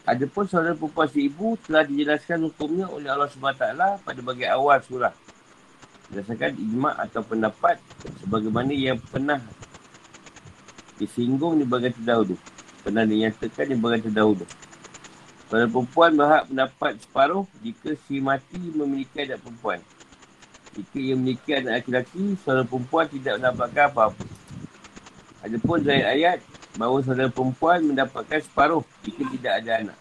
Adapun 0.03 0.49
saudara 0.49 0.75
perempuan 0.75 1.07
si 1.07 1.29
ibu 1.29 1.55
telah 1.61 1.85
dijelaskan 1.85 2.41
hukumnya 2.51 2.89
oleh 2.89 3.09
Allah 3.09 3.29
SWT 3.29 4.01
pada 4.01 4.19
bagian 4.21 4.57
awal 4.57 4.81
surah 4.81 5.24
berdasarkan 6.15 6.55
ijma' 6.55 6.95
atau 6.95 7.19
pendapat 7.27 7.75
sebagaimana 8.23 8.71
yang 8.71 8.95
pernah 9.11 9.43
disinggung 10.95 11.59
di 11.59 11.67
bagian 11.67 11.91
terdahulu. 11.91 12.39
Pernah 12.87 13.03
dinyatakan 13.03 13.67
di 13.67 13.75
bagian 13.75 14.07
terdahulu. 14.07 14.47
Pada 15.51 15.67
perempuan 15.67 16.15
berhak 16.15 16.47
mendapat 16.47 17.03
separuh 17.03 17.43
jika 17.59 17.99
si 18.07 18.23
mati 18.23 18.55
memiliki 18.55 19.27
anak 19.27 19.43
perempuan. 19.43 19.83
Jika 20.71 20.95
ia 21.03 21.13
memiliki 21.19 21.51
anak 21.51 21.83
lelaki, 21.83 22.39
saudara 22.39 22.63
perempuan 22.63 23.05
tidak 23.11 23.33
mendapatkan 23.43 23.83
apa-apa. 23.91 24.25
Adapun 25.43 25.83
dari 25.83 26.03
ayat 26.07 26.39
bahawa 26.79 27.03
saudara 27.03 27.27
perempuan 27.27 27.83
mendapatkan 27.83 28.39
separuh 28.39 28.87
jika 29.03 29.27
tidak 29.35 29.53
ada 29.59 29.71
anak. 29.83 29.97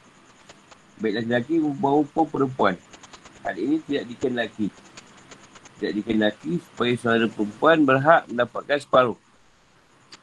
Baik 1.02 1.26
lelaki 1.26 1.58
maupun 1.58 2.24
perempuan. 2.30 2.78
Hal 3.42 3.58
ini 3.58 3.82
tidak 3.82 4.06
dikenalki 4.14 4.70
tidak 5.76 5.92
dikenaki 6.00 6.62
supaya 6.62 6.92
saudara 6.96 7.26
perempuan 7.26 7.82
berhak 7.82 8.22
mendapatkan 8.30 8.78
separuh. 8.78 9.18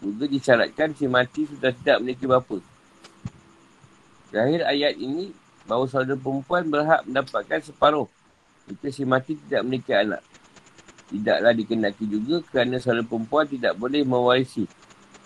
Juga 0.01 0.25
disyaratkan 0.25 0.95
si 0.97 1.05
mati 1.05 1.45
sudah 1.45 1.69
tidak 1.75 1.97
memiliki 2.01 2.25
bapa. 2.25 2.57
Terakhir 4.31 4.63
ayat 4.63 4.95
ini, 4.95 5.35
bahawa 5.67 5.85
saudara 5.91 6.17
perempuan 6.17 6.63
berhak 6.65 7.05
mendapatkan 7.05 7.59
separuh. 7.61 8.07
Jika 8.71 8.87
si 8.89 9.03
mati 9.03 9.35
tidak 9.35 9.61
memiliki 9.67 9.93
anak. 9.93 10.23
Tidaklah 11.11 11.51
dikenaki 11.51 12.05
juga 12.07 12.39
kerana 12.47 12.79
saudara 12.79 13.03
perempuan 13.03 13.45
tidak 13.45 13.75
boleh 13.75 14.01
mewarisi. 14.07 14.63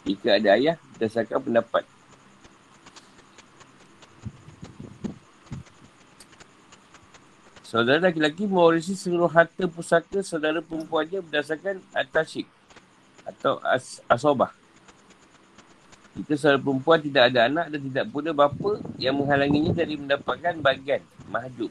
Jika 0.03 0.41
ada 0.41 0.57
ayah, 0.57 0.76
berdasarkan 0.97 1.39
pendapat. 1.45 1.95
Saudara 7.76 8.07
lelaki-lelaki 8.07 8.47
mewarisi 8.47 8.95
seluruh 8.95 9.28
harta 9.28 9.67
pusaka 9.67 10.23
saudara 10.23 10.63
perempuannya 10.63 11.19
berdasarkan 11.28 11.84
atasik 11.91 12.47
atau 13.28 13.59
as 13.67 13.99
asobah. 14.07 14.55
Jika 16.15 16.39
saudara 16.39 16.63
perempuan 16.63 17.03
tidak 17.03 17.36
ada 17.36 17.51
anak 17.51 17.76
dan 17.76 17.84
tidak 17.84 18.05
pula 18.15 18.32
bapa 18.32 18.80
yang 18.95 19.19
menghalanginya 19.19 19.76
dari 19.76 19.99
mendapatkan 19.99 20.55
bagian 20.63 21.03
mahjub. 21.28 21.67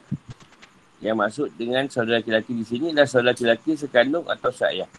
Yang 1.01 1.15
masuk 1.17 1.47
dengan 1.57 1.89
saudara 1.89 2.21
lelaki-lelaki 2.21 2.53
di 2.53 2.65
sini 2.69 2.85
adalah 2.93 3.09
saudara 3.09 3.33
lelaki 3.33 3.73
sekandung 3.73 4.29
atau 4.29 4.53
seayah. 4.53 4.89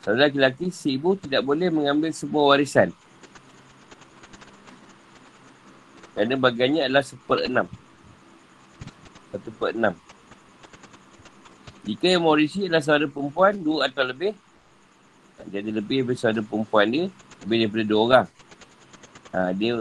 Saudara 0.00 0.32
lelaki 0.32 0.72
si 0.72 0.96
ibu 0.96 1.20
tidak 1.20 1.44
boleh 1.44 1.68
mengambil 1.68 2.16
semua 2.16 2.48
warisan. 2.48 2.96
Kerana 6.16 6.32
bagiannya 6.40 6.88
adalah 6.88 7.04
seperenam. 7.04 7.68
enam. 7.68 7.85
146 9.34 9.94
Jika 11.86 12.06
yang 12.06 12.22
mewarisi 12.22 12.66
adalah 12.66 12.82
saudara 12.82 13.10
perempuan 13.10 13.54
Dua 13.58 13.90
atau 13.90 14.04
lebih 14.06 14.34
Jadi 15.50 15.70
lebih 15.74 16.02
daripada 16.02 16.18
saudara 16.18 16.44
perempuan 16.46 16.86
dia 16.86 17.06
Lebih 17.44 17.56
daripada 17.66 17.84
dua 17.86 18.00
orang. 18.02 18.26
Ha, 19.34 19.50
Dia 19.54 19.72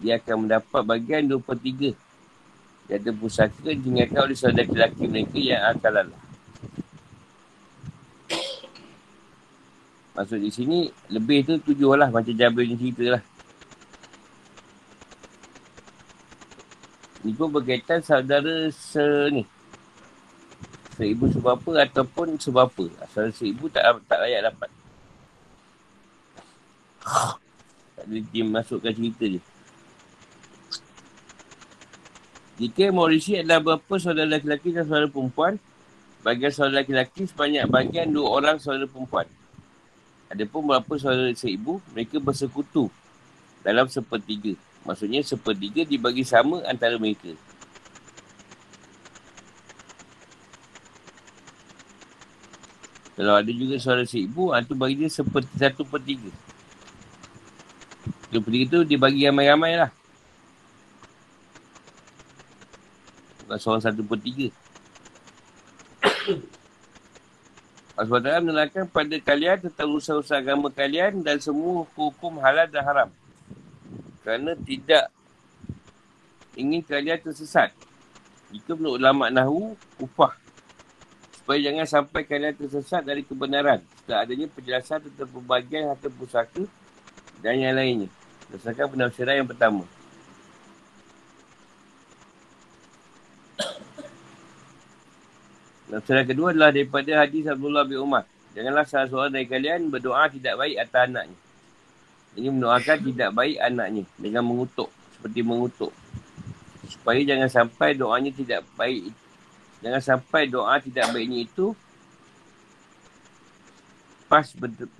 dia 0.00 0.16
akan 0.16 0.48
mendapat 0.48 0.80
bagian 0.80 1.28
dua 1.28 1.44
per 1.44 1.60
tiga. 1.60 1.92
Jadi 2.88 3.12
pusaka 3.12 3.68
Dengarkan 3.68 4.20
oleh 4.24 4.36
saudara 4.38 4.66
lelaki 4.66 5.04
mereka 5.06 5.38
Yang 5.38 5.62
akan 5.76 5.90
lalah. 5.92 6.22
Maksud 10.18 10.38
di 10.42 10.50
sini 10.50 10.78
Lebih 11.12 11.38
tu 11.46 11.54
tujuh 11.70 11.94
lah 11.94 12.10
Macam 12.10 12.34
Jabir 12.34 12.66
ni 12.66 12.74
cerita 12.74 13.18
lah. 13.18 13.22
Pun 17.36 17.48
berkaitan 17.52 18.00
saudara 18.00 18.68
se 18.72 19.02
ni. 19.32 19.44
Seibu 20.96 21.32
sebapa 21.32 21.84
ataupun 21.84 22.36
sebapa. 22.36 22.84
Saudara 23.12 23.32
seibu 23.32 23.68
tak 23.72 23.84
tak 24.04 24.18
layak 24.20 24.52
dapat. 24.52 24.70
Tak 27.96 28.04
boleh 28.04 28.24
dia 28.32 28.44
masukkan 28.44 28.92
cerita 28.92 29.24
je. 29.28 29.40
Jika 32.60 32.92
Maurisi 32.92 33.40
adalah 33.40 33.64
berapa 33.64 33.94
saudara 33.96 34.36
lelaki 34.36 34.76
dan 34.76 34.84
saudara 34.84 35.08
perempuan, 35.08 35.56
bagian 36.20 36.52
saudara 36.52 36.84
lelaki 36.84 37.24
sebanyak 37.24 37.64
bagian 37.64 38.12
dua 38.12 38.28
orang 38.28 38.56
saudara 38.60 38.84
perempuan. 38.84 39.24
Adapun 40.28 40.68
berapa 40.68 40.92
saudara 41.00 41.32
seibu, 41.32 41.80
mereka 41.96 42.20
bersekutu 42.20 42.92
dalam 43.64 43.88
sepertiga. 43.88 44.56
Maksudnya 44.84 45.20
sepertiga 45.20 45.84
dibagi 45.84 46.24
sama 46.24 46.64
antara 46.64 46.96
mereka. 46.96 47.36
Kalau 53.20 53.36
ada 53.36 53.52
juga 53.52 53.76
suara 53.76 54.08
si 54.08 54.24
ibu, 54.24 54.48
itu 54.56 54.72
ah, 54.72 54.78
bagi 54.80 54.96
dia 55.04 55.10
seperti 55.12 55.52
satu 55.60 55.84
per 55.84 56.00
tiga. 56.00 56.32
Satu 58.32 58.40
per 58.40 58.50
tiga 58.56 58.64
tu 58.72 58.80
dia 58.88 58.96
bagi 58.96 59.28
ramai-ramai 59.28 59.76
lah. 59.76 59.92
Bukan 63.44 63.58
seorang 63.60 63.84
satu 63.84 64.00
per 64.00 64.18
tiga. 64.24 64.48
SWT 68.00 68.28
menerangkan 68.40 68.88
pada 68.88 69.16
kalian 69.20 69.68
tentang 69.68 69.92
usaha-usaha 69.92 70.40
agama 70.40 70.72
kalian 70.72 71.20
dan 71.20 71.36
semua 71.36 71.84
hukum 71.92 72.40
halal 72.40 72.64
dan 72.64 72.80
haram 72.80 73.12
kerana 74.20 74.52
tidak 74.56 75.08
ingin 76.58 76.84
kalian 76.84 77.20
tersesat. 77.20 77.72
Jika 78.50 78.74
menurut 78.74 78.98
ulama 78.98 79.30
Nahu, 79.30 79.78
upah. 80.02 80.34
Supaya 81.40 81.58
jangan 81.62 81.86
sampai 81.86 82.22
kalian 82.26 82.54
tersesat 82.54 83.02
dari 83.06 83.22
kebenaran. 83.22 83.80
Setelah 84.02 84.26
adanya 84.26 84.46
penjelasan 84.50 84.98
tentang 85.06 85.30
pembagian 85.30 85.88
harta 85.88 86.08
pusaka 86.10 86.64
dan 87.40 87.54
yang 87.56 87.74
lainnya. 87.78 88.10
Berdasarkan 88.50 88.86
penafsiran 88.90 89.34
yang 89.40 89.48
pertama. 89.48 89.84
Penafsiran 95.86 96.24
kedua 96.26 96.54
adalah 96.54 96.70
daripada 96.70 97.10
hadis 97.18 97.46
Abdullah 97.50 97.82
bin 97.86 97.98
Umar. 97.98 98.26
Janganlah 98.54 98.86
salah 98.86 99.06
seorang 99.10 99.32
dari 99.34 99.46
kalian 99.46 99.90
berdoa 99.90 100.26
tidak 100.30 100.58
baik 100.58 100.76
atas 100.78 101.02
anaknya. 101.06 101.38
Ini 102.38 102.46
mendoakan 102.46 102.98
tidak 103.10 103.30
baik 103.34 103.58
anaknya 103.58 104.04
dengan 104.14 104.46
mengutuk. 104.46 104.90
Seperti 105.18 105.40
mengutuk. 105.42 105.92
Supaya 106.86 107.18
jangan 107.26 107.50
sampai 107.50 107.98
doanya 107.98 108.30
tidak 108.30 108.62
baik. 108.78 109.10
Jangan 109.82 110.02
sampai 110.02 110.46
doa 110.46 110.78
tidak 110.78 111.10
baiknya 111.10 111.48
itu 111.48 111.74
pas 114.30 114.46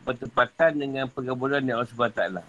bertepatan 0.02 0.74
dengan 0.74 1.06
pengabulan 1.06 1.62
yang 1.62 1.78
Allah 1.78 1.90
SWT. 1.94 2.42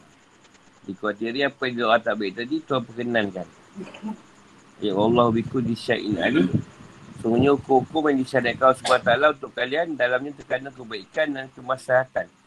Di 0.90 0.98
apa 1.46 1.62
yang 1.70 1.76
doa 1.78 2.02
tak 2.02 2.18
baik 2.18 2.42
tadi, 2.42 2.58
Tuhan 2.66 2.82
perkenankan. 2.82 3.46
Ya 4.82 4.98
Allah 4.98 5.30
biku 5.30 5.62
di 5.62 5.78
syai'in 5.78 6.18
alim. 6.18 6.50
Semuanya 7.22 7.54
hukum-hukum 7.54 8.10
yang 8.10 8.26
disyariatkan 8.26 8.74
Allah 8.74 8.82
SWT 8.82 9.38
untuk 9.38 9.54
kalian, 9.54 9.94
dalamnya 9.94 10.34
terkandung 10.34 10.74
kebaikan 10.74 11.30
dan 11.38 11.46
kemaslahatan 11.54 12.41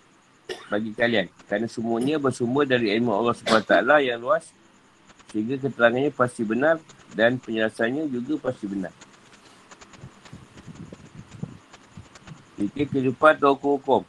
bagi 0.68 0.90
kalian. 0.92 1.28
Kerana 1.49 1.66
semuanya 1.68 2.16
bersumber 2.20 2.64
dari 2.68 2.92
ilmu 2.97 3.12
Allah 3.12 3.34
SWT 3.36 3.74
yang 4.05 4.18
luas, 4.20 4.51
sehingga 5.30 5.59
keterangannya 5.59 6.11
pasti 6.14 6.42
benar 6.47 6.78
dan 7.12 7.38
penjelasannya 7.38 8.11
juga 8.11 8.51
pasti 8.51 8.66
benar. 8.70 8.92
Fikir 12.55 12.86
kehidupan 12.86 13.38
atau 13.42 13.59
hukum-hukum. 13.59 14.03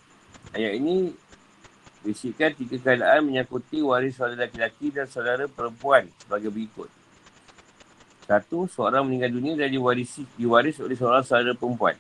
Ayat 0.54 0.78
ini 0.78 1.12
berisikan 2.06 2.54
tiga 2.54 2.78
keadaan 2.78 3.26
menyakuti 3.26 3.82
waris 3.82 4.14
saudara 4.14 4.46
lelaki 4.46 4.94
dan 4.94 5.10
saudara 5.10 5.50
perempuan 5.50 6.06
sebagai 6.22 6.54
berikut. 6.54 6.88
Satu, 8.26 8.66
seorang 8.70 9.06
meninggal 9.06 9.34
dunia 9.34 9.54
dan 9.54 9.70
diwarisi, 9.70 10.26
diwaris 10.38 10.82
oleh 10.82 10.98
seorang 10.98 11.22
saudara 11.26 11.54
perempuan. 11.54 11.94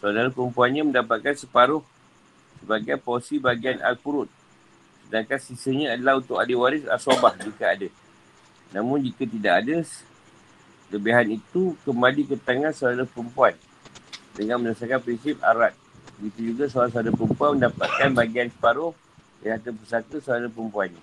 Saudara 0.00 0.28
perempuannya 0.32 0.92
mendapatkan 0.92 1.36
separuh 1.36 1.84
sebagai 2.66 2.98
porsi 2.98 3.38
bagian 3.38 3.78
Al-Qurud. 3.78 4.26
Sedangkan 5.06 5.38
sisanya 5.38 5.94
adalah 5.94 6.18
untuk 6.18 6.34
ahli 6.42 6.58
waris 6.58 6.82
asobah 6.90 7.38
jika 7.38 7.78
ada. 7.78 7.86
Namun 8.74 9.06
jika 9.06 9.22
tidak 9.22 9.54
ada, 9.62 9.86
lebihan 10.90 11.30
itu 11.30 11.78
kembali 11.86 12.26
ke 12.26 12.34
tangan 12.42 12.74
saudara 12.74 13.06
perempuan 13.06 13.54
dengan 14.34 14.58
berdasarkan 14.66 14.98
prinsip 14.98 15.38
arat. 15.46 15.78
Begitu 16.18 16.50
juga 16.50 16.66
seorang 16.66 16.90
saudara 16.90 17.14
perempuan 17.14 17.50
mendapatkan 17.54 18.10
bagian 18.18 18.50
separuh 18.50 18.90
yang 19.46 19.54
harta 19.54 19.70
pusaka 19.70 20.16
saudara 20.18 20.50
perempuan 20.50 20.90
ini. 20.90 21.02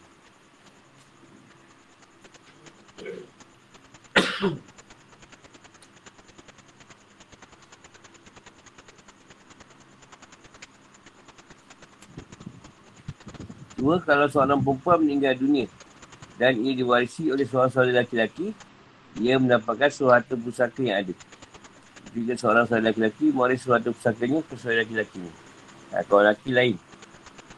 Dua, 13.83 13.99
kalau 13.99 14.31
seorang 14.31 14.63
perempuan 14.63 15.03
meninggal 15.03 15.35
dunia 15.35 15.67
dan 16.39 16.55
ia 16.55 16.71
diwarisi 16.71 17.27
oleh 17.27 17.43
seorang 17.43 17.67
saudara 17.67 17.99
lelaki-lelaki, 17.99 18.55
ia 19.19 19.35
mendapatkan 19.35 19.91
suatu 19.91 20.39
pusaka 20.39 20.79
yang 20.79 21.03
ada 21.03 21.11
juga 22.13 22.37
seorang 22.37 22.65
saudara 22.69 22.93
lelaki 22.93 23.33
mewaris 23.33 23.65
suatu 23.65 23.89
pusakanya 23.89 24.39
ke 24.45 24.53
saudara 24.55 24.85
lelaki 24.85 25.17
ni. 25.17 25.31
Kalau 26.07 26.21
lelaki 26.21 26.49
lain. 26.53 26.75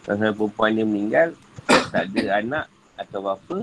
Kalau 0.08 0.16
saudara 0.16 0.34
perempuan 0.34 0.72
dia 0.72 0.86
meninggal, 0.88 1.28
tak 1.92 2.04
ada 2.10 2.22
anak 2.40 2.66
atau 2.96 3.22
apa, 3.28 3.58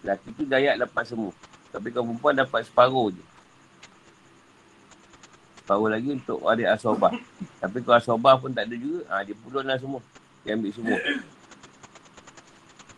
lelaki 0.00 0.28
tu 0.32 0.42
dayak 0.48 0.80
dapat 0.80 1.04
semua. 1.04 1.32
Tapi 1.70 1.92
kalau 1.92 2.10
perempuan 2.10 2.34
dapat 2.40 2.60
separuh 2.64 3.12
je. 3.12 3.24
Separuh 5.62 5.92
lagi 5.92 6.10
untuk 6.16 6.40
adik 6.48 6.66
asobah. 6.72 7.12
Tapi 7.60 7.76
kalau 7.84 7.96
asobah 8.00 8.34
pun 8.40 8.50
tak 8.50 8.66
ada 8.66 8.74
juga, 8.74 9.06
ha, 9.12 9.22
dia 9.22 9.36
pulun 9.36 9.68
lah 9.68 9.76
semua. 9.76 10.00
Dia 10.44 10.56
ambil 10.56 10.72
semua. 10.72 10.98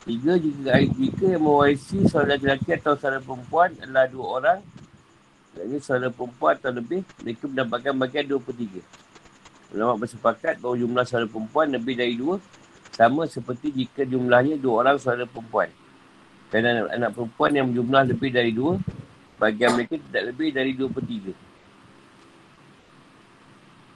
Tiga, 0.03 0.32
jika, 0.34 0.72
jika 0.82 1.24
yang 1.30 1.45
mewarisi 1.47 2.03
saudara 2.11 2.34
lelaki 2.34 2.74
atau 2.74 2.99
saudara 2.99 3.22
perempuan 3.22 3.70
adalah 3.78 4.11
dua 4.11 4.26
orang, 4.43 4.59
Maksudnya 5.53 5.78
saudara 5.84 6.09
perempuan 6.09 6.57
atau 6.57 6.72
lebih, 6.72 7.01
mereka 7.20 7.45
mendapatkan 7.45 7.93
bagian 7.93 8.24
dua 8.24 8.40
per 8.40 8.55
tiga. 8.57 8.80
Ulama 9.72 10.01
bersepakat 10.01 10.55
bahawa 10.64 10.76
jumlah 10.80 11.05
saudara 11.05 11.28
perempuan 11.28 11.66
lebih 11.68 11.95
dari 11.97 12.14
dua, 12.16 12.40
sama 12.93 13.28
seperti 13.28 13.68
jika 13.68 14.09
jumlahnya 14.09 14.57
dua 14.57 14.84
orang 14.84 14.97
saudara 14.97 15.28
perempuan. 15.28 15.68
Dan 16.49 16.61
anak, 16.64 16.86
anak 16.97 17.11
perempuan 17.12 17.51
yang 17.53 17.68
jumlah 17.68 18.03
lebih 18.16 18.30
dari 18.32 18.53
dua, 18.53 18.80
bagian 19.36 19.76
mereka 19.76 20.01
tidak 20.01 20.32
lebih 20.32 20.49
dari 20.57 20.72
dua 20.72 20.88
per 20.88 21.05
tiga. 21.05 21.32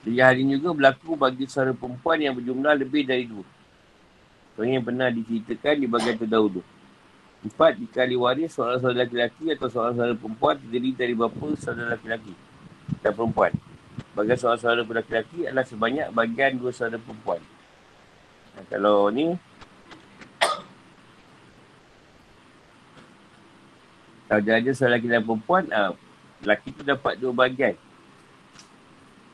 Jadi 0.06 0.22
hari 0.22 0.46
ini 0.46 0.62
juga 0.62 0.70
berlaku 0.70 1.18
bagi 1.18 1.50
saudara 1.50 1.74
perempuan 1.74 2.22
yang 2.22 2.30
berjumlah 2.38 2.78
lebih 2.78 3.02
dari 3.10 3.26
dua. 3.26 3.42
Soalnya 4.54 4.78
yang 4.78 4.86
pernah 4.86 5.10
diceritakan 5.10 5.74
di 5.82 5.86
bagian 5.90 6.14
terdahulu. 6.14 6.62
Empat, 7.42 7.74
dikali 7.74 8.14
waris 8.14 8.54
seorang 8.54 8.78
saudara 8.78 9.02
lelaki 9.02 9.50
atau 9.50 9.66
seorang 9.66 9.98
saudara 9.98 10.14
perempuan 10.14 10.62
terdiri 10.62 10.94
dari 10.94 11.10
bapa 11.18 11.46
saudara 11.58 11.98
lelaki 11.98 12.38
dan 13.02 13.12
perempuan. 13.18 13.50
Bagian 14.14 14.38
seorang 14.38 14.60
saudara 14.62 14.82
lelaki 14.86 15.38
adalah 15.50 15.66
sebanyak 15.66 16.06
bagian 16.14 16.54
dua 16.54 16.70
saudara 16.70 17.02
perempuan. 17.02 17.42
Nah, 18.54 18.64
kalau 18.70 19.10
ni, 19.10 19.34
kalau 24.30 24.38
dia 24.46 24.54
ada 24.54 24.70
saudara 24.70 24.94
lelaki 24.94 25.06
dan 25.10 25.22
perempuan, 25.26 25.64
ah, 25.74 25.98
lelaki 26.46 26.70
tu 26.70 26.86
dapat 26.86 27.18
dua 27.18 27.34
bagian. 27.34 27.74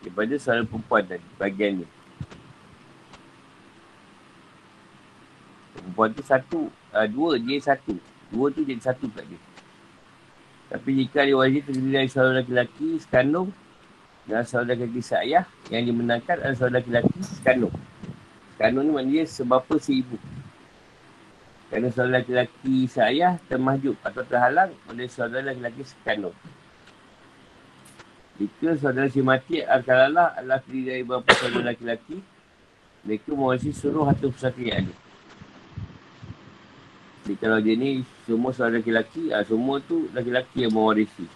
Daripada 0.03 0.35
saudara 0.35 0.67
perempuan 0.67 1.03
tadi, 1.07 1.27
bagian 1.39 1.73
ni. 1.83 1.87
Perempuan 5.79 6.11
tu 6.11 6.23
satu, 6.27 6.61
uh, 6.91 7.07
dua 7.07 7.39
dia 7.39 7.59
satu. 7.63 7.95
Dua 8.35 8.51
tu 8.51 8.67
jadi 8.67 8.83
satu 8.83 9.07
kat 9.15 9.25
dia. 9.31 9.41
Tapi 10.73 11.05
jika 11.05 11.23
dia 11.23 11.37
wajib 11.37 11.69
terdiri 11.69 11.93
dari 11.93 12.09
saudara 12.09 12.41
lelaki 12.41 12.97
sekandung 12.97 13.53
dan 14.25 14.41
saudara 14.43 14.81
lelaki 14.81 15.05
seayah 15.05 15.45
yang 15.69 15.85
dimenangkan 15.85 16.41
adalah 16.41 16.57
saudara 16.57 16.81
lelaki 16.89 17.21
sekandung. 17.21 17.75
Sekandung 18.57 18.89
ni 18.89 18.93
maknanya 18.97 19.25
sebapa 19.29 19.77
seibu. 19.77 20.17
Kerana 21.69 21.93
saudara 21.93 22.25
lelaki 22.25 22.89
seayah 22.89 23.37
termahjub 23.53 24.01
atau 24.01 24.25
terhalang 24.25 24.73
oleh 24.89 25.07
saudara 25.13 25.53
lelaki 25.53 25.85
sekandung. 25.85 26.35
Jika 28.43 28.75
saudara 28.75 29.07
si 29.07 29.23
mati 29.23 29.63
Al-Kalalah 29.63 30.35
adalah 30.35 30.59
terdiri 30.67 30.83
dari 30.91 31.03
beberapa 31.07 31.31
saudara 31.39 31.71
lelaki-lelaki, 31.71 32.19
mereka 33.07 33.31
mewarisi 33.39 33.71
seluruh 33.71 34.11
harta 34.11 34.27
pusaka 34.27 34.59
yang 34.59 34.83
ada. 34.83 34.95
Jadi 37.23 37.39
kalau 37.39 37.59
dia 37.63 37.79
ni 37.79 38.03
semua 38.27 38.51
saudara 38.51 38.83
lelaki-lelaki, 38.83 39.31
ah, 39.31 39.47
semua 39.47 39.79
tu 39.79 40.11
lelaki-lelaki 40.11 40.59
yang 40.67 40.75
mewarisi. 40.75 41.27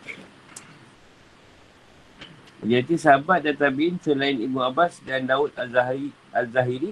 Jadi 2.67 2.99
sahabat 2.99 3.47
dan 3.47 3.55
tabi'in 3.55 4.03
selain 4.03 4.43
Ibu 4.43 4.59
Abbas 4.59 4.99
dan 5.07 5.31
Daud 5.31 5.55
Al-Zahiri, 5.55 6.11
Al-Zahiri 6.35 6.91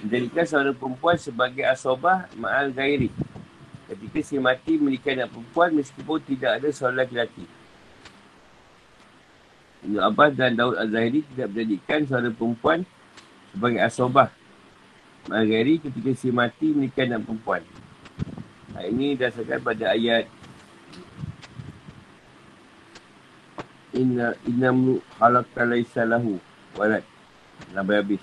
menjadikan 0.00 0.44
saudara 0.48 0.72
perempuan 0.72 1.20
sebagai 1.20 1.68
asobah 1.68 2.32
ma'al 2.40 2.72
gairi. 2.72 3.12
Ketika 3.92 4.24
si 4.24 4.40
mati 4.40 4.80
menikah 4.80 5.12
anak 5.12 5.36
perempuan 5.36 5.76
meskipun 5.76 6.18
tidak 6.24 6.56
ada 6.56 6.68
saudara 6.72 7.04
lelaki. 7.04 7.44
Ibu 9.84 10.00
Abbas 10.00 10.32
dan 10.32 10.56
Daud 10.56 10.80
Al-Zahiri 10.80 11.20
tidak 11.32 11.52
menjadikan 11.52 12.00
saudara 12.08 12.32
perempuan 12.32 12.88
sebagai 13.52 13.80
asobah 13.84 14.28
ma'al 15.28 15.48
gairi 15.48 15.80
ketika 15.80 16.10
si 16.16 16.28
mati 16.28 16.72
menikah 16.72 17.04
anak 17.08 17.24
perempuan. 17.24 17.62
Ha, 18.76 18.84
ini 18.88 19.16
dasarkan 19.16 19.60
pada 19.60 19.94
ayat 19.94 20.28
Inna 23.94 24.34
innamu 24.42 24.98
halakalaisa 25.22 26.02
lahu 26.02 26.42
walad. 26.74 27.06
Nabi 27.70 27.92
habis. 27.94 28.22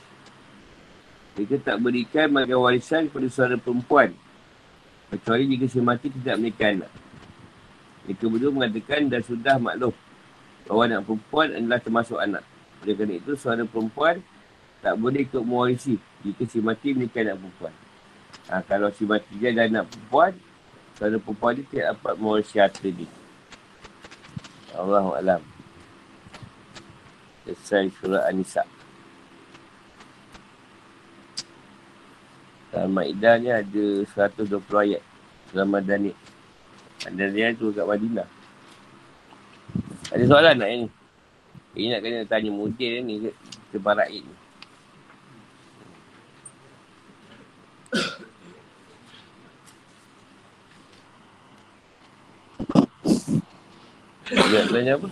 Mereka 1.40 1.64
tak 1.64 1.80
berikan 1.80 2.28
bagian 2.28 2.60
warisan 2.60 3.08
kepada 3.08 3.28
saudara 3.32 3.56
perempuan. 3.56 4.12
Kecuali 5.08 5.48
jika 5.48 5.66
si 5.72 5.80
mati 5.80 6.12
tidak 6.12 6.36
menikah 6.44 6.76
anak. 6.76 6.92
Mereka 8.04 8.26
berdua 8.28 8.52
mengatakan 8.52 9.08
dan 9.08 9.24
sudah 9.24 9.56
maklum 9.64 9.96
bahawa 10.68 10.82
anak 10.88 11.02
perempuan 11.08 11.48
adalah 11.56 11.80
termasuk 11.82 12.18
anak. 12.20 12.44
Oleh 12.82 12.94
kerana 12.98 13.14
itu, 13.18 13.32
saudara 13.38 13.66
perempuan 13.66 14.22
tak 14.82 14.98
boleh 14.98 15.22
ikut 15.22 15.44
mewarisi 15.46 16.02
jika 16.26 16.44
si 16.50 16.58
mati 16.58 16.94
menikah 16.98 17.22
anak 17.22 17.38
perempuan. 17.38 17.74
Ha, 18.50 18.54
kalau 18.66 18.90
si 18.94 19.04
mati 19.06 19.32
dia 19.38 19.54
ada 19.54 19.70
anak 19.70 19.86
perempuan, 19.90 20.34
saudara 20.98 21.18
perempuan 21.22 21.54
dia 21.58 21.66
tidak 21.70 21.86
dapat 21.96 22.14
mewarisi 22.18 22.56
harta 22.58 22.90
dia. 22.90 23.10
Allahuakbar. 24.72 25.42
Selesai 27.44 27.92
surah 28.00 28.30
An-Nisa. 28.30 28.64
Dalam 32.72 32.96
Ma'idah 32.96 33.36
ni 33.36 33.52
ada 33.52 33.86
120 34.08 34.64
ayat. 34.80 35.04
Selama 35.52 35.84
Daniel. 35.84 36.16
Dia 37.04 37.52
tu 37.52 37.76
kat 37.76 37.84
Madinah. 37.84 38.41
Ada 40.12 40.24
soalan 40.28 40.60
nak 40.60 40.68
yang 40.68 40.82
ni? 40.84 40.90
Ini 41.72 41.88
nak 41.96 42.02
kena 42.04 42.28
tanya 42.28 42.52
mudir 42.52 43.00
ni. 43.00 43.32
Kebarak 43.72 44.12
ni. 44.12 44.28
Nak 54.52 54.68
tanya 54.68 55.00
apa? 55.00 55.08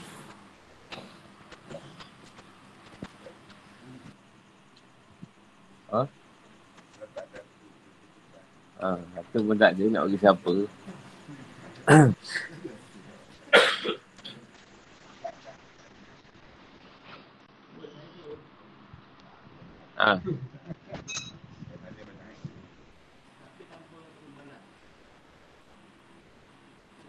Ha? 5.90 6.02
Ha, 8.80 8.88
harta 9.16 9.38
pun 9.40 9.56
tak 9.56 9.72
ada 9.80 9.84
nak 9.88 10.04
bagi 10.12 10.20
siapa. 10.20 10.54
Ha. 20.10 20.16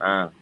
Ha. 0.01 0.33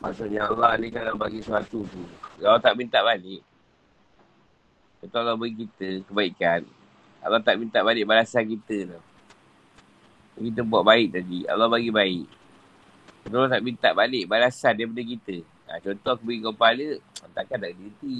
Maksudnya 0.00 0.48
Allah 0.48 0.80
ni 0.80 0.88
kalau 0.88 1.12
bagi 1.12 1.44
sesuatu 1.44 1.84
tu, 1.84 2.02
kalau 2.40 2.56
tak 2.56 2.72
minta 2.72 3.04
balik, 3.04 3.44
kalau 5.04 5.20
Allah 5.28 5.36
bagi 5.36 5.68
kita 5.68 6.00
kebaikan, 6.08 6.64
Allah 7.20 7.44
tak 7.44 7.60
minta 7.60 7.84
balik 7.84 8.08
balasan 8.08 8.48
kita 8.48 8.96
tu. 8.96 9.00
Kita 10.40 10.64
buat 10.64 10.88
baik 10.88 11.20
tadi, 11.20 11.44
Allah 11.44 11.68
bagi 11.68 11.92
baik. 11.92 12.39
Kalau 13.24 13.46
tak 13.46 13.62
minta 13.62 13.92
balik 13.92 14.24
balasan 14.26 14.72
daripada 14.74 15.02
kita. 15.04 15.36
Ha, 15.70 15.78
contoh 15.78 16.12
aku 16.16 16.24
bagi 16.26 16.40
kau 16.42 16.54
kepala, 16.56 16.88
takkan 17.36 17.58
tak 17.62 17.72
kerti. 17.76 18.18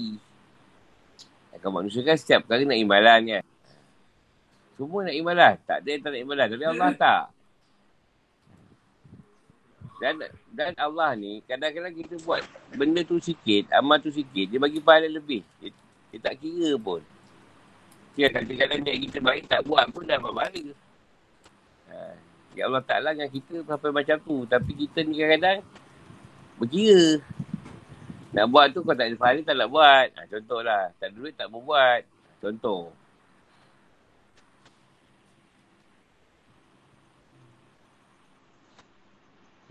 Kalau 1.61 1.77
manusia 1.77 2.01
kan 2.01 2.17
setiap 2.17 2.47
kali 2.47 2.63
nak 2.63 2.79
imbalan 2.79 3.21
kan. 3.27 3.43
Semua 4.79 4.99
nak 5.05 5.15
imbalan. 5.15 5.53
Tak 5.67 5.77
ada 5.83 5.89
yang 5.91 6.01
tak 6.01 6.11
nak 6.15 6.21
imbalan. 6.25 6.47
Tapi 6.47 6.63
Allah 6.65 6.89
tak. 6.95 7.23
Dan 10.01 10.17
dan 10.49 10.73
Allah 10.81 11.13
ni 11.13 11.45
kadang-kadang 11.45 11.93
kita 11.93 12.17
buat 12.25 12.41
benda 12.73 13.05
tu 13.05 13.21
sikit, 13.21 13.69
amal 13.69 14.01
tu 14.01 14.09
sikit, 14.09 14.49
dia 14.49 14.57
bagi 14.57 14.81
pahala 14.81 15.05
lebih. 15.05 15.45
Dia, 15.61 15.69
dia 16.09 16.17
tak 16.17 16.41
kira 16.41 16.73
pun. 16.81 17.05
Dia 18.17 18.33
kadang-kadang 18.33 18.81
dia 18.81 18.97
kita 18.97 19.21
baik 19.21 19.45
tak 19.45 19.61
buat 19.61 19.85
pun 19.93 20.09
dah 20.09 20.17
pahala. 20.17 20.73
Ya 22.51 22.67
Allah 22.67 22.83
Ta'ala 22.83 23.15
dengan 23.15 23.31
kita 23.31 23.63
sampai 23.63 23.91
macam 23.95 24.17
tu. 24.19 24.43
Tapi 24.43 24.71
kita 24.75 25.07
ni 25.07 25.19
kadang-kadang 25.19 25.59
berkira. 26.59 27.23
Nak 28.31 28.45
buat 28.47 28.71
tu 28.71 28.79
kau 28.83 28.95
tak 28.95 29.11
ada 29.11 29.15
pahala 29.19 29.39
tak 29.43 29.55
nak 29.55 29.69
buat. 29.71 30.07
Ha, 30.15 30.21
contohlah. 30.27 30.83
Tak 30.99 31.07
ada 31.11 31.15
duit 31.15 31.33
tak 31.35 31.47
mau 31.51 31.63
buat. 31.63 32.01
Contoh. 32.43 32.91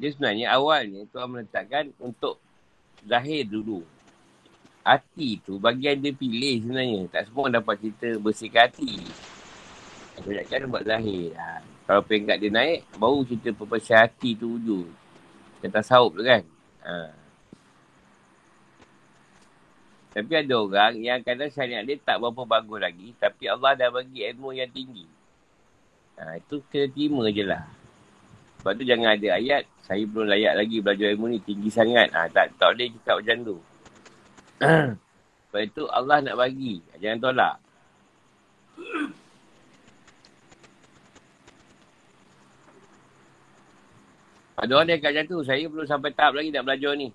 Dia 0.01 0.09
sebenarnya 0.16 0.49
awalnya 0.57 1.05
Tuhan 1.12 1.28
meletakkan 1.28 1.93
untuk 2.01 2.41
zahir 3.05 3.45
dulu. 3.45 3.85
Hati 4.81 5.37
tu 5.45 5.61
bagian 5.61 6.01
dia 6.01 6.16
pilih 6.16 6.64
sebenarnya. 6.64 7.05
Tak 7.12 7.28
semua 7.28 7.53
dapat 7.53 7.76
cerita 7.85 8.09
bersihkan 8.16 8.72
hati. 8.72 9.05
Kebanyakan 10.16 10.72
buat 10.72 10.85
zahir. 10.89 11.37
Ha. 11.37 11.80
Kalau 11.91 12.07
peringkat 12.07 12.38
dia 12.38 12.55
naik, 12.55 12.86
baru 13.03 13.26
cerita 13.26 13.51
perbersih 13.51 13.99
hati 13.99 14.38
tu 14.38 14.55
wujud. 14.55 14.86
Kata 15.59 15.82
sahub 15.82 16.14
tu 16.14 16.22
kan. 16.22 16.47
Ha. 16.86 17.11
Tapi 20.14 20.32
ada 20.38 20.55
orang 20.55 21.03
yang 21.03 21.18
kadang 21.26 21.51
syariat 21.51 21.82
dia 21.82 21.99
tak 21.99 22.22
berapa 22.22 22.47
bagus 22.47 22.78
lagi. 22.78 23.11
Tapi 23.18 23.51
Allah 23.51 23.74
dah 23.74 23.91
bagi 23.91 24.22
ilmu 24.22 24.55
yang 24.55 24.70
tinggi. 24.70 25.03
Ha, 26.14 26.38
itu 26.38 26.62
kena 26.70 26.86
terima 26.95 27.26
je 27.26 27.43
lah. 27.43 27.66
Sebab 28.62 28.72
tu 28.78 28.86
jangan 28.86 29.11
ada 29.18 29.28
ayat, 29.34 29.66
saya 29.82 30.07
belum 30.07 30.30
layak 30.30 30.62
lagi 30.62 30.78
belajar 30.78 31.11
ilmu 31.11 31.26
ni, 31.26 31.43
tinggi 31.43 31.74
sangat. 31.74 32.14
Ha, 32.14 32.30
tak, 32.30 32.55
tak 32.55 32.70
boleh 32.70 32.95
cakap 33.03 33.16
macam 33.18 33.36
tu. 33.43 33.57
Sebab 35.51 35.62
itu 35.66 35.82
Allah 35.91 36.22
nak 36.22 36.38
bagi, 36.38 36.78
jangan 37.03 37.18
tolak. 37.18 37.59
Ada 44.61 44.72
orang 44.76 44.92
yang 44.92 45.00
kat 45.00 45.11
macam 45.16 45.24
tu, 45.24 45.38
saya 45.40 45.64
belum 45.64 45.88
sampai 45.88 46.12
tahap 46.12 46.36
lagi 46.36 46.52
nak 46.52 46.64
belajar 46.68 46.92
ni. 46.92 47.08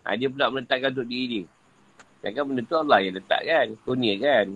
Ha, 0.00 0.16
dia 0.16 0.32
pula 0.32 0.48
meletakkan 0.48 0.96
untuk 0.96 1.08
diri 1.12 1.26
dia. 1.28 1.44
Jangan 2.24 2.44
benda 2.48 2.62
tu 2.64 2.76
Allah 2.80 2.98
yang 3.04 3.14
letakkan, 3.20 3.66
kurnia 3.84 4.16
kan. 4.16 4.46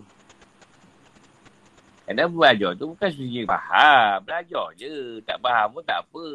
Kadang 2.05 2.37
belajar 2.37 2.71
tu 2.77 2.85
bukan 2.93 3.09
sebenarnya 3.09 3.43
faham. 3.49 4.17
Belajar 4.29 4.67
je. 4.77 4.97
Tak 5.25 5.37
faham 5.41 5.67
pun 5.73 5.83
tak 5.85 5.99
apa. 6.05 6.29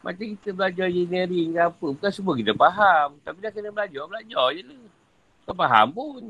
Macam 0.00 0.24
kita 0.24 0.48
belajar 0.56 0.86
engineering 0.88 1.52
ke 1.52 1.60
apa. 1.60 1.86
Bukan 1.92 2.10
semua 2.12 2.32
kita 2.32 2.52
faham. 2.56 3.08
Tapi 3.20 3.38
dah 3.44 3.52
kena 3.52 3.68
belajar, 3.68 4.02
belajar 4.08 4.46
je 4.56 4.62
lah. 4.64 4.84
Tak 5.44 5.52
faham 5.56 5.86
pun. 5.92 6.22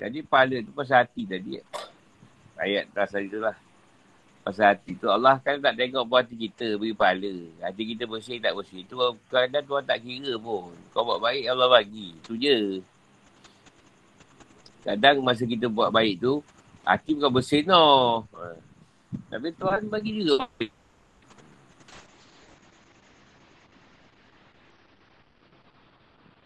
Jadi 0.00 0.24
pahala 0.24 0.56
tu 0.64 0.72
pasal 0.72 1.04
hati 1.04 1.28
tadi. 1.28 1.60
Ayat 2.56 2.88
terasa 2.88 3.20
itulah. 3.20 3.52
Pasal 4.40 4.72
hati 4.72 4.96
tu 4.96 5.12
Allah 5.12 5.36
kan 5.44 5.60
tak 5.60 5.76
tengok 5.76 6.08
buat 6.08 6.24
hati 6.24 6.48
kita 6.48 6.80
beri 6.80 6.96
pahala. 6.96 7.36
Hati 7.60 7.82
kita 7.84 8.08
bersih 8.08 8.40
tak 8.40 8.56
bersih. 8.56 8.80
Tu 8.88 8.96
kadang 9.28 9.64
Tuhan 9.68 9.84
tak 9.84 10.00
kira 10.00 10.40
pun. 10.40 10.72
Kau 10.96 11.04
buat 11.04 11.20
baik 11.20 11.44
Allah 11.52 11.68
bagi. 11.68 12.16
Tu 12.24 12.40
je. 12.40 12.80
Kadang 14.80 15.20
masa 15.20 15.44
kita 15.44 15.68
buat 15.68 15.92
baik 15.92 16.24
tu, 16.24 16.40
hati 16.88 17.12
bukan 17.12 17.36
bersih 17.36 17.68
no. 17.68 18.24
Ha. 18.32 18.56
Tapi 19.28 19.52
Tuhan 19.52 19.92
bagi 19.92 20.24
juga. 20.24 20.48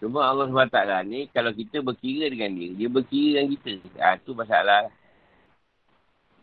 Cuma 0.04 0.20
Allah 0.20 0.44
SWT 0.52 1.08
ni, 1.08 1.32
kalau 1.32 1.48
kita 1.48 1.80
berkira 1.80 2.28
dengan 2.28 2.52
dia, 2.52 2.76
dia 2.76 2.88
berkira 2.92 3.40
dengan 3.40 3.56
kita. 3.56 3.72
Ha, 4.04 4.20
tu 4.20 4.36
masalah. 4.36 4.92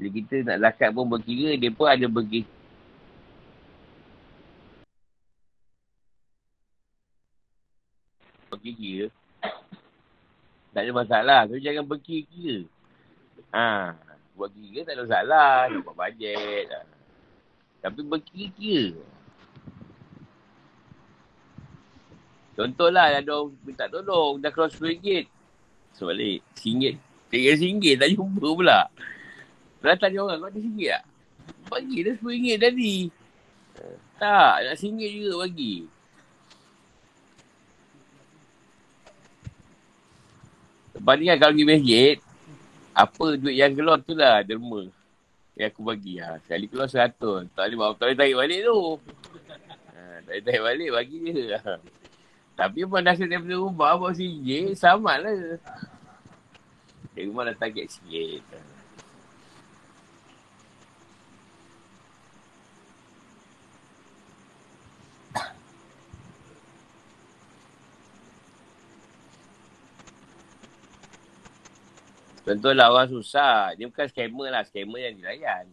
Bila 0.01 0.09
kita 0.17 0.35
nak 0.41 0.57
zakat 0.65 0.89
pun 0.89 1.05
berkira, 1.05 1.53
dia 1.53 1.69
pun 1.69 1.85
ada 1.85 2.09
berkira. 2.09 2.49
Berkira. 8.49 9.13
Tak 10.73 10.81
ada 10.81 10.91
masalah. 10.97 11.39
Tapi 11.45 11.61
jangan 11.61 11.85
berkira. 11.85 12.65
Ha. 13.53 13.93
Buat 14.33 14.57
kira 14.57 14.89
tak 14.89 14.97
ada 14.97 15.05
masalah. 15.05 15.53
Nak 15.69 15.85
buat 15.85 15.97
bajet. 16.01 16.65
Ha. 16.65 16.81
Tapi 17.85 18.01
berkira. 18.09 18.97
Contohlah 22.51 23.15
ada 23.15 23.31
orang 23.31 23.55
minta 23.63 23.87
tolong. 23.87 24.37
Dah 24.43 24.51
keluar 24.51 24.69
RM10. 24.69 25.25
Sebalik. 25.95 26.39
RM1. 26.55 26.95
RM3 27.31 27.85
tak 27.95 28.09
jumpa 28.11 28.47
pula. 28.51 28.79
Kalau 29.81 29.97
tanya 29.97 30.19
orang, 30.27 30.37
kau 30.43 30.49
ada 30.51 30.59
RM1 30.59 30.83
tak? 30.83 31.03
Bagi 31.71 31.97
dah 32.03 32.15
RM10 32.19 32.57
tadi. 32.59 32.95
Tak, 34.21 34.53
nak 34.67 34.75
RM1 34.77 35.09
juga 35.09 35.33
bagi. 35.47 35.75
Lepas 40.91 41.15
ni 41.17 41.25
kan 41.25 41.37
kalau 41.41 41.53
pergi 41.57 41.65
masjid, 41.65 42.15
apa 42.93 43.25
duit 43.39 43.55
yang 43.57 43.73
keluar 43.73 43.97
tu 44.05 44.13
lah 44.13 44.45
derma. 44.45 44.85
Yang 45.57 45.69
aku 45.73 45.81
bagi 45.81 46.21
ha. 46.21 46.37
Sekali 46.45 46.69
keluar 46.69 46.87
seratus. 46.91 47.49
Tak 47.57 47.73
boleh 47.73 48.13
tarik 48.13 48.37
balik 48.37 48.59
tu. 48.61 48.79
Ha, 49.95 49.99
tak 50.21 50.29
boleh 50.29 50.43
tarik 50.45 50.61
balik, 50.61 50.89
bagi 50.93 51.17
je. 51.25 51.45
Ha. 51.57 51.73
Tapi 52.61 52.85
pun 52.85 53.01
dah 53.01 53.17
daripada 53.17 53.57
rumah, 53.57 53.97
bawa 53.97 54.13
RM1, 54.13 54.77
sama 54.77 55.17
lah. 55.17 55.57
Dari 57.17 57.25
rumah 57.25 57.49
dah 57.49 57.57
target 57.57 57.89
sikit. 57.89 58.45
Contohlah 72.45 72.93
orang 72.93 73.09
susah. 73.09 73.73
Dia 73.73 73.89
bukan 73.89 74.05
scammer 74.05 74.53
lah. 74.53 74.61
Scammer 74.69 75.01
yang 75.09 75.17
dilayan. 75.17 75.65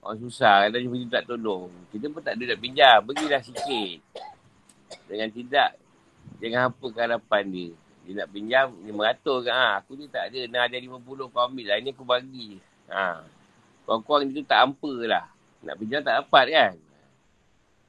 Orang 0.00 0.24
susah. 0.24 0.72
Kadang 0.72 0.88
jumpa 0.88 1.20
tak 1.20 1.28
tolong. 1.28 1.68
Kita 1.92 2.08
pun 2.08 2.24
tak 2.24 2.40
ada 2.40 2.56
nak 2.56 2.60
pinjam. 2.64 2.98
Berilah 3.04 3.44
sikit. 3.44 4.00
Dengan 5.04 5.28
tidak. 5.36 5.87
Jangan 6.38 6.60
hampa 6.70 6.86
ke 6.90 6.98
harapan 7.02 7.42
dia. 7.50 7.68
Dia 8.06 8.12
nak 8.24 8.28
pinjam 8.32 8.66
RM500 8.86 9.36
kan. 9.44 9.54
Ha, 9.54 9.68
aku 9.82 9.92
ni 9.98 10.06
tak 10.08 10.32
ada. 10.32 10.40
Nak 10.48 10.62
ada 10.70 10.76
RM50 10.78 11.20
kau 11.28 11.42
ambil 11.44 11.66
lah. 11.66 11.76
Ini 11.76 11.90
aku 11.92 12.04
bagi. 12.06 12.48
Ha. 12.88 13.20
Kurang-kurang 13.84 14.30
tu 14.32 14.42
tak 14.46 14.58
hampa 14.64 14.92
lah. 15.04 15.26
Nak 15.66 15.74
pinjam 15.76 16.00
tak 16.00 16.14
dapat 16.24 16.44
kan. 16.48 16.72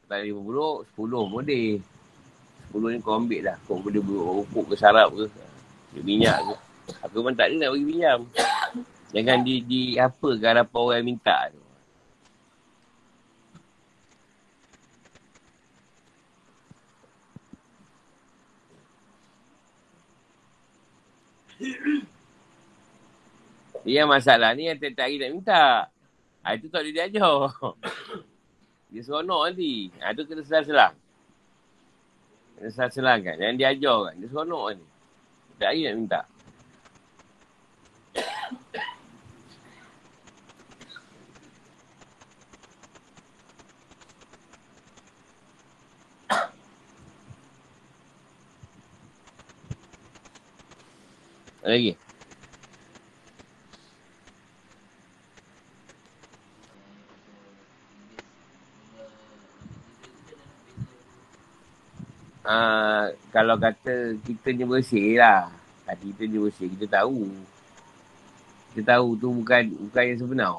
Tak 0.09 0.17
ada 0.19 0.25
RM50, 0.25 0.57
10 0.97 1.33
boleh. 1.33 1.69
10 2.73 2.93
ni 2.93 2.97
kau 2.99 3.15
ambil 3.15 3.41
lah. 3.45 3.57
Kau 3.69 3.77
boleh 3.77 4.01
buat 4.01 4.43
rupuk 4.43 4.73
ke 4.73 4.75
sarap 4.75 5.13
ke. 5.13 5.25
Dia 5.93 6.01
minyak 6.01 6.37
ke. 6.41 6.55
Aku 7.05 7.21
memang 7.21 7.37
tak 7.37 7.53
ada 7.53 7.55
nak 7.61 7.69
bagi 7.77 7.85
pinjam. 7.85 8.19
Jangan 9.13 9.37
di, 9.45 9.55
di 9.65 9.81
apa 9.97 10.29
ke 10.37 10.45
harapan 10.45 10.81
orang 10.81 11.05
minta 11.05 11.37
tu. 11.53 11.68
Dia 23.83 24.03
masalah 24.07 24.55
ni 24.55 24.67
yang 24.67 24.79
tiap-tiap 24.79 25.07
hari 25.07 25.17
nak 25.19 25.31
minta. 25.31 25.63
Ha, 26.43 26.55
itu 26.55 26.71
tak 26.71 26.83
boleh 26.83 26.93
dia 26.95 27.05
ajar. 27.07 27.51
Dia 28.89 29.01
seronok 29.05 29.41
nanti. 29.51 29.91
Ha, 29.99 30.15
tu 30.15 30.23
kena 30.25 30.41
selang-selang. 30.43 30.95
Kena 32.57 32.69
selang-selang 32.71 33.19
kan. 33.21 33.35
Yang 33.37 33.55
dia 33.59 33.67
ajar 33.75 33.97
kan. 34.09 34.15
Dia 34.17 34.27
seronok 34.31 34.65
ni. 34.79 34.85
Tiap 35.59 35.69
hari 35.69 35.81
nak 35.85 35.95
minta. 35.99 36.21
Lagi. 51.59 51.93
Uh, 62.49 63.13
kalau 63.29 63.59
kata 63.61 64.17
kita 64.25 64.49
ni 64.55 64.65
bersih 64.65 65.19
lah. 65.19 65.53
Hati 65.85 66.15
kita 66.15 66.25
ni 66.25 66.39
bersih, 66.41 66.65
kita 66.73 67.03
tahu. 67.03 67.29
Kita 68.73 68.97
tahu 68.97 69.19
tu 69.19 69.27
bukan 69.29 69.69
bukan 69.89 70.03
yang 70.07 70.19
sebenar. 70.19 70.55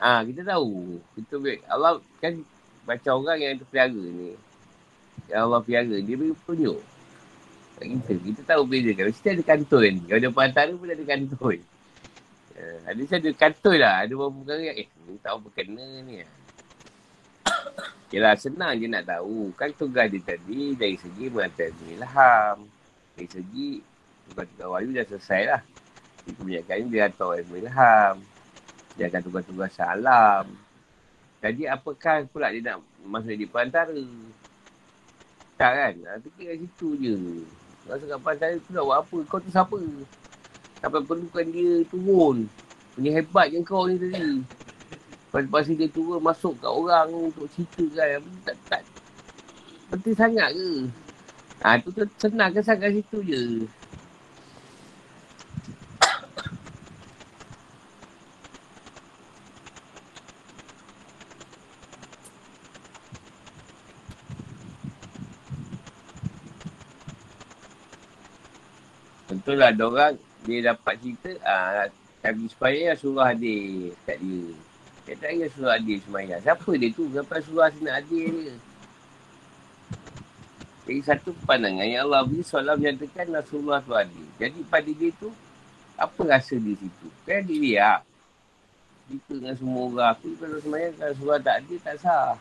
Ah, 0.00 0.20
ha, 0.20 0.24
kita 0.24 0.44
tahu. 0.44 1.00
Kita 1.16 1.34
Allah 1.68 1.98
kan 2.20 2.40
baca 2.84 3.10
orang 3.12 3.38
yang 3.40 3.56
terpelihara 3.56 4.00
ni. 4.04 4.36
Yang 5.28 5.40
Allah 5.40 5.60
pelihara, 5.64 5.96
dia 6.00 6.14
beri 6.16 6.32
petunjuk. 6.32 6.93
Tak 7.78 7.86
kita. 7.90 8.12
Kita 8.22 8.40
tahu 8.54 8.62
beza 8.66 8.90
kan. 8.94 9.10
Mesti 9.10 9.28
ada 9.30 9.42
ni. 9.90 10.02
Kalau 10.06 10.20
dia 10.20 10.30
antara 10.30 10.70
pun 10.74 10.88
ada 10.90 11.04
kantoi. 11.04 11.58
Uh, 12.54 12.78
ada 12.86 13.00
saya 13.10 13.18
ada 13.18 13.30
kantoi 13.34 13.76
lah. 13.82 13.94
Ada 14.06 14.12
beberapa 14.14 14.36
perkara 14.42 14.62
yang 14.62 14.76
eh, 14.78 14.88
ni 15.10 15.18
tahu 15.18 15.36
apa 15.42 15.48
kena 15.58 15.86
ni. 16.06 16.14
Yelah, 18.14 18.38
senang 18.38 18.78
je 18.78 18.86
nak 18.86 19.10
tahu. 19.10 19.50
Kan 19.58 19.74
tugas 19.74 20.06
dia 20.06 20.22
tadi 20.22 20.78
dari 20.78 20.94
segi 20.94 21.26
mengatakan 21.26 21.74
ilham. 21.90 22.56
Dari 23.18 23.26
segi 23.26 23.68
tugas-tugas 24.30 24.68
wahyu 24.70 24.90
dah 24.94 25.06
selesai 25.10 25.42
lah. 25.50 25.62
Kebanyakan 26.24 26.76
ni 26.78 26.86
dia 26.94 27.10
hantar 27.10 27.42
ilmu 27.42 27.54
ilham. 27.58 28.14
Dia 28.94 29.04
akan 29.10 29.20
tugas-tugas 29.26 29.70
salam. 29.74 30.46
Jadi 31.42 31.66
apakah 31.66 32.24
pula 32.30 32.54
dia 32.54 32.62
nak 32.62 32.86
masuk 33.02 33.34
di 33.34 33.44
perantara? 33.50 33.92
Tak 35.58 35.72
kan? 35.74 35.94
Fikir 36.22 36.44
kat 36.54 36.56
situ 36.62 36.88
je. 37.02 37.14
Rasa 37.84 38.04
kat 38.08 38.20
pantai 38.24 38.56
tu 38.64 38.72
nak 38.72 38.84
buat 38.88 38.98
apa? 39.04 39.16
Kau 39.28 39.40
tu 39.40 39.50
siapa? 39.52 39.76
Sampai 40.80 41.04
perlukan 41.04 41.44
dia 41.52 41.84
turun. 41.92 42.48
Punya 42.96 43.10
hebat 43.20 43.52
je 43.52 43.60
kau 43.60 43.84
ni 43.84 44.00
tadi. 44.00 44.40
Lepas 45.34 45.66
dia 45.68 45.88
turun 45.92 46.22
masuk 46.22 46.56
kat 46.62 46.70
orang 46.72 47.12
untuk 47.12 47.44
cerita 47.52 47.84
kan. 47.92 48.22
Tak, 48.48 48.56
tak. 48.72 48.82
Penting 49.92 50.16
sangat 50.16 50.48
ke? 50.56 50.68
Ha, 51.60 51.80
tu 51.80 51.88
tu 51.92 52.04
senang 52.16 52.50
ke 52.52 52.60
sangat 52.64 52.92
situ 52.96 53.18
je. 53.24 53.42
Betul 69.54 69.62
lah, 69.62 69.70
ada 69.70 69.84
orang 69.86 70.14
dia 70.50 70.58
dapat 70.66 70.94
cerita, 70.98 71.30
ah, 71.46 71.86
tapi 72.18 72.42
supaya 72.50 72.90
suruh 72.98 73.22
hadir 73.22 73.94
kat 74.02 74.18
dia. 74.18 74.50
Dia 75.06 75.14
tak 75.14 75.30
ingat 75.30 75.48
suruh 75.54 75.70
hadir 75.70 75.96
semayang. 76.02 76.42
Siapa 76.42 76.70
dia 76.74 76.90
tu? 76.90 77.06
Siapa 77.14 77.38
hadir 77.38 77.82
nak 77.86 77.94
hadir 78.02 78.24
dia? 78.34 78.54
Jadi 80.90 81.00
satu 81.06 81.30
pandangan 81.46 81.86
yang 81.86 82.02
Allah 82.10 82.26
beri 82.26 82.42
soalan 82.42 82.82
menyatakan 82.82 83.30
Rasulullah 83.30 83.78
tu 83.78 83.94
hadir. 83.94 84.26
Jadi 84.42 84.58
pada 84.66 84.90
dia 84.90 85.10
tu, 85.22 85.30
apa 85.94 86.20
rasa 86.26 86.58
di 86.58 86.74
situ? 86.74 87.06
Kan 87.22 87.46
dia 87.46 87.54
lihat. 87.54 88.00
Kita 89.06 89.38
dengan 89.38 89.54
semua 89.54 89.86
orang. 89.86 90.10
Aku 90.18 90.34
kalau 90.34 90.58
semayang, 90.66 90.98
kalau 90.98 91.14
suruh 91.14 91.38
tak 91.38 91.62
hadir, 91.62 91.78
tak 91.78 91.94
sah. 92.02 92.34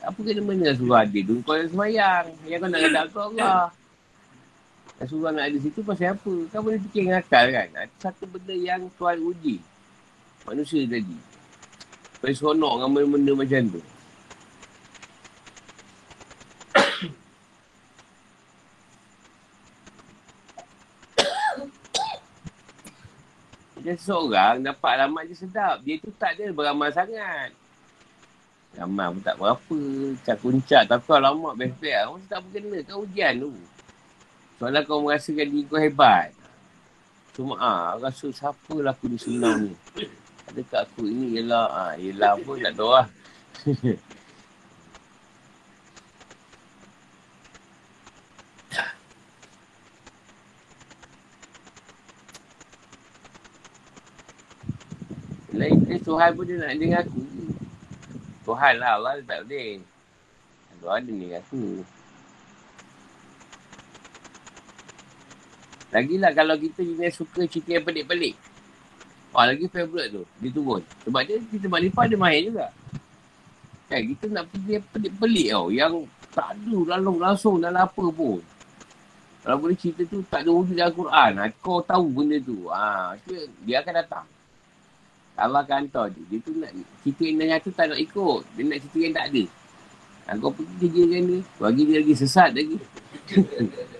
Apa 0.00 0.16
kena 0.16 0.40
mana 0.40 0.72
suruh 0.80 0.96
hadir 0.96 1.28
tu? 1.28 1.44
Kau 1.44 1.60
yang 1.60 1.68
semayang. 1.68 2.24
Yang 2.48 2.58
kau 2.64 2.68
nak 2.72 2.80
kata 2.80 3.00
aku 3.04 3.18
Allah. 3.20 3.81
Rasulullah 5.02 5.34
nak 5.34 5.50
ada 5.50 5.58
situ 5.58 5.82
pasal 5.82 6.14
apa? 6.14 6.30
Kau 6.54 6.62
boleh 6.62 6.78
fikir 6.78 7.10
dengan 7.10 7.18
akal 7.18 7.50
kan? 7.50 7.66
Ada 7.74 7.90
satu 7.98 8.22
benda 8.30 8.54
yang 8.54 8.86
Tuhan 8.94 9.18
uji. 9.18 9.58
Manusia 10.46 10.86
tadi. 10.86 11.18
Supaya 12.14 12.30
seronok 12.38 12.72
dengan 12.78 12.94
benda-benda 12.94 13.34
macam 13.34 13.62
tu. 13.66 13.82
Macam 23.74 23.98
seorang 23.98 24.62
dapat 24.62 25.02
alamat 25.02 25.26
je 25.26 25.34
sedap. 25.34 25.82
Dia 25.82 25.98
tu 25.98 26.14
tak 26.14 26.38
ada 26.38 26.46
beramal 26.54 26.94
sangat. 26.94 27.50
Amal 28.78 29.18
pun 29.18 29.22
tak 29.26 29.34
berapa. 29.34 29.78
Cak 30.22 30.38
kuncak. 30.46 30.86
Tapi 30.86 31.10
alamat 31.10 31.58
best-best. 31.58 32.06
Mesti 32.06 32.30
tak 32.30 32.46
berkena. 32.46 32.86
Kau 32.86 33.02
ujian 33.02 33.42
tu. 33.42 33.50
Soalnya 34.62 34.86
kau 34.86 35.02
merasakan 35.02 35.50
diri 35.50 35.66
kau 35.66 35.74
hebat. 35.74 36.30
Cuma 37.34 37.58
ah, 37.58 37.98
rasa 37.98 38.30
siapa 38.30 38.78
lah 38.78 38.94
aku 38.94 39.10
ni 39.10 39.18
senang 39.18 39.66
ni. 39.66 39.74
Adakah 40.46 40.86
aku 40.86 41.10
ini 41.10 41.42
ialah, 41.42 41.66
ah, 41.66 41.98
ialah 41.98 42.38
apa 42.38 42.52
tak 42.62 42.70
tahu 42.78 42.94
lah. 42.94 43.10
Lain 55.58 55.74
ni 55.90 55.98
Tuhan 55.98 56.30
pun 56.38 56.46
dia 56.46 56.62
nak 56.62 56.78
dengan 56.78 57.02
aku. 57.02 57.18
Tuhan 58.46 58.78
lah 58.78 58.94
Allah 58.94 59.18
tak 59.26 59.42
boleh. 59.42 59.82
Tuhan 60.78 61.02
dia 61.02 61.18
dengan 61.18 61.42
aku. 61.42 61.82
Lagilah 65.92 66.32
kalau 66.32 66.56
kita 66.56 66.80
jenis 66.80 67.12
suka 67.20 67.44
cerita 67.44 67.76
yang 67.76 67.84
pelik-pelik. 67.84 68.32
Wah, 69.32 69.44
lagi 69.48 69.68
favourite 69.68 70.08
tu. 70.08 70.24
Dia 70.40 70.48
turun. 70.48 70.80
Sebab 71.04 71.20
dia, 71.24 71.36
kita 71.36 71.68
maklifah 71.68 72.04
dia 72.08 72.16
main 72.16 72.40
juga. 72.48 72.66
Kan, 73.92 74.00
kita 74.08 74.24
nak 74.32 74.44
pergi 74.48 74.80
yang 74.80 74.86
pelik-pelik 74.88 75.48
tau. 75.52 75.66
Yang 75.68 75.92
tak 76.32 76.48
ada 76.56 76.76
lalu 76.96 77.14
langsung 77.20 77.60
dalam 77.60 77.84
apa 77.84 78.04
pun. 78.08 78.40
Kalau 79.42 79.56
boleh 79.58 79.76
cerita 79.76 80.06
tu 80.08 80.24
tak 80.24 80.48
ada 80.48 80.50
wujud 80.54 80.76
dalam 80.76 80.96
Quran. 80.96 81.32
Ha, 81.36 81.44
kau 81.60 81.84
tahu 81.84 82.08
benda 82.08 82.40
tu. 82.40 82.72
Ha, 82.72 83.12
dia, 83.28 83.38
dia 83.60 83.76
akan 83.84 83.94
datang. 84.00 84.26
Allah 85.36 85.60
akan 85.60 85.76
hantar 85.84 86.06
dia. 86.08 86.22
Dia 86.28 86.38
tu 86.40 86.52
nak 86.56 86.72
cerita 87.04 87.22
yang 87.24 87.36
nyata 87.52 87.68
tak 87.68 87.86
nak 87.92 88.00
ikut. 88.00 88.40
Dia 88.56 88.62
nak 88.64 88.78
cerita 88.80 88.98
yang 89.00 89.14
tak 89.16 89.24
ada. 89.28 89.44
Ha, 90.24 90.30
kau 90.40 90.52
pergi 90.56 90.74
kerja 90.80 91.02
dengan 91.04 91.22
dia. 91.28 91.40
Bagi 91.60 91.82
dia 91.84 91.96
lagi 92.00 92.14
sesat 92.16 92.50
lagi. 92.56 92.76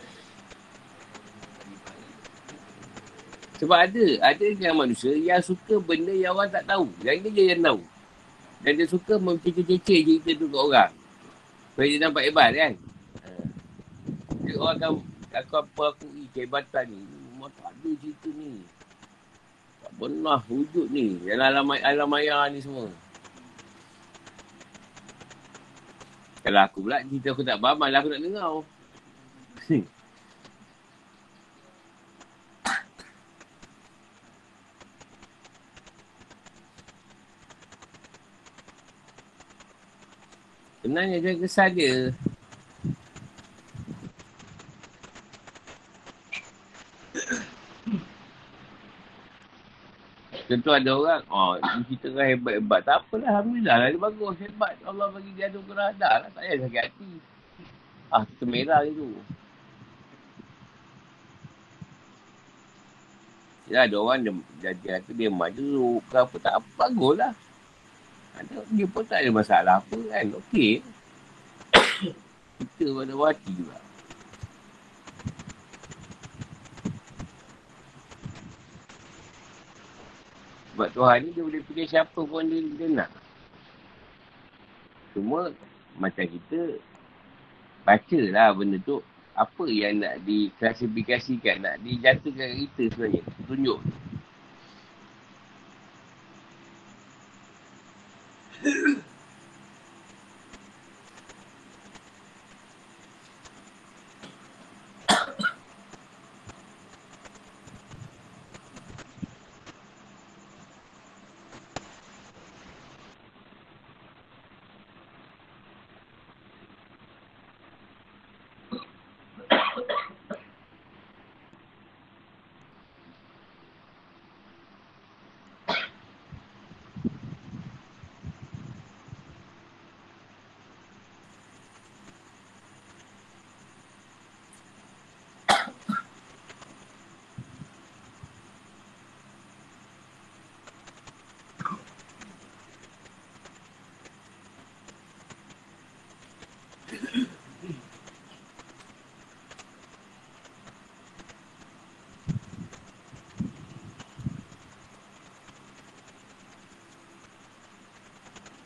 Sebab 3.63 3.79
ada, 3.79 4.07
ada 4.27 4.47
yang 4.59 4.75
manusia 4.75 5.15
yang 5.15 5.39
suka 5.39 5.79
benda 5.79 6.11
yang 6.11 6.35
orang 6.35 6.51
tak 6.51 6.67
tahu. 6.67 6.91
Yang 7.07 7.31
dia 7.31 7.31
je 7.31 7.43
yang 7.55 7.63
tahu. 7.63 7.81
Dan 8.67 8.73
dia 8.75 8.87
suka 8.91 9.15
memcecek-cecek 9.23 10.01
cerita 10.03 10.31
tu 10.35 10.51
ke 10.51 10.59
orang. 10.59 10.91
Supaya 11.71 11.87
dia 11.87 11.99
nampak 12.03 12.27
hebat 12.27 12.51
kan. 12.59 12.73
Dia 14.43 14.55
orang 14.59 14.77
akan, 14.83 14.93
aku 15.31 15.55
apa 15.63 15.83
aku 15.95 16.07
ni, 16.11 16.27
kehebatan 16.35 16.91
ni. 16.91 17.07
Memang 17.07 17.55
tak 17.55 17.71
ada 17.71 17.91
cerita 18.03 18.29
ni. 18.35 18.67
Tak 19.79 19.93
pernah 19.95 20.39
wujud 20.51 20.87
ni. 20.91 21.07
Dalam 21.23 21.47
alam, 21.55 21.67
alam 21.71 22.09
maya 22.11 22.51
ni 22.51 22.59
semua. 22.59 22.91
Kalau 26.43 26.61
aku 26.67 26.83
pula 26.83 26.99
cerita 27.07 27.31
aku 27.31 27.47
tak 27.47 27.63
faham, 27.63 27.79
malah 27.79 28.03
aku 28.03 28.11
nak 28.11 28.23
dengar. 28.27 28.51
Sebenarnya 40.93 41.25
dia 41.25 41.41
kesal 41.41 41.73
dia. 41.73 42.13
Tentu 50.45 50.69
ada 50.69 50.91
orang, 50.93 51.25
oh, 51.33 51.57
kita 51.89 52.13
kan 52.13 52.29
hebat-hebat. 52.29 52.85
Tak 52.85 53.09
apalah, 53.09 53.25
Alhamdulillah 53.25 53.77
lah. 53.81 53.89
Dia 53.89 54.01
bagus, 54.05 54.37
hebat. 54.45 54.77
Allah 54.85 55.09
bagi 55.17 55.33
dia 55.33 55.49
ada 55.49 55.57
ukuran 55.65 55.81
hadar 55.81 56.15
lah. 56.21 56.29
Tak 56.29 56.43
payah 56.45 56.57
sakit 56.61 56.83
hati. 56.85 57.11
Ah, 58.13 58.23
kita 58.29 58.45
merah 58.45 58.81
je 58.85 58.93
tu. 58.93 59.09
Ya, 63.73 63.89
ada 63.89 63.97
orang 63.97 64.21
dia, 64.21 64.33
dia, 64.61 64.71
dia, 64.77 64.95
dia, 65.01 65.13
dia 65.25 65.31
maju 65.33 66.05
ke 66.05 66.17
apa. 66.21 66.37
Tak 66.37 66.55
apa, 66.61 66.69
bagus 66.85 67.17
lah. 67.17 67.33
Dia 68.73 68.87
pun 68.89 69.05
tak 69.05 69.23
ada 69.23 69.31
masalah 69.31 69.75
apa 69.85 69.99
kan, 70.09 70.27
okey. 70.41 70.81
Kita 72.59 72.85
pada 72.97 73.15
wati 73.15 73.51
juga. 73.53 73.79
Sebab 80.73 80.89
Tuhan 80.97 81.19
ni 81.23 81.29
dia 81.37 81.45
boleh 81.45 81.63
pilih 81.69 81.87
siapa 81.87 82.21
pun 82.25 82.43
dia, 82.49 82.59
dia 82.65 82.89
nak. 82.89 83.11
Cuma 85.13 85.53
macam 86.01 86.25
kita 86.25 86.81
baca 87.85 88.21
lah 88.33 88.57
benda 88.57 88.81
tu 88.81 89.05
apa 89.37 89.65
yang 89.69 90.01
nak 90.01 90.21
diklasifikasikan, 90.25 91.65
nak 91.65 91.77
dijatuhkan 91.85 92.57
kita 92.57 92.83
sebenarnya. 92.93 93.23
Tunjuk. 93.45 93.81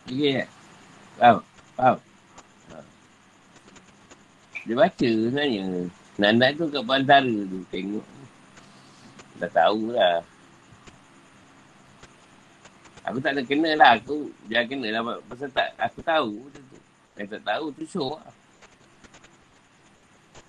Okay 0.07 0.38
tak? 0.38 0.48
Faham? 1.18 1.38
Faham? 1.74 1.96
Ha. 2.70 2.76
Dia 4.62 4.74
baca 4.78 5.09
sebenarnya. 5.11 5.64
Nak-nak 6.14 6.50
tu 6.54 6.64
kat 6.70 6.84
bantara 6.86 7.36
tu. 7.50 7.59
Tengok. 7.74 8.07
Dah 9.42 9.50
tahu 9.50 9.90
lah. 9.90 10.22
Aku 13.11 13.18
tak 13.18 13.34
ada 13.34 13.42
kena 13.42 13.74
lah. 13.74 13.98
Aku 13.98 14.30
jangan 14.46 14.66
kena 14.70 14.86
lah. 14.94 15.18
Pasal 15.26 15.50
tak, 15.50 15.74
aku 15.74 15.98
tahu. 16.07 16.46
Yang 17.18 17.28
tak 17.34 17.42
tahu 17.42 17.66
tu 17.74 17.84
show 17.90 18.14
lah. 18.14 18.30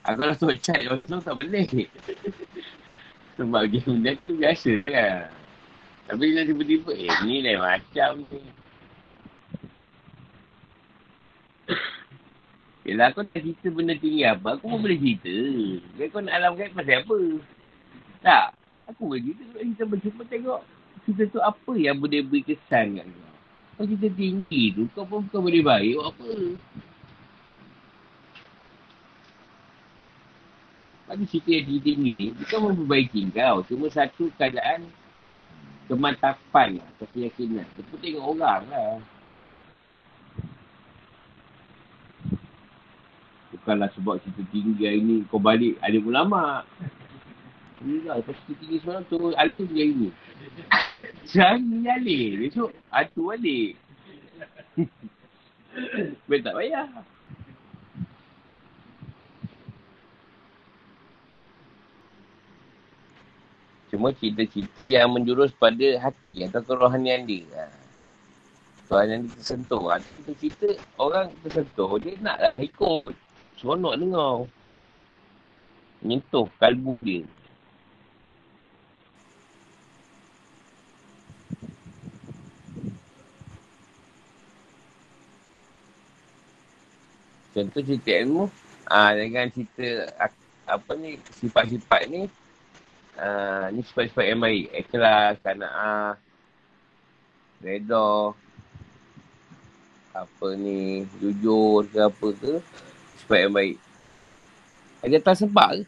Aku 0.06 0.22
kalau 0.22 0.36
tu 0.38 0.54
chat 0.62 0.86
tu 0.86 1.18
tak 1.18 1.34
boleh. 1.34 1.66
Sebab 3.42 3.64
game 3.74 4.06
dia 4.06 4.14
tu 4.22 4.38
biasa 4.38 4.72
kan. 4.86 5.34
Tapi 6.08 6.24
bila 6.32 6.42
tiba-tiba, 6.46 6.92
eh 6.94 7.12
ni 7.26 7.42
lain 7.42 7.58
macam 7.58 8.22
ni. 8.30 8.42
Yelah 12.98 13.14
aku 13.14 13.30
tak 13.30 13.46
cerita 13.46 13.70
benda 13.70 13.94
tinggi 13.94 14.26
apa, 14.26 14.58
aku 14.58 14.74
pun 14.74 14.82
boleh 14.82 14.98
cerita. 14.98 15.38
Jadi 16.02 16.10
kau 16.10 16.18
nak 16.18 16.34
alam 16.34 16.58
kan 16.58 16.74
pasal 16.74 16.98
apa? 17.06 17.18
Tak. 18.26 18.46
Aku 18.90 19.14
boleh 19.14 19.22
cerita, 19.22 19.46
kalau 19.46 19.62
cerita 19.62 19.84
berjumpa 19.86 20.24
tengok 20.26 20.60
cerita 21.06 21.24
tu 21.30 21.38
apa 21.46 21.72
yang 21.78 22.02
boleh 22.02 22.26
beri 22.26 22.42
kesan 22.42 22.98
kat 22.98 23.06
kau. 23.06 23.34
Kau 23.78 23.86
cerita 23.86 24.10
tinggi 24.18 24.64
tu, 24.74 24.90
kau 24.98 25.06
pun 25.06 25.30
kau 25.30 25.46
boleh 25.46 25.62
baik 25.62 25.94
apa. 26.02 26.30
Bagi 31.06 31.26
cerita 31.30 31.50
yang 31.54 31.66
tinggi 31.70 31.82
tinggi, 31.86 32.26
bukan 32.34 32.60
memperbaiki 32.66 33.22
kau. 33.30 33.62
Cuma 33.70 33.86
satu 33.94 34.34
keadaan 34.42 34.90
kemantapan 35.86 36.82
keyakinan. 37.14 37.70
Itu 37.78 37.94
tengok 38.02 38.26
orang 38.26 38.66
lah. 38.74 38.98
Bukanlah 43.68 43.92
sebab 44.00 44.16
kita 44.24 44.48
tinggi 44.48 44.88
hari 44.88 45.04
ni 45.04 45.16
kau 45.28 45.44
balik 45.44 45.76
ada 45.84 46.00
ulama. 46.00 46.64
Inilah 47.84 48.24
lepas 48.24 48.40
kita 48.48 48.64
tinggi 48.64 48.80
semalam 48.80 49.04
tu 49.12 49.36
altu 49.36 49.68
juga 49.68 49.84
ini. 49.84 50.10
Jangan 51.28 51.84
nyalih. 51.84 52.48
Besok 52.48 52.72
altu 52.96 53.28
balik. 53.28 53.76
Baik 56.32 56.42
tak 56.48 56.56
payah. 56.56 56.88
Cuma 63.92 64.16
cerita-cerita 64.16 64.96
yang 64.96 65.12
menjurus 65.12 65.52
pada 65.60 66.08
hati 66.08 66.48
atau 66.48 66.64
kerohanian 66.64 67.28
dia. 67.28 67.68
Tuhan 68.88 69.12
yang 69.12 69.24
tersentuh. 69.28 69.92
Kita 70.00 70.32
cerita 70.40 70.68
orang 71.04 71.36
tersentuh. 71.44 72.00
Dia 72.00 72.16
nak 72.24 72.40
lah 72.40 72.56
ikut. 72.64 73.27
Seronok 73.58 73.98
dengar. 73.98 74.46
Menyentuh 76.06 76.46
kalbu 76.62 76.94
dia. 77.02 77.26
Contoh 87.58 87.82
cerita 87.82 88.14
ilmu. 88.14 88.46
Ah 88.86 89.18
dengan 89.18 89.50
cerita 89.50 90.14
apa 90.70 90.92
ni 90.94 91.18
sifat-sifat 91.42 92.02
ni 92.14 92.30
ah 93.18 93.74
ni 93.74 93.82
sifat-sifat 93.82 94.26
yang 94.30 94.40
baik. 94.46 94.70
Ikhlas, 94.86 95.42
kana'ah, 95.42 96.14
redha, 97.66 98.38
apa 100.14 100.48
ni, 100.54 101.10
jujur 101.18 101.90
ke 101.90 102.00
apa 102.06 102.28
ke 102.38 102.54
sifat 103.28 103.44
yang 103.44 103.52
baik. 103.52 103.76
Dia 105.04 105.20
tak 105.20 105.36
sebab 105.44 105.70
ke? 105.76 105.84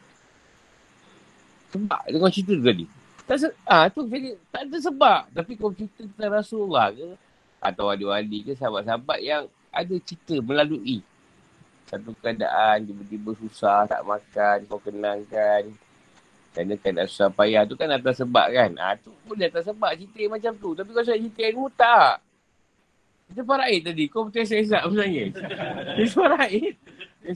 Sebab. 1.71 1.99
Kau 2.19 2.27
cerita 2.27 2.51
tu 2.51 2.65
tadi. 2.67 2.85
Tak 3.23 3.37
se- 3.39 3.57
ah, 3.63 3.87
tu 3.87 4.03
jadi 4.11 4.35
tak 4.51 4.67
ada 4.67 4.77
sebab. 4.83 5.21
Tapi 5.31 5.55
kau 5.55 5.71
cerita 5.71 6.03
tentang 6.03 6.35
Rasulullah 6.35 6.91
ke? 6.91 7.15
Atau 7.63 7.87
wali-wali 7.87 8.43
ke? 8.43 8.59
Sahabat-sahabat 8.59 9.19
yang 9.23 9.47
ada 9.71 9.95
cerita 10.03 10.35
melalui. 10.43 10.99
Satu 11.87 12.11
keadaan 12.19 12.85
tiba-tiba 12.85 13.31
susah 13.39 13.87
tak 13.87 14.03
makan 14.03 14.57
kau 14.67 14.83
kenangkan. 14.83 15.71
Kerana 16.51 16.75
kan 16.75 17.07
susah 17.07 17.31
payah. 17.31 17.63
Tu 17.63 17.79
kan 17.79 17.87
atas 17.87 18.19
sebab 18.19 18.51
kan? 18.51 18.75
Ah 18.75 18.99
tu 18.99 19.15
boleh 19.23 19.47
atas 19.47 19.63
sebab. 19.63 19.95
Cerita 19.95 20.27
macam 20.27 20.51
tu. 20.59 20.75
Tapi 20.75 20.89
kau 20.91 21.03
sebab 21.07 21.17
cerita 21.17 21.41
ilmu 21.47 21.67
tak. 21.71 22.19
Kita 23.29 23.41
faraid 23.45 23.81
tadi. 23.85 24.05
Kau 24.09 24.25
betul 24.25 24.41
saya 24.43 24.65
sebenarnya. 24.65 25.29
Dia 25.97 26.05
faraid 26.09 26.75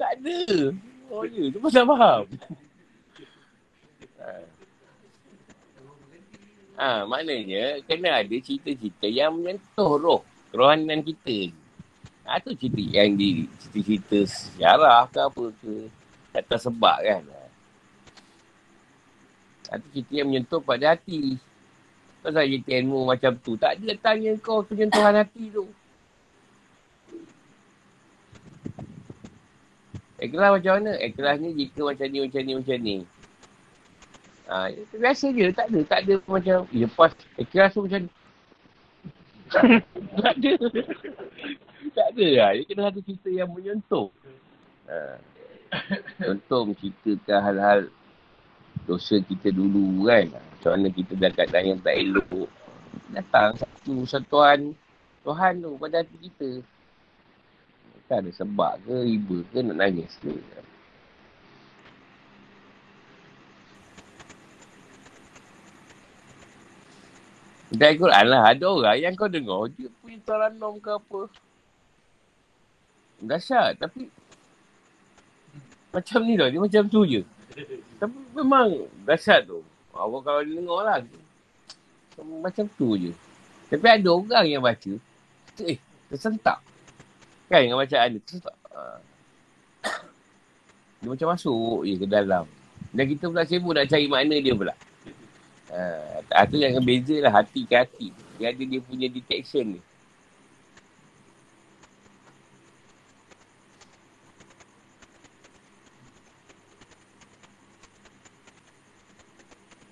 tak 0.00 0.10
ada. 0.18 0.38
Oh 1.12 1.28
ya, 1.28 1.52
tu 1.52 1.60
pasal 1.60 1.84
faham. 1.84 2.24
Ha, 6.82 7.04
maknanya 7.04 7.84
kena 7.84 8.24
ada 8.24 8.36
cerita-cerita 8.42 9.06
yang 9.06 9.36
menyentuh 9.36 9.92
roh, 10.00 10.20
kerohanian 10.50 11.04
kita. 11.04 11.52
Ha, 12.26 12.40
tu 12.40 12.56
cerita 12.56 12.80
yang 12.80 13.14
di 13.14 13.46
cerita-cerita 13.60 14.18
sejarah 14.26 15.06
ke 15.06 15.18
apa 15.20 15.44
ke. 15.62 15.74
Tak 16.32 16.48
tersebab 16.48 16.98
kan. 17.04 17.22
Ha, 19.68 19.78
tu 19.78 19.86
cerita 19.92 20.12
yang 20.16 20.32
menyentuh 20.32 20.64
pada 20.64 20.96
hati. 20.96 21.36
Pasal 22.24 22.48
cerita 22.48 22.72
ilmu 22.72 23.04
macam 23.04 23.36
tu. 23.36 23.52
Tak 23.54 23.78
ada 23.78 23.92
tanya 24.00 24.32
kau 24.40 24.64
penyentuhan 24.64 25.22
hati 25.22 25.52
tu. 25.52 25.68
Ikhlas 30.22 30.50
macam 30.54 30.72
mana? 30.78 30.92
Ikhlas 31.02 31.36
ni 31.42 31.50
jika 31.58 31.80
macam 31.82 32.06
ni, 32.06 32.18
macam 32.22 32.40
ni, 32.46 32.52
macam 32.54 32.78
ni. 32.78 32.96
Ha, 34.46 34.70
biasa 34.94 35.26
je. 35.34 35.46
Tak 35.50 35.66
ada. 35.66 35.80
Tak 35.82 35.98
ada 36.06 36.14
macam, 36.30 36.56
ya 36.70 36.86
lepas 36.86 37.10
ikhlas 37.34 37.70
tu 37.74 37.82
macam 37.82 38.00
ni. 38.06 38.10
tak 40.22 40.34
ada. 40.38 40.52
tak 41.96 42.06
ada 42.14 42.26
lah. 42.38 42.50
Dia 42.54 42.64
kena 42.70 42.82
ada 42.88 43.00
cerita 43.02 43.28
yang 43.34 43.50
menyentuh. 43.50 44.08
Ha. 44.86 45.18
Contoh 46.22 46.60
menceritakan 46.70 47.40
hal-hal 47.42 47.80
dosa 48.86 49.18
kita 49.24 49.50
dulu 49.50 50.06
kan. 50.06 50.30
Macam 50.30 50.70
mana 50.78 50.88
kita 50.94 51.12
dah 51.18 51.30
keadaan 51.34 51.76
yang 51.76 51.80
tak 51.82 51.96
elok. 51.98 52.46
Datang 53.12 53.58
satu 53.58 53.94
satuan 54.06 54.76
Tuhan 55.26 55.52
tu 55.62 55.74
pada 55.80 56.04
hati 56.04 56.16
kita. 56.28 56.50
Tak 58.12 58.28
ada 58.28 58.30
sebab 58.36 58.76
ke, 58.84 58.92
riba 59.08 59.40
ke, 59.48 59.58
nak 59.64 59.76
nangis 59.80 60.12
ke. 60.20 60.36
Dan 67.72 67.96
Quran 67.96 68.24
lah. 68.28 68.52
Ada 68.52 68.68
orang 68.68 69.00
yang 69.00 69.16
kau 69.16 69.32
dengar, 69.32 69.64
dia 69.72 69.88
punya 70.04 70.20
taranom 70.28 70.76
ke 70.76 70.92
apa. 70.92 71.20
Dahsyat. 73.24 73.80
Tapi, 73.80 74.12
macam 75.88 76.20
ni 76.28 76.36
tau. 76.36 76.52
Dia 76.52 76.60
macam 76.60 76.82
tu 76.92 77.00
je. 77.08 77.24
Tapi 77.96 78.16
memang 78.36 78.92
dahsyat 79.08 79.48
tu. 79.48 79.64
Awak 79.96 80.20
kalau 80.20 80.40
dia 80.44 80.60
dengar 80.60 80.80
lah. 80.84 80.96
Macam 82.44 82.68
tu 82.76 82.92
je. 83.00 83.16
Tapi 83.72 83.86
ada 83.88 84.08
orang 84.12 84.44
yang 84.44 84.60
baca. 84.60 85.00
Eh, 85.64 85.80
tersentak. 86.12 86.60
Kan 87.52 87.68
dengan 87.68 87.84
bacaan 87.84 88.16
dia. 88.16 88.20
Tersentak. 88.24 88.56
Ah. 88.72 88.96
Dia 91.04 91.08
macam 91.12 91.28
masuk 91.36 91.84
je 91.84 91.94
ke 92.00 92.06
dalam. 92.08 92.48
Dan 92.96 93.04
kita 93.12 93.28
pula 93.28 93.44
sibuk 93.44 93.76
nak 93.76 93.92
cari 93.92 94.08
makna 94.08 94.40
dia 94.40 94.56
pula. 94.56 94.72
Ha, 95.68 96.48
tu 96.48 96.56
yang 96.56 96.80
beza 96.80 97.20
lah 97.20 97.28
hati 97.28 97.68
ke 97.68 97.76
hati. 97.76 98.08
Dia 98.40 98.56
ada 98.56 98.62
dia 98.64 98.80
punya 98.80 99.04
detection 99.12 99.76
ni. 99.76 99.80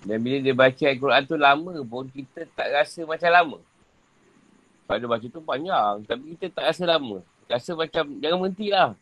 Dan 0.01 0.17
bila 0.17 0.37
dia 0.41 0.53
baca 0.57 0.83
Al-Quran 0.89 1.23
tu 1.29 1.37
lama 1.37 1.73
pun 1.85 2.09
kita 2.09 2.49
tak 2.57 2.73
rasa 2.73 3.05
macam 3.05 3.29
lama. 3.29 3.57
Kalau 4.89 4.97
dia 4.97 5.09
baca 5.13 5.25
tu 5.29 5.41
panjang. 5.45 6.01
Tapi 6.09 6.23
kita 6.33 6.49
tak 6.49 6.73
rasa 6.73 6.89
lama. 6.89 7.21
Rasa 7.51 7.75
macam 7.75 8.03
jangan 8.23 8.37
berhenti 8.39 8.67
lah. 8.71 8.95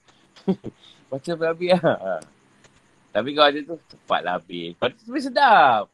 baca 1.14 1.32
sampai 1.38 1.70
lah. 1.70 2.22
Tapi 3.14 3.30
kalau 3.38 3.48
ada 3.54 3.60
tu 3.62 3.76
cepatlah 3.94 4.34
habis. 4.42 4.74
Lepas 4.74 4.90
tu 4.98 5.14
sedap 5.22 5.86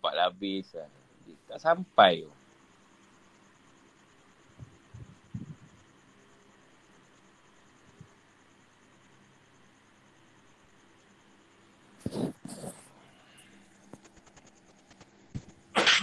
cepatlah 0.00 0.26
habis 0.26 0.66
lah. 0.74 0.90
Dia 1.22 1.34
tak 1.46 1.58
sampai 1.62 2.26
tu. 2.26 2.32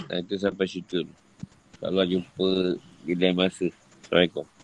Nah, 0.07 0.23
itu 0.23 0.39
sampai 0.39 0.65
situ. 0.71 1.03
Kalau 1.84 2.05
jumpa 2.07 2.79
di 3.03 3.13
lain 3.13 3.35
masa. 3.35 3.67
Assalamualaikum. 4.07 4.56